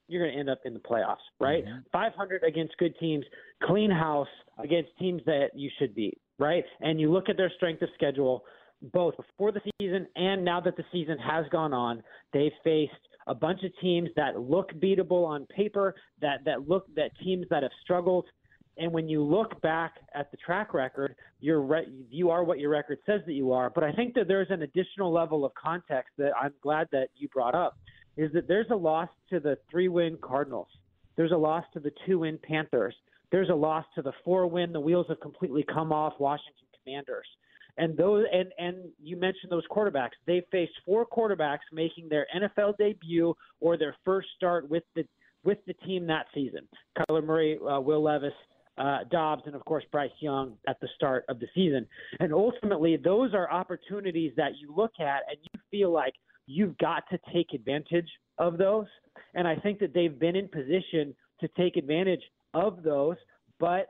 you're 0.06 0.22
going 0.22 0.34
to 0.34 0.38
end 0.38 0.50
up 0.50 0.60
in 0.64 0.74
the 0.74 0.80
playoffs, 0.80 1.16
right? 1.40 1.64
Mm-hmm. 1.64 1.78
500 1.90 2.42
against 2.44 2.76
good 2.76 2.94
teams, 3.00 3.24
clean 3.62 3.90
house 3.90 4.28
against 4.58 4.90
teams 4.98 5.22
that 5.24 5.48
you 5.54 5.70
should 5.78 5.94
beat, 5.94 6.18
right? 6.38 6.64
And 6.80 7.00
you 7.00 7.10
look 7.10 7.28
at 7.28 7.36
their 7.36 7.50
strength 7.56 7.82
of 7.82 7.88
schedule 7.94 8.44
both 8.92 9.14
before 9.16 9.52
the 9.52 9.60
season 9.80 10.06
and 10.16 10.44
now 10.44 10.60
that 10.60 10.76
the 10.76 10.84
season 10.92 11.16
has 11.18 11.46
gone 11.50 11.72
on, 11.72 12.02
they've 12.32 12.52
faced 12.64 12.92
a 13.28 13.34
bunch 13.34 13.62
of 13.62 13.70
teams 13.80 14.10
that 14.16 14.38
look 14.40 14.72
beatable 14.74 15.24
on 15.24 15.46
paper, 15.46 15.94
that 16.20 16.44
that 16.44 16.68
look 16.68 16.92
that 16.96 17.12
teams 17.22 17.46
that 17.48 17.62
have 17.62 17.72
struggled 17.82 18.26
and 18.78 18.92
when 18.92 19.08
you 19.08 19.22
look 19.22 19.60
back 19.60 19.96
at 20.14 20.30
the 20.30 20.36
track 20.38 20.72
record, 20.72 21.14
you're 21.40 21.60
re- 21.60 21.92
you 22.10 22.30
are 22.30 22.42
what 22.42 22.58
your 22.58 22.70
record 22.70 22.98
says 23.04 23.20
that 23.26 23.34
you 23.34 23.52
are. 23.52 23.70
But 23.70 23.84
I 23.84 23.92
think 23.92 24.14
that 24.14 24.28
there's 24.28 24.50
an 24.50 24.62
additional 24.62 25.12
level 25.12 25.44
of 25.44 25.52
context 25.54 26.10
that 26.18 26.32
I'm 26.40 26.54
glad 26.62 26.88
that 26.92 27.08
you 27.16 27.28
brought 27.28 27.54
up 27.54 27.76
is 28.16 28.32
that 28.32 28.48
there's 28.48 28.70
a 28.70 28.76
loss 28.76 29.08
to 29.30 29.40
the 29.40 29.58
three 29.70 29.88
win 29.88 30.18
Cardinals. 30.22 30.68
There's 31.16 31.32
a 31.32 31.36
loss 31.36 31.64
to 31.74 31.80
the 31.80 31.92
two 32.06 32.20
win 32.20 32.38
Panthers. 32.42 32.94
There's 33.30 33.50
a 33.50 33.54
loss 33.54 33.84
to 33.94 34.02
the 34.02 34.12
four 34.24 34.46
win. 34.46 34.72
The 34.72 34.80
wheels 34.80 35.06
have 35.08 35.20
completely 35.20 35.64
come 35.72 35.92
off 35.92 36.14
Washington 36.18 36.66
Commanders. 36.82 37.26
And 37.78 37.96
those 37.96 38.26
and 38.32 38.52
and 38.58 38.76
you 39.02 39.16
mentioned 39.16 39.50
those 39.50 39.66
quarterbacks. 39.70 40.10
They 40.26 40.42
faced 40.50 40.72
four 40.84 41.06
quarterbacks 41.06 41.60
making 41.72 42.08
their 42.08 42.26
NFL 42.34 42.76
debut 42.76 43.34
or 43.60 43.78
their 43.78 43.96
first 44.04 44.28
start 44.36 44.68
with 44.68 44.84
the 44.94 45.04
with 45.44 45.58
the 45.66 45.72
team 45.74 46.06
that 46.06 46.26
season. 46.34 46.68
Kyler 46.98 47.24
Murray, 47.24 47.58
uh, 47.58 47.80
Will 47.80 48.02
Levis, 48.02 48.34
uh, 48.78 48.98
Dobbs, 49.10 49.42
and 49.46 49.54
of 49.54 49.64
course 49.64 49.84
Bryce 49.92 50.10
Young 50.20 50.56
at 50.66 50.80
the 50.80 50.88
start 50.94 51.24
of 51.28 51.38
the 51.40 51.46
season. 51.54 51.86
And 52.20 52.32
ultimately, 52.32 52.96
those 52.96 53.34
are 53.34 53.50
opportunities 53.50 54.32
that 54.36 54.52
you 54.58 54.72
look 54.74 54.92
at 54.98 55.22
and 55.28 55.38
you 55.42 55.60
feel 55.70 55.92
like 55.92 56.14
you've 56.46 56.76
got 56.78 57.04
to 57.10 57.18
take 57.32 57.52
advantage 57.54 58.08
of 58.38 58.58
those. 58.58 58.86
And 59.34 59.46
I 59.46 59.56
think 59.56 59.78
that 59.80 59.94
they've 59.94 60.18
been 60.18 60.36
in 60.36 60.48
position 60.48 61.14
to 61.40 61.48
take 61.56 61.76
advantage 61.76 62.22
of 62.54 62.82
those, 62.82 63.16
but 63.58 63.88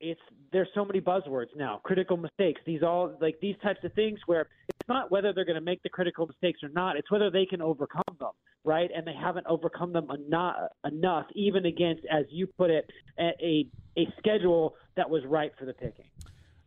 it's 0.00 0.20
there's 0.52 0.68
so 0.74 0.84
many 0.84 1.00
buzzwords 1.00 1.46
now 1.56 1.80
critical 1.82 2.16
mistakes 2.16 2.60
these 2.66 2.82
all 2.82 3.16
like 3.20 3.38
these 3.40 3.56
types 3.62 3.80
of 3.82 3.92
things 3.94 4.18
where 4.26 4.42
it's 4.68 4.88
not 4.88 5.10
whether 5.10 5.32
they're 5.32 5.44
going 5.44 5.54
to 5.54 5.60
make 5.60 5.82
the 5.82 5.88
critical 5.88 6.26
mistakes 6.26 6.62
or 6.62 6.68
not 6.68 6.96
it's 6.96 7.10
whether 7.10 7.30
they 7.30 7.46
can 7.46 7.62
overcome 7.62 8.02
them 8.18 8.30
right 8.66 8.90
and 8.94 9.06
they 9.06 9.14
haven't 9.14 9.46
overcome 9.46 9.92
them 9.92 10.08
enough 10.10 10.56
enough 10.84 11.26
even 11.34 11.66
against 11.66 12.02
as 12.10 12.24
you 12.28 12.46
put 12.46 12.70
it 12.70 12.90
a 13.18 13.66
a 13.96 14.06
schedule 14.18 14.74
that 14.96 15.08
was 15.08 15.22
ripe 15.26 15.56
for 15.58 15.64
the 15.64 15.72
picking 15.72 16.10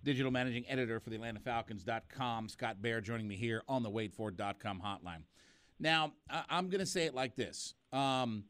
digital 0.04 0.32
managing 0.32 0.66
editor 0.70 1.00
for 1.00 1.10
the 1.10 1.16
Atlanta 1.16 1.40
Falcons.com 1.40 2.48
Scott 2.48 2.82
Bair 2.82 3.02
joining 3.02 3.28
me 3.28 3.36
here 3.36 3.62
on 3.68 3.84
the 3.84 3.90
WadeFord.com 3.90 4.82
hotline 4.84 5.24
now 5.80 6.14
I'm 6.50 6.70
going 6.70 6.80
to 6.80 6.86
say 6.86 7.06
it 7.06 7.14
like 7.14 7.36
this 7.36 7.76
um, 7.92 8.46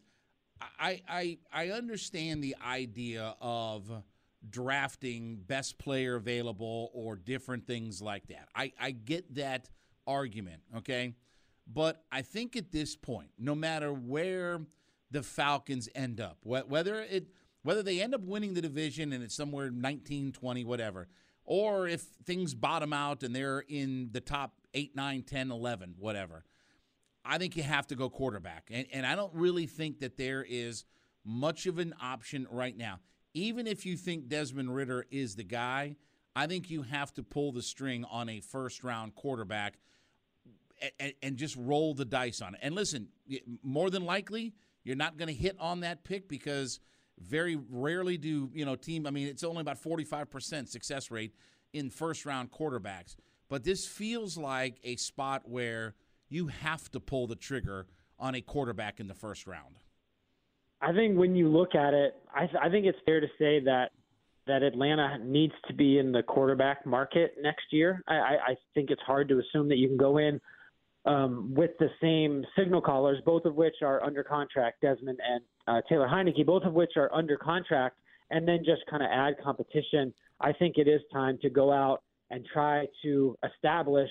I, 0.77 1.01
I 1.07 1.37
I 1.53 1.69
understand 1.69 2.43
the 2.43 2.55
idea 2.65 3.35
of 3.41 3.89
drafting 4.47 5.37
best 5.47 5.77
player 5.77 6.15
available 6.15 6.91
or 6.93 7.15
different 7.15 7.67
things 7.67 8.01
like 8.01 8.27
that. 8.27 8.47
I, 8.55 8.71
I 8.79 8.91
get 8.91 9.35
that 9.35 9.69
argument, 10.07 10.61
okay? 10.77 11.13
But 11.71 12.03
I 12.11 12.21
think 12.21 12.55
at 12.55 12.71
this 12.71 12.95
point, 12.95 13.29
no 13.37 13.53
matter 13.53 13.93
where 13.93 14.61
the 15.11 15.23
Falcons 15.23 15.87
end 15.93 16.19
up, 16.19 16.37
whether 16.43 17.01
it 17.01 17.27
whether 17.61 17.83
they 17.83 18.01
end 18.01 18.15
up 18.15 18.21
winning 18.21 18.53
the 18.53 18.61
division 18.61 19.11
and 19.11 19.21
it's 19.21 19.35
somewhere 19.35 19.69
19, 19.69 20.31
20, 20.31 20.63
whatever, 20.63 21.09
or 21.43 21.87
if 21.87 22.01
things 22.25 22.55
bottom 22.55 22.93
out 22.93 23.21
and 23.21 23.35
they're 23.35 23.65
in 23.67 24.09
the 24.13 24.21
top 24.21 24.53
8, 24.73 24.95
9, 24.95 25.23
10, 25.23 25.51
11, 25.51 25.95
whatever, 25.99 26.45
I 27.25 27.37
think 27.37 27.57
you 27.57 27.63
have 27.63 27.85
to 27.87 27.95
go 27.95 28.09
quarterback. 28.09 28.69
And, 28.71 28.87
and 28.93 29.05
I 29.05 29.15
don't 29.15 29.33
really 29.33 29.67
think 29.67 29.99
that 29.99 30.15
there 30.15 30.45
is 30.47 30.85
much 31.25 31.65
of 31.65 31.79
an 31.79 31.93
option 32.01 32.47
right 32.49 32.77
now 32.77 32.99
even 33.33 33.67
if 33.67 33.85
you 33.85 33.95
think 33.95 34.27
Desmond 34.27 34.73
Ridder 34.73 35.05
is 35.11 35.35
the 35.35 35.43
guy, 35.43 35.95
I 36.35 36.47
think 36.47 36.69
you 36.69 36.83
have 36.83 37.13
to 37.13 37.23
pull 37.23 37.51
the 37.51 37.61
string 37.61 38.05
on 38.09 38.29
a 38.29 38.39
first 38.39 38.83
round 38.83 39.15
quarterback 39.15 39.77
and, 40.99 41.13
and 41.21 41.37
just 41.37 41.55
roll 41.57 41.93
the 41.93 42.05
dice 42.05 42.41
on 42.41 42.55
it. 42.55 42.59
And 42.63 42.75
listen, 42.75 43.09
more 43.63 43.89
than 43.89 44.05
likely, 44.05 44.53
you're 44.83 44.95
not 44.95 45.17
going 45.17 45.27
to 45.27 45.33
hit 45.33 45.55
on 45.59 45.81
that 45.81 46.03
pick 46.03 46.27
because 46.27 46.79
very 47.19 47.57
rarely 47.69 48.17
do, 48.17 48.49
you 48.53 48.65
know, 48.65 48.75
team, 48.75 49.05
I 49.05 49.11
mean, 49.11 49.27
it's 49.27 49.43
only 49.43 49.61
about 49.61 49.81
45% 49.81 50.67
success 50.69 51.11
rate 51.11 51.33
in 51.73 51.89
first 51.89 52.25
round 52.25 52.51
quarterbacks. 52.51 53.15
But 53.49 53.63
this 53.63 53.85
feels 53.85 54.37
like 54.37 54.79
a 54.83 54.95
spot 54.95 55.43
where 55.45 55.95
you 56.29 56.47
have 56.47 56.89
to 56.91 56.99
pull 56.99 57.27
the 57.27 57.35
trigger 57.35 57.87
on 58.19 58.35
a 58.35 58.41
quarterback 58.41 58.99
in 58.99 59.07
the 59.07 59.13
first 59.13 59.47
round. 59.47 59.79
I 60.81 60.93
think 60.93 61.17
when 61.17 61.35
you 61.35 61.49
look 61.49 61.75
at 61.75 61.93
it, 61.93 62.15
I, 62.33 62.45
th- 62.45 62.61
I 62.61 62.69
think 62.69 62.85
it's 62.85 62.99
fair 63.05 63.19
to 63.19 63.27
say 63.37 63.59
that 63.61 63.91
that 64.47 64.63
Atlanta 64.63 65.19
needs 65.19 65.53
to 65.67 65.73
be 65.73 65.99
in 65.99 66.11
the 66.11 66.23
quarterback 66.23 66.83
market 66.83 67.35
next 67.39 67.65
year. 67.71 68.01
I, 68.07 68.15
I, 68.15 68.37
I 68.47 68.55
think 68.73 68.89
it's 68.89 69.01
hard 69.03 69.29
to 69.29 69.39
assume 69.39 69.69
that 69.69 69.77
you 69.77 69.87
can 69.87 69.97
go 69.97 70.17
in 70.17 70.41
um, 71.05 71.53
with 71.53 71.71
the 71.79 71.89
same 72.01 72.43
signal 72.57 72.81
callers, 72.81 73.19
both 73.25 73.45
of 73.45 73.55
which 73.55 73.75
are 73.81 74.03
under 74.03 74.23
contract, 74.23 74.81
Desmond 74.81 75.19
and 75.25 75.43
uh, 75.67 75.81
Taylor 75.87 76.07
Heinicke, 76.07 76.45
both 76.45 76.63
of 76.63 76.73
which 76.73 76.91
are 76.97 77.13
under 77.13 77.37
contract, 77.37 77.97
and 78.31 78.47
then 78.47 78.59
just 78.59 78.81
kind 78.89 79.03
of 79.03 79.09
add 79.11 79.35
competition. 79.43 80.13
I 80.41 80.53
think 80.53 80.77
it 80.77 80.87
is 80.87 81.01
time 81.11 81.37
to 81.41 81.49
go 81.49 81.71
out 81.71 82.03
and 82.31 82.45
try 82.53 82.85
to 83.03 83.37
establish 83.43 84.09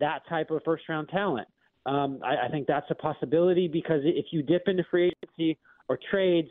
that 0.00 0.22
type 0.28 0.50
of 0.50 0.62
first 0.64 0.88
round 0.88 1.08
talent. 1.08 1.46
Um, 1.86 2.20
I, 2.24 2.46
I 2.46 2.48
think 2.50 2.66
that's 2.66 2.90
a 2.90 2.94
possibility 2.94 3.68
because 3.68 4.00
if 4.04 4.26
you 4.32 4.42
dip 4.42 4.64
into 4.66 4.84
free 4.90 5.12
agency 5.22 5.58
or 5.88 5.98
trades, 6.10 6.48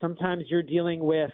sometimes 0.00 0.44
you're 0.48 0.62
dealing 0.62 1.00
with 1.00 1.30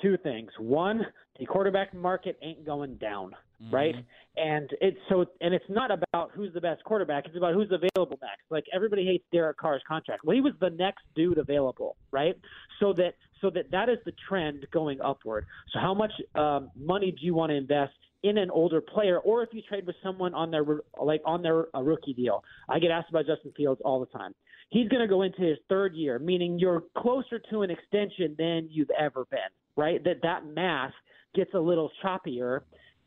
two 0.00 0.16
things. 0.22 0.50
One, 0.58 1.04
the 1.38 1.46
quarterback 1.46 1.94
market 1.94 2.38
ain't 2.42 2.66
going 2.66 2.96
down, 2.96 3.32
mm-hmm. 3.62 3.74
right? 3.74 3.94
And 4.36 4.70
it's 4.80 4.98
so 5.08 5.24
and 5.40 5.54
it's 5.54 5.64
not 5.68 5.90
about 5.90 6.30
who's 6.34 6.52
the 6.52 6.60
best 6.60 6.82
quarterback, 6.84 7.26
it's 7.26 7.36
about 7.36 7.54
who's 7.54 7.70
available 7.70 8.18
next. 8.20 8.42
Like 8.50 8.64
everybody 8.74 9.04
hates 9.04 9.24
Derek 9.32 9.56
Carr's 9.58 9.82
contract. 9.86 10.24
Well, 10.24 10.34
he 10.34 10.40
was 10.40 10.54
the 10.60 10.70
next 10.70 11.02
dude 11.14 11.38
available, 11.38 11.96
right? 12.10 12.36
So 12.80 12.92
that 12.94 13.14
so 13.40 13.50
that 13.50 13.70
that 13.70 13.88
is 13.88 13.98
the 14.04 14.12
trend 14.28 14.66
going 14.72 15.00
upward. 15.00 15.46
So 15.72 15.78
how 15.80 15.94
much 15.94 16.12
um, 16.34 16.70
money 16.76 17.12
do 17.12 17.24
you 17.24 17.34
want 17.34 17.50
to 17.50 17.56
invest 17.56 17.94
in 18.24 18.36
an 18.36 18.50
older 18.50 18.80
player, 18.80 19.18
or 19.18 19.44
if 19.44 19.50
you 19.52 19.62
trade 19.62 19.86
with 19.86 19.96
someone 20.02 20.34
on 20.34 20.50
their 20.50 20.64
like 21.00 21.22
on 21.24 21.42
their 21.42 21.66
a 21.74 21.82
rookie 21.82 22.14
deal? 22.14 22.42
I 22.68 22.78
get 22.78 22.90
asked 22.90 23.10
about 23.10 23.26
Justin 23.26 23.52
Fields 23.56 23.80
all 23.84 24.00
the 24.00 24.18
time. 24.18 24.34
He's 24.70 24.88
going 24.88 25.00
to 25.00 25.08
go 25.08 25.22
into 25.22 25.40
his 25.40 25.56
third 25.70 25.94
year, 25.94 26.18
meaning 26.18 26.58
you're 26.58 26.82
closer 26.98 27.40
to 27.50 27.62
an 27.62 27.70
extension 27.70 28.34
than 28.38 28.68
you've 28.70 28.90
ever 28.98 29.24
been, 29.30 29.38
right? 29.76 30.02
That 30.04 30.20
that 30.22 30.46
math 30.46 30.92
gets 31.34 31.52
a 31.54 31.58
little 31.58 31.90
choppier. 32.04 32.60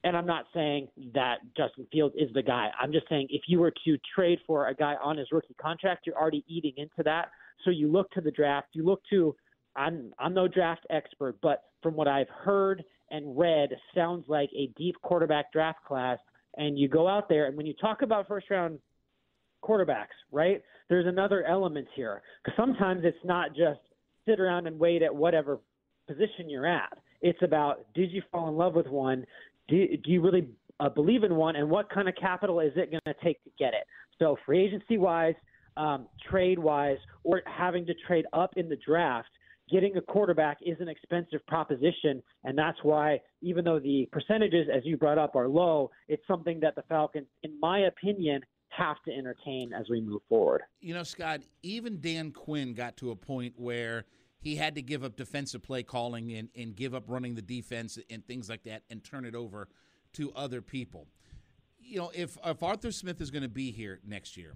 And 0.04 0.18
I'm 0.18 0.26
not 0.26 0.46
saying 0.54 0.88
that 1.14 1.36
Justin 1.56 1.86
Fields 1.92 2.16
is 2.18 2.34
the 2.34 2.42
guy. 2.42 2.70
I'm 2.80 2.92
just 2.92 3.08
saying 3.08 3.28
if 3.30 3.44
you 3.48 3.60
were 3.60 3.72
to 3.86 3.98
trade 4.16 4.40
for 4.48 4.68
a 4.68 4.74
guy 4.74 4.96
on 5.04 5.18
his 5.18 5.28
rookie 5.32 5.56
contract, 5.62 6.08
you're 6.08 6.18
already 6.18 6.44
eating 6.48 6.74
into 6.78 7.04
that. 7.06 7.30
So 7.64 7.70
you 7.70 7.92
look 7.92 8.10
to 8.12 8.22
the 8.22 8.32
draft, 8.32 8.70
you 8.74 8.84
look 8.84 9.02
to 9.12 9.36
I'm 9.76 10.14
I'm 10.20 10.34
no 10.34 10.48
draft 10.48 10.86
expert, 10.90 11.38
but 11.42 11.64
from 11.82 11.96
what 11.96 12.08
I've 12.08 12.30
heard 12.30 12.84
and 13.10 13.38
read, 13.38 13.70
sounds 13.96 14.26
like 14.28 14.50
a 14.58 14.68
deep 14.78 14.96
quarterback 15.02 15.52
draft 15.52 15.80
class. 15.86 16.18
And 16.58 16.78
you 16.78 16.90
go 16.90 17.08
out 17.08 17.30
there, 17.30 17.46
and 17.46 17.56
when 17.56 17.66
you 17.66 17.74
talk 17.80 18.02
about 18.02 18.28
first 18.28 18.50
round 18.50 18.80
quarterbacks, 19.64 20.08
right? 20.32 20.62
There's 20.90 21.06
another 21.06 21.46
element 21.46 21.88
here 21.96 22.22
because 22.44 22.58
sometimes 22.58 23.02
it's 23.04 23.18
not 23.24 23.50
just 23.50 23.80
sit 24.28 24.40
around 24.40 24.68
and 24.68 24.78
wait 24.78 25.02
at 25.02 25.16
whatever 25.16 25.60
position 26.08 26.50
you're 26.50 26.68
at. 26.68 26.98
It's 27.22 27.42
about 27.42 27.86
did 27.94 28.12
you 28.12 28.22
fall 28.32 28.50
in 28.50 28.56
love 28.56 28.74
with 28.74 28.88
one? 28.88 29.26
Do, 29.68 29.88
do 30.04 30.12
you 30.12 30.22
really 30.22 30.48
uh, 30.80 30.90
believe 30.90 31.24
in 31.24 31.36
one? 31.36 31.56
And 31.56 31.70
what 31.70 31.90
kind 31.90 32.10
of 32.10 32.16
capital 32.16 32.60
is 32.60 32.72
it 32.76 32.92
going 32.92 33.02
to 33.08 33.14
take 33.24 33.44
to 33.44 33.50
get 33.58 33.74
it? 33.74 33.86
So 34.20 34.38
free 34.46 34.66
agency 34.66 34.98
wise, 34.98 35.36
um, 35.78 36.08
trade 36.30 36.60
wise, 36.60 36.98
or 37.24 37.42
having 37.46 37.86
to 37.86 37.94
trade 38.08 38.26
up 38.34 38.52
in 38.58 38.70
the 38.70 38.78
draft 38.86 39.30
getting 39.72 39.96
a 39.96 40.02
quarterback 40.02 40.58
is 40.62 40.78
an 40.80 40.90
expensive 40.90 41.46
proposition, 41.48 42.22
and 42.44 42.58
that's 42.58 42.78
why 42.84 43.20
even 43.42 43.64
though 43.64 43.80
the 43.80 44.08
percentages, 44.12 44.68
as 44.74 44.82
you 44.86 44.98
brought 44.98 45.18
up, 45.18 45.36
are 45.36 45.48
low, 45.48 45.90
it's 46.08 46.22
something 46.28 46.60
that 46.60 46.76
the 46.76 46.84
Falcons, 46.90 47.28
in 47.44 47.58
my 47.60 47.80
opinion, 47.80 48.42
have 48.70 48.98
to 49.06 49.12
entertain 49.12 49.72
as 49.74 49.86
we 49.90 50.02
move 50.02 50.22
forward. 50.30 50.62
You 50.80 50.94
know, 50.94 51.04
Scott, 51.04 51.42
even 51.64 52.00
Dan 52.00 52.32
Quinn 52.32 52.74
got 52.74 52.98
to 52.98 53.12
a 53.12 53.16
point 53.16 53.54
where 53.58 54.06
he 54.42 54.56
had 54.56 54.76
to 54.76 54.82
give 54.82 55.04
up 55.04 55.16
defensive 55.16 55.62
play 55.62 55.84
calling 55.84 56.34
and, 56.34 56.50
and 56.56 56.76
give 56.76 56.96
up 56.96 57.04
running 57.08 57.36
the 57.36 57.42
defense 57.42 57.98
and 58.10 58.26
things 58.26 58.50
like 58.50 58.64
that 58.64 58.82
and 58.90 59.04
turn 59.04 59.24
it 59.24 59.36
over 59.36 59.68
to 60.14 60.34
other 60.34 60.62
people. 60.62 61.08
You 61.80 62.00
know, 62.00 62.12
if 62.14 62.38
if 62.44 62.64
Arthur 62.64 62.92
Smith 62.92 63.22
is 63.22 63.32
going 63.32 63.44
to 63.44 63.50
be 63.50 63.72
here 63.72 64.00
next 64.06 64.36
year, 64.36 64.56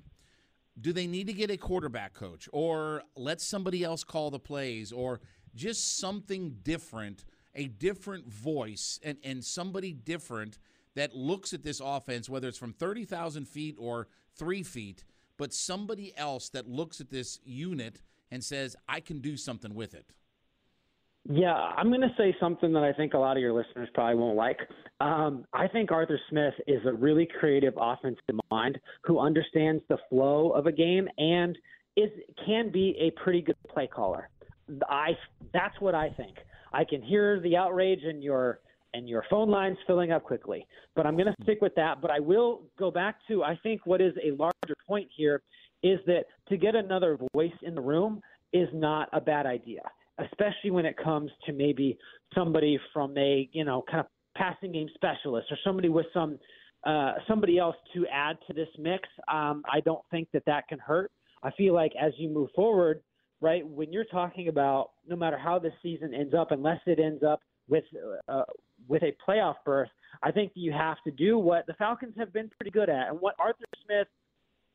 do 0.79 0.91
they 0.91 1.07
need 1.07 1.27
to 1.27 1.33
get 1.33 1.51
a 1.51 1.57
quarterback 1.57 2.13
coach 2.13 2.49
or 2.51 3.03
let 3.15 3.39
somebody 3.41 3.83
else 3.83 4.03
call 4.03 4.31
the 4.31 4.39
plays 4.39 4.91
or 4.91 5.21
just 5.53 5.99
something 5.99 6.57
different, 6.63 7.23
a 7.53 7.67
different 7.67 8.27
voice 8.27 8.99
and, 9.03 9.17
and 9.23 9.43
somebody 9.45 9.93
different 9.93 10.57
that 10.95 11.15
looks 11.15 11.53
at 11.53 11.63
this 11.63 11.79
offense, 11.83 12.29
whether 12.29 12.47
it's 12.47 12.57
from 12.57 12.73
30,000 12.73 13.47
feet 13.47 13.75
or 13.77 14.07
three 14.36 14.63
feet, 14.63 15.03
but 15.38 15.53
somebody 15.53 16.13
else 16.17 16.49
that 16.49 16.67
looks 16.67 16.99
at 16.99 17.09
this 17.09 17.39
unit 17.43 18.01
and 18.32 18.43
says, 18.43 18.76
I 18.88 18.99
can 18.99 19.19
do 19.19 19.38
something 19.38 19.73
with 19.73 19.93
it? 19.93 20.05
Yeah, 21.28 21.53
I'm 21.53 21.89
going 21.89 22.01
to 22.01 22.13
say 22.17 22.36
something 22.39 22.71
that 22.73 22.84
I 22.84 22.93
think 22.93 23.15
a 23.15 23.17
lot 23.17 23.36
of 23.36 23.41
your 23.41 23.51
listeners 23.51 23.89
probably 23.95 24.15
won't 24.15 24.38
like. 24.38 24.59
Um, 25.01 25.45
I 25.53 25.67
think 25.67 25.91
Arthur 25.91 26.19
Smith 26.30 26.53
is 26.67 26.82
a 26.86 26.93
really 26.93 27.28
creative 27.39 27.73
offensive 27.78 28.21
mind 28.51 28.80
who 29.03 29.19
understands 29.19 29.82
the 29.89 29.97
flow 30.09 30.51
of 30.51 30.67
a 30.67 30.71
game 30.71 31.07
and 31.17 31.57
is 31.97 32.11
can 32.45 32.71
be 32.71 32.95
a 32.99 33.09
pretty 33.19 33.41
good 33.41 33.55
play 33.69 33.88
caller. 33.88 34.30
I 34.88 35.11
that's 35.53 35.80
what 35.80 35.95
I 35.95 36.09
think. 36.09 36.36
I 36.73 36.84
can 36.84 37.01
hear 37.01 37.39
the 37.39 37.55
outrage 37.55 38.03
in 38.03 38.21
your 38.21 38.59
and 38.93 39.09
your 39.09 39.23
phone 39.30 39.49
lines 39.49 39.78
filling 39.88 40.11
up 40.11 40.23
quickly, 40.23 40.65
but 40.95 41.05
I'm 41.05 41.15
going 41.15 41.28
to 41.28 41.36
stick 41.43 41.59
with 41.61 41.73
that. 41.76 42.01
But 42.01 42.11
I 42.11 42.19
will 42.19 42.61
go 42.78 42.91
back 42.91 43.15
to 43.30 43.43
I 43.43 43.57
think 43.63 43.86
what 43.86 43.99
is 43.99 44.13
a 44.23 44.32
larger 44.32 44.76
point 44.88 45.07
here 45.15 45.41
is 45.86 45.99
that 46.05 46.25
to 46.49 46.57
get 46.57 46.75
another 46.75 47.17
voice 47.33 47.51
in 47.61 47.75
the 47.75 47.81
room 47.81 48.21
is 48.53 48.69
not 48.73 49.09
a 49.13 49.21
bad 49.21 49.45
idea 49.45 49.81
especially 50.19 50.71
when 50.71 50.86
it 50.86 50.95
comes 50.97 51.31
to 51.45 51.53
maybe 51.53 51.97
somebody 52.33 52.79
from 52.93 53.17
a 53.17 53.49
you 53.51 53.65
know 53.65 53.83
kind 53.89 53.99
of 53.99 54.07
passing 54.38 54.71
game 54.71 54.89
specialist 54.93 55.47
or 55.51 55.57
somebody 55.63 55.89
with 55.89 56.05
some 56.13 56.39
uh, 56.86 57.13
somebody 57.27 57.57
else 57.57 57.75
to 57.93 58.05
add 58.13 58.38
to 58.47 58.53
this 58.53 58.67
mix. 58.77 59.07
Um, 59.27 59.63
I 59.71 59.79
don't 59.79 60.03
think 60.11 60.27
that 60.33 60.43
that 60.45 60.67
can 60.67 60.77
hurt. 60.77 61.11
I 61.41 61.51
feel 61.51 61.73
like 61.73 61.91
as 61.99 62.13
you 62.17 62.29
move 62.29 62.49
forward, 62.55 63.01
right, 63.41 63.67
when 63.67 63.91
you're 63.91 64.05
talking 64.05 64.49
about 64.49 64.91
no 65.07 65.15
matter 65.15 65.38
how 65.38 65.57
this 65.57 65.73
season 65.81 66.13
ends 66.13 66.33
up, 66.36 66.51
unless 66.51 66.79
it 66.86 66.99
ends 66.99 67.23
up 67.23 67.41
with 67.67 67.86
uh, 68.27 68.43
with 68.88 69.03
a 69.03 69.15
playoff 69.27 69.55
berth, 69.65 69.89
I 70.21 70.31
think 70.31 70.51
you 70.53 70.71
have 70.71 70.97
to 71.05 71.11
do 71.11 71.38
what 71.38 71.65
the 71.65 71.73
Falcons 71.73 72.13
have 72.17 72.31
been 72.31 72.49
pretty 72.59 72.71
good 72.71 72.89
at 72.89 73.09
and 73.09 73.19
what 73.19 73.36
Arthur 73.39 73.65
Smith 73.86 74.07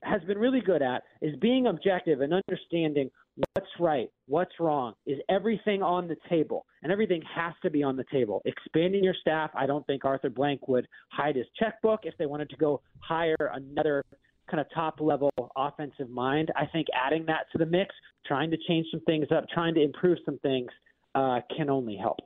has 0.03 0.23
been 0.23 0.39
really 0.39 0.61
good 0.61 0.83
at 0.83 1.03
is 1.21 1.37
being 1.41 1.67
objective 1.67 2.21
and 2.21 2.33
understanding 2.33 3.11
what's 3.55 3.71
right, 3.79 4.09
what's 4.27 4.53
wrong. 4.59 4.95
Is 5.07 5.19
everything 5.29 5.83
on 5.83 6.09
the 6.09 6.17
table? 6.29 6.67
And 6.83 6.91
everything 6.91 7.23
has 7.35 7.55
to 7.63 7.71
be 7.71 7.83
on 7.83 7.97
the 7.97 8.05
table. 8.13 8.43
Expanding 8.45 9.05
your 9.05 9.15
staff, 9.21 9.51
I 9.55 9.67
don't 9.67 9.87
think 9.87 10.05
Arthur 10.05 10.31
Blank 10.31 10.69
would 10.69 10.87
hide 11.11 11.37
his 11.37 11.47
checkbook 11.59 12.01
if 12.05 12.15
they 12.19 12.27
wanted 12.27 12.51
to 12.51 12.57
go 12.57 12.81
hire 13.01 13.37
another 13.55 14.05
kind 14.51 14.61
of 14.61 14.67
top 14.75 15.01
level 15.01 15.31
offensive 15.57 16.11
mind. 16.11 16.51
I 16.57 16.67
think 16.67 16.89
adding 16.95 17.25
that 17.27 17.47
to 17.53 17.59
the 17.59 17.67
mix, 17.67 17.95
trying 18.27 18.51
to 18.51 18.57
change 18.69 18.87
some 18.91 19.01
things 19.03 19.27
up, 19.35 19.45
trying 19.53 19.75
to 19.75 19.83
improve 19.83 20.19
some 20.25 20.39
things 20.39 20.71
uh, 21.15 21.41
can 21.57 21.71
only 21.71 21.97
help. 21.97 22.19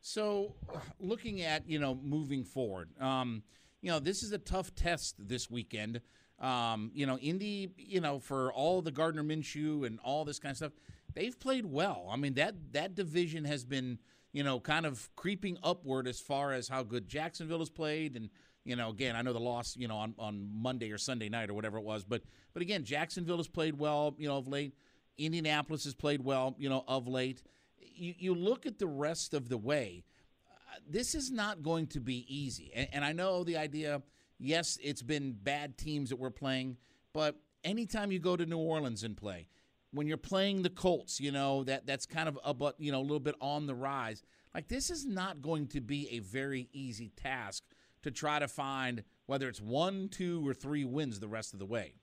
So, 0.00 0.54
looking 1.00 1.42
at 1.42 1.68
you 1.68 1.80
know 1.80 1.98
moving 2.02 2.44
forward, 2.44 2.90
um, 3.00 3.42
you 3.82 3.90
know 3.90 3.98
this 3.98 4.22
is 4.22 4.32
a 4.32 4.38
tough 4.38 4.74
test 4.74 5.16
this 5.18 5.50
weekend 5.50 6.00
um, 6.40 6.90
you 6.94 7.06
know, 7.06 7.18
Indy, 7.18 7.70
you 7.76 8.00
know, 8.00 8.20
for 8.20 8.52
all 8.52 8.80
the 8.80 8.92
Gardner 8.92 9.24
Minshew 9.24 9.84
and 9.86 9.98
all 10.04 10.24
this 10.24 10.38
kind 10.38 10.52
of 10.52 10.56
stuff, 10.56 10.72
they've 11.14 11.38
played 11.38 11.66
well. 11.66 12.08
I 12.10 12.16
mean, 12.16 12.34
that 12.34 12.54
that 12.72 12.94
division 12.94 13.44
has 13.44 13.64
been, 13.64 13.98
you 14.32 14.44
know, 14.44 14.60
kind 14.60 14.86
of 14.86 15.10
creeping 15.16 15.58
upward 15.62 16.06
as 16.06 16.20
far 16.20 16.52
as 16.52 16.68
how 16.68 16.82
good 16.84 17.08
Jacksonville 17.08 17.58
has 17.58 17.70
played. 17.70 18.16
And, 18.16 18.30
you 18.64 18.76
know, 18.76 18.90
again, 18.90 19.16
I 19.16 19.22
know 19.22 19.32
the 19.32 19.40
loss, 19.40 19.76
you 19.76 19.88
know, 19.88 19.96
on, 19.96 20.14
on 20.18 20.48
Monday 20.52 20.92
or 20.92 20.98
Sunday 20.98 21.28
night 21.28 21.50
or 21.50 21.54
whatever 21.54 21.78
it 21.78 21.84
was, 21.84 22.04
but 22.04 22.22
but 22.52 22.62
again, 22.62 22.84
Jacksonville 22.84 23.38
has 23.38 23.48
played 23.48 23.78
well, 23.78 24.14
you 24.18 24.28
know, 24.28 24.36
of 24.36 24.46
late. 24.46 24.74
Indianapolis 25.16 25.84
has 25.84 25.94
played 25.94 26.22
well, 26.22 26.54
you 26.58 26.68
know, 26.68 26.84
of 26.86 27.08
late. 27.08 27.42
You, 27.80 28.14
you 28.16 28.34
look 28.34 28.64
at 28.64 28.78
the 28.78 28.86
rest 28.86 29.34
of 29.34 29.48
the 29.48 29.58
way. 29.58 30.04
Uh, 30.48 30.78
this 30.88 31.16
is 31.16 31.32
not 31.32 31.64
going 31.64 31.88
to 31.88 32.00
be 32.00 32.24
easy, 32.28 32.70
and, 32.74 32.88
and 32.92 33.04
I 33.04 33.12
know 33.12 33.42
the 33.42 33.56
idea 33.56 34.02
Yes, 34.38 34.78
it's 34.82 35.02
been 35.02 35.32
bad 35.32 35.76
teams 35.76 36.10
that 36.10 36.16
we're 36.16 36.30
playing, 36.30 36.76
but 37.12 37.36
anytime 37.64 38.12
you 38.12 38.18
go 38.18 38.36
to 38.36 38.46
New 38.46 38.58
Orleans 38.58 39.02
and 39.02 39.16
play, 39.16 39.48
when 39.92 40.06
you're 40.06 40.16
playing 40.16 40.62
the 40.62 40.70
Colts, 40.70 41.20
you 41.20 41.32
know 41.32 41.64
that 41.64 41.86
that's 41.86 42.06
kind 42.06 42.28
of 42.28 42.38
a 42.44 42.54
but 42.54 42.76
you 42.78 42.92
know 42.92 43.00
a 43.00 43.02
little 43.02 43.20
bit 43.20 43.34
on 43.40 43.66
the 43.66 43.74
rise. 43.74 44.22
Like 44.54 44.68
this 44.68 44.90
is 44.90 45.06
not 45.06 45.42
going 45.42 45.66
to 45.68 45.80
be 45.80 46.08
a 46.10 46.18
very 46.20 46.68
easy 46.72 47.10
task 47.16 47.64
to 48.02 48.10
try 48.10 48.38
to 48.38 48.48
find 48.48 49.02
whether 49.26 49.48
it's 49.48 49.60
one, 49.60 50.08
two, 50.08 50.46
or 50.46 50.54
three 50.54 50.84
wins 50.84 51.20
the 51.20 51.28
rest 51.28 51.52
of 51.52 51.58
the 51.58 51.66
way. 51.66 51.94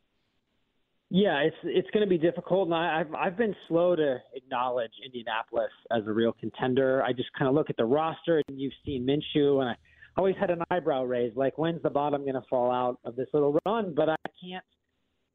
Yeah, 1.10 1.40
it's 1.42 1.56
it's 1.64 1.90
going 1.92 2.04
to 2.04 2.10
be 2.10 2.18
difficult, 2.18 2.66
and 2.66 2.76
I, 2.76 3.02
I've 3.02 3.14
I've 3.14 3.38
been 3.38 3.56
slow 3.68 3.96
to 3.96 4.18
acknowledge 4.34 4.92
Indianapolis 5.06 5.72
as 5.92 6.02
a 6.08 6.12
real 6.12 6.34
contender. 6.34 7.04
I 7.04 7.14
just 7.14 7.32
kind 7.38 7.48
of 7.48 7.54
look 7.54 7.70
at 7.70 7.78
the 7.78 7.86
roster, 7.86 8.42
and 8.48 8.60
you've 8.60 8.74
seen 8.84 9.06
Minshew, 9.06 9.62
and 9.62 9.70
I 9.70 9.76
always 10.18 10.36
had 10.40 10.50
an 10.50 10.62
eyebrow 10.70 11.04
raised, 11.04 11.36
like 11.36 11.58
when's 11.58 11.82
the 11.84 11.90
bottom 11.90 12.22
going 12.22 12.36
to 12.36 12.44
fall 12.50 12.72
out 12.72 13.00
of 13.04 13.16
this 13.16 13.28
little 13.34 13.60
run? 13.66 13.94
But 13.96 14.10
I 14.10 14.16
can't 14.42 14.64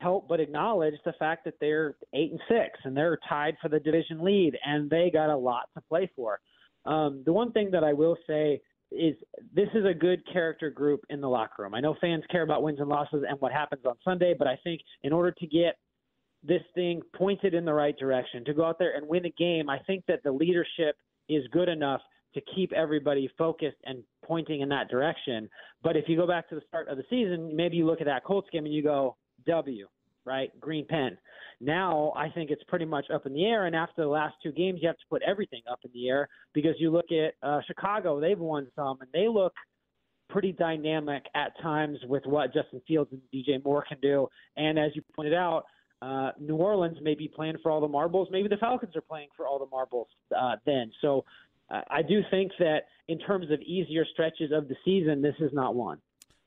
help 0.01 0.29
but 0.29 0.41
acknowledge 0.41 0.95
the 1.05 1.13
fact 1.19 1.45
that 1.45 1.55
they're 1.61 1.97
eight 2.15 2.31
and 2.31 2.41
six 2.49 2.79
and 2.85 2.97
they're 2.97 3.19
tied 3.29 3.57
for 3.61 3.69
the 3.69 3.81
division 3.81 4.25
lead, 4.25 4.57
and 4.65 4.89
they 4.89 5.11
got 5.13 5.31
a 5.31 5.37
lot 5.37 5.65
to 5.75 5.83
play 5.89 6.11
for. 6.17 6.41
Um, 6.87 7.23
the 7.27 7.33
one 7.33 7.53
thing 7.53 7.71
that 7.73 7.85
I 7.85 7.93
will 7.93 8.17
say 8.27 8.61
is 8.91 9.15
this 9.55 9.69
is 9.75 9.85
a 9.85 9.95
good 9.95 10.21
character 10.33 10.71
group 10.71 11.05
in 11.11 11.21
the 11.21 11.29
locker 11.29 11.63
room. 11.63 11.75
I 11.75 11.81
know 11.81 11.95
fans 12.01 12.25
care 12.31 12.43
about 12.43 12.63
wins 12.63 12.81
and 12.81 12.89
losses 12.89 13.25
and 13.29 13.41
what 13.41 13.53
happens 13.53 13.85
on 13.85 13.95
Sunday, 14.05 14.35
but 14.37 14.49
I 14.49 14.59
think 14.65 14.81
in 15.03 15.13
order 15.13 15.31
to 15.31 15.47
get 15.47 15.77
this 16.43 16.63
thing 16.75 17.03
pointed 17.15 17.55
in 17.55 17.65
the 17.65 17.73
right 17.73 17.97
direction, 17.97 18.45
to 18.47 18.55
go 18.55 18.65
out 18.65 18.79
there 18.79 18.97
and 18.97 19.07
win 19.07 19.27
a 19.27 19.31
game, 19.31 19.69
I 19.69 19.79
think 19.87 20.05
that 20.09 20.23
the 20.25 20.33
leadership 20.33 20.97
is 21.29 21.45
good 21.53 21.69
enough 21.69 22.01
to 22.35 22.41
keep 22.55 22.73
everybody 22.73 23.31
focused 23.37 23.79
and 23.85 24.03
pointing 24.25 24.61
in 24.61 24.69
that 24.69 24.89
direction. 24.89 25.49
But 25.83 25.97
if 25.97 26.05
you 26.09 26.17
go 26.17 26.27
back 26.27 26.49
to 26.51 26.55
the 26.55 26.63
start 26.69 26.89
of 26.89 26.97
the 26.97 27.05
season, 27.11 27.55
maybe 27.55 27.77
you 27.77 27.87
look 27.87 28.01
at 28.01 28.07
that 28.07 28.25
Colts 28.25 28.49
game 28.53 28.65
and 28.65 28.75
you 28.75 28.83
go 28.83 29.17
W, 29.47 29.89
right? 30.25 30.51
Green 30.61 30.87
pen. 30.87 31.17
Now 31.61 32.13
I 32.17 32.29
think 32.31 32.51
it's 32.51 32.63
pretty 32.69 32.85
much 32.85 33.07
up 33.13 33.27
in 33.27 33.35
the 33.35 33.45
air, 33.45 33.67
and 33.67 33.77
after 33.77 34.03
the 34.03 34.09
last 34.09 34.37
two 34.43 34.53
games, 34.53 34.81
you 34.81 34.89
have 34.89 34.97
to 34.97 35.05
put 35.11 35.23
everything 35.23 35.63
up 35.71 35.81
in 35.85 35.91
the 35.93 36.09
air 36.09 36.29
because 36.55 36.75
you 36.79 36.91
look 36.91 37.07
at 37.13 37.35
uh, 37.47 37.61
Chicago; 37.67 38.21
they've 38.21 38.39
won 38.39 38.69
some, 38.75 38.99
and 39.01 39.11
they 39.13 39.29
look 39.29 39.53
pretty 40.31 40.53
dynamic 40.53 41.25
at 41.35 41.61
times 41.61 41.99
with 42.09 42.25
what 42.25 42.55
Justin 42.55 42.81
Fields 42.87 43.11
and 43.13 43.21
DJ 43.35 43.63
Moore 43.65 43.85
can 43.87 43.99
do. 44.01 44.29
And 44.57 44.79
as 44.79 44.93
you 44.95 45.03
pointed 45.15 45.35
out, 45.35 45.65
uh, 46.03 46.31
New 46.41 46.57
Orleans 46.57 46.97
may 47.03 47.15
be 47.15 47.29
playing 47.29 47.57
for 47.63 47.71
all 47.71 47.81
the 47.81 47.89
marbles. 47.89 48.29
Maybe 48.31 48.49
the 48.49 48.57
Falcons 48.57 48.97
are 48.97 49.03
playing 49.03 49.29
for 49.37 49.47
all 49.47 49.59
the 49.59 49.67
marbles 49.67 50.09
uh, 50.37 50.57
then. 50.65 50.91
So 51.03 51.25
I 51.71 52.03
do 52.03 52.23
think 52.31 52.53
that 52.59 52.87
in 53.09 53.19
terms 53.19 53.51
of 53.51 53.61
easier 53.61 54.05
stretches 54.13 54.51
of 54.53 54.69
the 54.69 54.77
season, 54.85 55.23
this 55.23 55.37
is 55.39 55.53
not 55.53 55.75
one. 55.75 55.99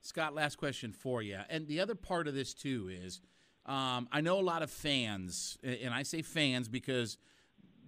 Scott, 0.02 0.36
last 0.36 0.58
question 0.58 0.92
for 0.92 1.22
you. 1.22 1.40
And 1.50 1.68
the 1.68 1.80
other 1.80 1.96
part 1.96 2.28
of 2.28 2.36
this, 2.36 2.54
too, 2.54 2.90
is 2.92 3.22
um, 3.66 4.10
I 4.12 4.20
know 4.20 4.40
a 4.40 4.42
lot 4.42 4.62
of 4.62 4.70
fans, 4.70 5.58
and 5.64 5.94
I 5.94 6.04
say 6.04 6.22
fans 6.22 6.68
because 6.68 7.18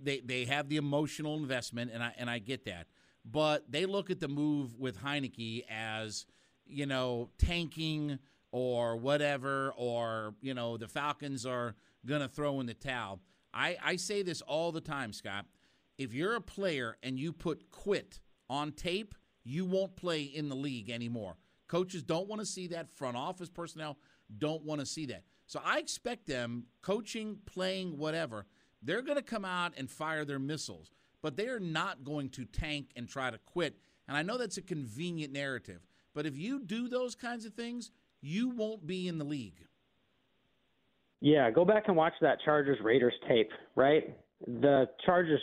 they, 0.01 0.21
they 0.21 0.45
have 0.45 0.69
the 0.69 0.77
emotional 0.77 1.35
investment, 1.35 1.91
and 1.93 2.01
I, 2.01 2.13
and 2.17 2.29
I 2.29 2.39
get 2.39 2.65
that. 2.65 2.87
But 3.25 3.69
they 3.69 3.85
look 3.85 4.09
at 4.09 4.19
the 4.19 4.29
move 4.29 4.79
with 4.79 5.01
Heinicke 5.01 5.65
as, 5.69 6.25
you 6.65 6.85
know, 6.85 7.29
tanking 7.37 8.19
or 8.51 8.95
whatever, 8.95 9.73
or, 9.75 10.35
you 10.41 10.53
know, 10.53 10.77
the 10.77 10.87
Falcons 10.87 11.45
are 11.45 11.75
going 12.05 12.21
to 12.21 12.29
throw 12.29 12.61
in 12.61 12.65
the 12.65 12.73
towel. 12.73 13.19
I, 13.53 13.75
I 13.83 13.95
say 13.97 14.21
this 14.21 14.41
all 14.41 14.71
the 14.71 14.79
time, 14.79 15.11
Scott. 15.11 15.45
If 15.97 16.13
you're 16.13 16.35
a 16.35 16.41
player 16.41 16.97
and 17.03 17.17
you 17.17 17.31
put 17.31 17.71
quit 17.71 18.19
on 18.49 18.71
tape, 18.71 19.15
you 19.43 19.65
won't 19.65 19.95
play 19.95 20.23
in 20.23 20.49
the 20.49 20.55
league 20.55 20.89
anymore. 20.89 21.37
Coaches 21.67 22.03
don't 22.03 22.27
want 22.27 22.41
to 22.41 22.45
see 22.45 22.67
that. 22.67 22.89
Front 22.89 23.17
office 23.17 23.49
personnel 23.49 23.97
don't 24.37 24.63
want 24.63 24.79
to 24.81 24.85
see 24.85 25.05
that. 25.07 25.23
So 25.47 25.61
I 25.63 25.79
expect 25.79 26.27
them, 26.27 26.65
coaching, 26.81 27.37
playing, 27.45 27.97
whatever, 27.97 28.45
they're 28.81 29.01
going 29.01 29.17
to 29.17 29.23
come 29.23 29.45
out 29.45 29.73
and 29.77 29.89
fire 29.89 30.25
their 30.25 30.39
missiles, 30.39 30.91
but 31.21 31.37
they 31.37 31.47
are 31.47 31.59
not 31.59 32.03
going 32.03 32.29
to 32.29 32.45
tank 32.45 32.89
and 32.95 33.07
try 33.07 33.31
to 33.31 33.37
quit. 33.37 33.77
And 34.07 34.17
I 34.17 34.21
know 34.21 34.37
that's 34.37 34.57
a 34.57 34.61
convenient 34.61 35.33
narrative, 35.33 35.85
but 36.13 36.25
if 36.25 36.37
you 36.37 36.59
do 36.59 36.87
those 36.87 37.15
kinds 37.15 37.45
of 37.45 37.53
things, 37.53 37.91
you 38.21 38.49
won't 38.49 38.85
be 38.85 39.07
in 39.07 39.17
the 39.17 39.25
league. 39.25 39.65
Yeah, 41.21 41.49
go 41.49 41.65
back 41.65 41.85
and 41.87 41.95
watch 41.95 42.13
that 42.21 42.37
Chargers 42.43 42.77
Raiders 42.83 43.13
tape, 43.27 43.49
right? 43.75 44.15
The 44.45 44.87
Chargers, 45.05 45.41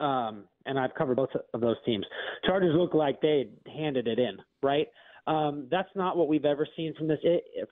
um, 0.00 0.44
and 0.66 0.78
I've 0.78 0.94
covered 0.94 1.16
both 1.16 1.30
of 1.54 1.60
those 1.60 1.76
teams. 1.84 2.04
Chargers 2.44 2.74
look 2.76 2.94
like 2.94 3.20
they 3.20 3.48
handed 3.66 4.08
it 4.08 4.18
in, 4.18 4.38
right? 4.62 4.86
Um, 5.26 5.68
that's 5.70 5.88
not 5.94 6.16
what 6.16 6.28
we've 6.28 6.44
ever 6.44 6.66
seen 6.76 6.94
from 6.96 7.08
this 7.08 7.18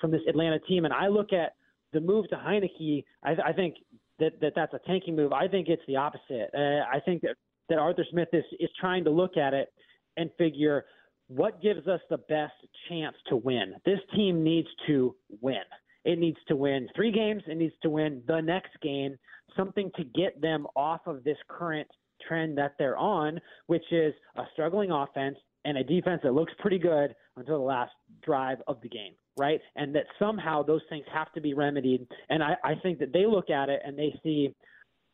from 0.01 0.11
this 0.11 0.21
Atlanta 0.29 0.59
team. 0.61 0.85
And 0.85 0.95
I 0.95 1.09
look 1.09 1.33
at 1.33 1.55
the 1.93 2.01
move 2.01 2.29
to 2.31 2.37
Heinicke. 2.37 3.05
I, 3.25 3.31
I 3.47 3.53
think 3.53 3.77
that, 4.19 4.41
that 4.41 4.53
that's 4.55 4.75
a 4.75 4.81
tanking 4.87 5.17
move. 5.17 5.33
I 5.33 5.49
think 5.49 5.69
it's 5.69 5.83
the 5.87 5.97
opposite. 5.97 6.51
Uh, 6.55 6.85
I 6.93 7.01
think 7.05 7.23
that, 7.23 7.37
that 7.69 7.79
Arthur 7.79 8.05
Smith 8.11 8.29
is 8.33 8.45
is 8.61 8.71
trying 8.81 9.05
to 9.05 9.11
look 9.11 9.37
at 9.37 9.55
it 9.55 9.73
and 10.17 10.31
figure 10.39 10.85
what 11.29 11.63
gives 11.63 11.87
us 11.87 12.01
the 12.11 12.19
best 12.19 12.55
chance 12.89 13.17
to 13.29 13.37
win. 13.37 13.75
This 13.85 14.01
team 14.15 14.43
needs 14.43 14.69
to 14.87 15.15
win. 15.41 15.63
It 16.05 16.19
needs 16.19 16.39
to 16.49 16.57
win 16.57 16.89
three 16.97 17.13
games. 17.13 17.43
It 17.47 17.57
needs 17.57 17.75
to 17.83 17.91
win 17.91 18.23
the 18.27 18.41
next 18.41 18.71
game. 18.83 19.17
Something 19.57 19.91
to 19.97 20.05
get 20.05 20.41
them 20.41 20.67
off 20.75 21.01
of 21.07 21.25
this 21.25 21.37
current 21.49 21.89
trend 22.27 22.59
that 22.59 22.75
they're 22.79 22.97
on, 22.97 23.41
which 23.67 23.85
is 23.91 24.15
a 24.37 24.43
struggling 24.53 24.91
offense 24.91 25.37
and 25.65 25.79
a 25.79 25.85
defense 25.85 26.21
that 26.23 26.33
looks 26.33 26.53
pretty 26.59 26.79
good 26.79 27.15
until 27.37 27.59
the 27.59 27.65
last 27.65 27.93
drive 28.23 28.59
of 28.67 28.81
the 28.83 28.89
game, 28.89 29.13
right? 29.37 29.61
And 29.77 29.95
that 29.95 30.05
somehow 30.19 30.63
those 30.63 30.83
things 30.89 31.05
have 31.13 31.33
to 31.33 31.41
be 31.41 31.55
remedied. 31.55 32.07
And 32.31 32.43
I, 32.43 32.55
I 32.65 32.75
think 32.83 32.99
that 33.01 33.13
they 33.13 33.27
look 33.27 33.51
at 33.51 33.69
it 33.69 33.81
and 33.85 33.99
they 33.99 34.19
see, 34.23 34.55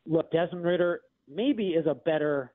look, 0.06 0.30
Desmond 0.30 0.64
Ridder 0.64 1.00
maybe 1.28 1.68
is 1.70 1.86
a 1.86 1.94
better 1.94 2.52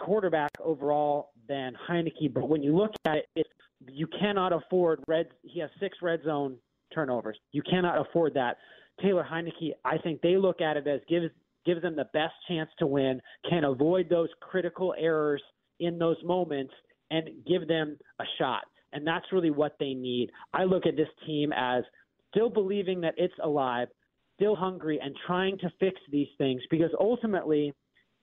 quarterback 0.00 0.50
overall 0.62 1.30
than 1.48 1.74
Heinicke, 1.88 2.32
but 2.32 2.48
when 2.48 2.62
you 2.62 2.76
look 2.76 2.92
at 3.04 3.18
it, 3.18 3.26
it 3.36 3.46
you 3.88 4.06
cannot 4.06 4.52
afford 4.52 5.00
red. 5.08 5.26
He 5.42 5.60
has 5.60 5.70
six 5.80 5.98
red 6.02 6.20
zone 6.24 6.56
turnovers. 6.94 7.38
You 7.50 7.62
cannot 7.62 8.00
afford 8.00 8.34
that. 8.34 8.58
Taylor 9.00 9.26
Heinicke, 9.28 9.72
I 9.84 9.98
think 9.98 10.20
they 10.20 10.36
look 10.36 10.60
at 10.60 10.76
it 10.76 10.86
as 10.86 11.00
gives 11.08 11.26
gives 11.64 11.82
them 11.82 11.96
the 11.96 12.08
best 12.12 12.34
chance 12.48 12.70
to 12.78 12.86
win, 12.86 13.20
can 13.48 13.64
avoid 13.64 14.08
those 14.08 14.28
critical 14.40 14.94
errors 14.98 15.42
in 15.80 15.98
those 15.98 16.16
moments, 16.24 16.72
and 17.10 17.28
give 17.46 17.68
them 17.68 17.96
a 18.20 18.24
shot. 18.38 18.62
And 18.92 19.06
that's 19.06 19.26
really 19.32 19.50
what 19.50 19.76
they 19.78 19.94
need. 19.94 20.30
I 20.52 20.64
look 20.64 20.86
at 20.86 20.96
this 20.96 21.08
team 21.26 21.52
as 21.52 21.82
still 22.30 22.50
believing 22.50 23.00
that 23.02 23.14
it's 23.16 23.34
alive, 23.42 23.88
still 24.36 24.56
hungry, 24.56 24.98
and 25.02 25.14
trying 25.26 25.58
to 25.58 25.70
fix 25.78 26.00
these 26.10 26.28
things 26.38 26.62
because 26.70 26.90
ultimately 26.98 27.72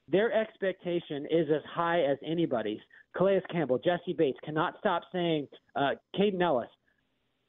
their 0.08 0.34
expectation 0.34 1.28
is 1.30 1.48
as 1.54 1.62
high 1.72 2.02
as 2.02 2.18
anybody's. 2.26 2.80
Calais 3.16 3.42
Campbell, 3.52 3.80
Jessie 3.80 4.14
Bates 4.18 4.40
cannot 4.44 4.76
stop 4.80 5.04
saying, 5.12 5.48
uh, 5.76 5.92
Kaden 6.16 6.42
Elliss, 6.42 6.70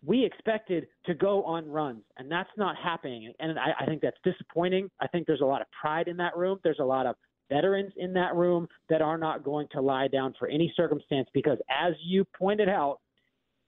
we 0.05 0.25
expected 0.25 0.87
to 1.07 1.15
go 1.15 1.45
on 1.45 1.69
runs, 1.69 2.03
and 2.17 2.31
that's 2.31 2.51
not 2.57 2.77
happening. 2.77 3.33
And 3.39 3.59
I, 3.59 3.73
I 3.81 3.87
think 3.87 4.01
that's 4.01 4.17
disappointing. 4.25 4.91
I 5.01 5.07
think 5.07 5.27
there's 5.27 5.43
a 5.43 5.47
lot 5.47 5.61
of 5.61 5.67
pride 5.79 6.09
in 6.09 6.17
that 6.19 6.37
room. 6.37 6.59
There's 6.65 6.79
a 6.81 6.85
lot 6.85 7.07
of 7.07 7.17
veterans 7.51 7.93
in 7.97 8.13
that 8.15 8.35
room 8.35 8.67
that 8.89 9.03
are 9.03 9.19
not 9.19 9.45
going 9.45 9.67
to 9.73 9.81
lie 9.81 10.09
down 10.09 10.35
for 10.39 10.49
any 10.49 10.73
circumstance 10.77 11.29
because, 11.35 11.59
as 11.69 11.95
you 12.05 12.25
pointed 12.39 12.69
out, 12.69 13.01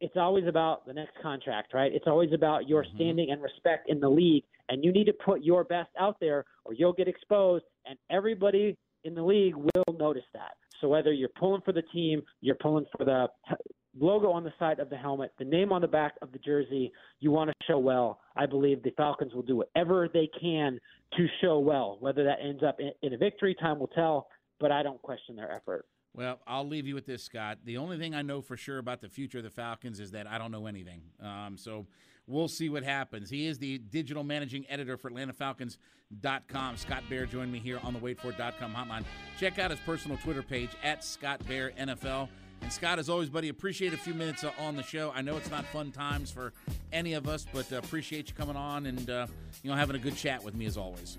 it's 0.01 0.17
always 0.17 0.47
about 0.49 0.87
the 0.87 0.93
next 0.93 1.13
contract, 1.23 1.75
right? 1.75 1.93
It's 1.93 2.07
always 2.07 2.33
about 2.33 2.69
your 2.69 2.83
mm-hmm. 2.83 2.97
standing 2.97 3.31
and 3.31 3.43
respect 3.43 3.89
in 3.89 4.01
the 4.01 4.09
league, 4.09 4.45
and 4.69 4.83
you 4.85 4.93
need 4.93 5.05
to 5.05 5.13
put 5.13 5.43
your 5.43 5.65
best 5.65 5.91
out 5.99 6.17
there 6.21 6.45
or 6.65 6.73
you'll 6.73 6.93
get 6.93 7.09
exposed, 7.09 7.65
and 7.87 7.99
everybody 8.11 8.77
in 9.05 9.15
the 9.15 9.23
league 9.23 9.55
will 9.55 9.95
notice 9.99 10.25
that. 10.33 10.53
So 10.81 10.89
whether 10.89 11.13
you're 11.13 11.29
pulling 11.39 11.63
for 11.63 11.73
the 11.73 11.83
team, 11.83 12.23
you're 12.41 12.57
pulling 12.57 12.87
for 12.97 13.05
the 13.05 13.29
logo 13.99 14.31
on 14.31 14.45
the 14.45 14.53
side 14.59 14.79
of 14.79 14.91
the 14.91 14.97
helmet, 14.97 15.33
the 15.39 15.45
name 15.45 15.73
on 15.73 15.81
the 15.81 15.89
back 15.89 16.15
of 16.23 16.33
the 16.33 16.39
jersey, 16.39 16.93
you 17.21 17.31
want 17.31 17.51
to 17.51 17.55
show 17.67 17.79
well. 17.79 18.21
I 18.37 18.47
believe 18.47 18.83
the 18.83 18.93
Falcons 18.97 19.35
will 19.35 19.43
do 19.43 19.57
whatever 19.57 20.09
they 20.13 20.29
can 20.41 20.79
to 21.17 21.27
show 21.41 21.59
well. 21.59 21.99
Whether 22.01 22.25
that 22.25 22.39
ends 22.43 22.63
up 22.63 22.81
in, 22.81 22.93
in 23.03 23.15
a 23.15 23.19
victory, 23.19 23.55
time 23.55 23.79
will 23.79 23.89
tell, 23.89 24.29
but 24.61 24.73
I 24.73 24.83
don't 24.83 25.01
question 25.03 25.37
their 25.37 25.53
effort. 25.53 25.87
Well, 26.15 26.41
I'll 26.47 26.67
leave 26.67 26.87
you 26.87 26.95
with 26.95 27.07
this, 27.07 27.25
Scott. 27.25 27.59
The 27.65 27.79
only 27.79 27.99
thing 27.99 28.15
I 28.15 28.23
know 28.23 28.43
for 28.43 28.57
sure 28.57 28.79
about 28.79 29.01
the 29.01 29.09
future 29.09 29.39
of 29.39 29.45
the 29.45 29.51
Falcons 29.51 29.99
is 29.99 30.11
that 30.11 30.27
I 30.27 30.37
don't 30.37 30.53
know 30.53 30.67
anything. 30.67 31.01
Um, 31.23 31.57
so 31.57 31.87
we'll 32.27 32.49
see 32.49 32.69
what 32.69 32.83
happens. 32.83 33.31
He 33.31 33.47
is 33.47 33.59
the 33.59 33.79
digital 33.79 34.23
managing 34.23 34.67
editor 34.69 34.99
for 34.99 35.11
AtlantaFalcons.com. 35.11 36.77
Scott 36.77 37.03
Bair 37.09 37.25
joined 37.25 37.51
me 37.51 37.61
here 37.61 37.81
on 37.83 37.95
the 37.95 37.99
WaitFor.com 37.99 38.75
hotline. 38.75 39.05
Check 39.41 39.59
out 39.59 39.71
his 39.71 39.81
personal 39.81 40.19
Twitter 40.19 40.43
page 40.43 40.71
at 40.83 41.03
Scott 41.03 41.41
Bair 41.49 41.73
NFL. 41.79 42.29
And 42.63 42.73
Scott, 42.73 42.99
as 42.99 43.09
always, 43.09 43.29
buddy, 43.29 43.49
appreciate 43.49 43.93
a 43.93 43.97
few 43.97 44.15
minutes 44.15 44.45
uh, 44.45 44.53
on 44.59 44.77
the 44.77 44.83
show. 44.83 45.13
I 45.15 45.23
know 45.23 45.37
it's 45.37 45.51
not 45.51 45.65
fun 45.67 45.93
times 45.93 46.31
for 46.31 46.53
any 46.93 47.15
of 47.15 47.29
us, 47.29 47.47
but 47.53 47.71
uh, 47.73 47.77
appreciate 47.77 48.29
you 48.29 48.35
coming 48.35 48.57
on 48.57 48.87
and 48.87 49.11
uh, 49.11 49.27
you 49.63 49.71
know 49.71 49.77
having 49.77 49.97
a 49.97 49.99
good 49.99 50.17
chat 50.17 50.43
with 50.43 50.55
me 50.55 50.67
as 50.67 50.77
always. 50.77 51.19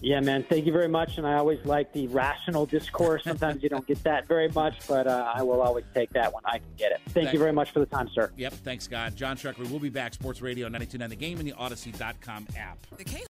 Yeah, 0.00 0.20
man. 0.20 0.42
Thank 0.42 0.66
you 0.66 0.72
very 0.72 0.88
much. 0.88 1.16
And 1.16 1.26
I 1.26 1.34
always 1.34 1.64
like 1.64 1.92
the 1.92 2.08
rational 2.08 2.66
discourse. 2.66 3.24
Sometimes 3.24 3.62
you 3.62 3.68
don't 3.68 3.86
get 3.86 4.02
that 4.04 4.26
very 4.26 4.48
much, 4.50 4.86
but 4.86 5.06
uh, 5.06 5.32
I 5.34 5.42
will 5.42 5.62
always 5.62 5.84
take 5.94 6.10
that 6.10 6.32
when 6.32 6.42
I 6.44 6.58
can 6.58 6.68
get 6.76 6.92
it. 6.92 7.00
Thank 7.06 7.14
thanks. 7.14 7.32
you 7.32 7.38
very 7.38 7.52
much 7.52 7.70
for 7.70 7.80
the 7.80 7.86
time, 7.86 8.10
sir. 8.14 8.30
Yep. 8.36 8.52
Thanks, 8.52 8.84
Scott. 8.84 9.14
John 9.14 9.36
Chuckery 9.36 9.70
will 9.70 9.78
be 9.78 9.88
back. 9.88 10.12
Sports 10.12 10.42
Radio 10.42 10.66
929 10.66 11.08
The 11.08 11.16
Game 11.16 11.38
and 11.38 11.48
the 11.48 11.52
Audacy.com 11.52 12.48
app. 12.56 12.78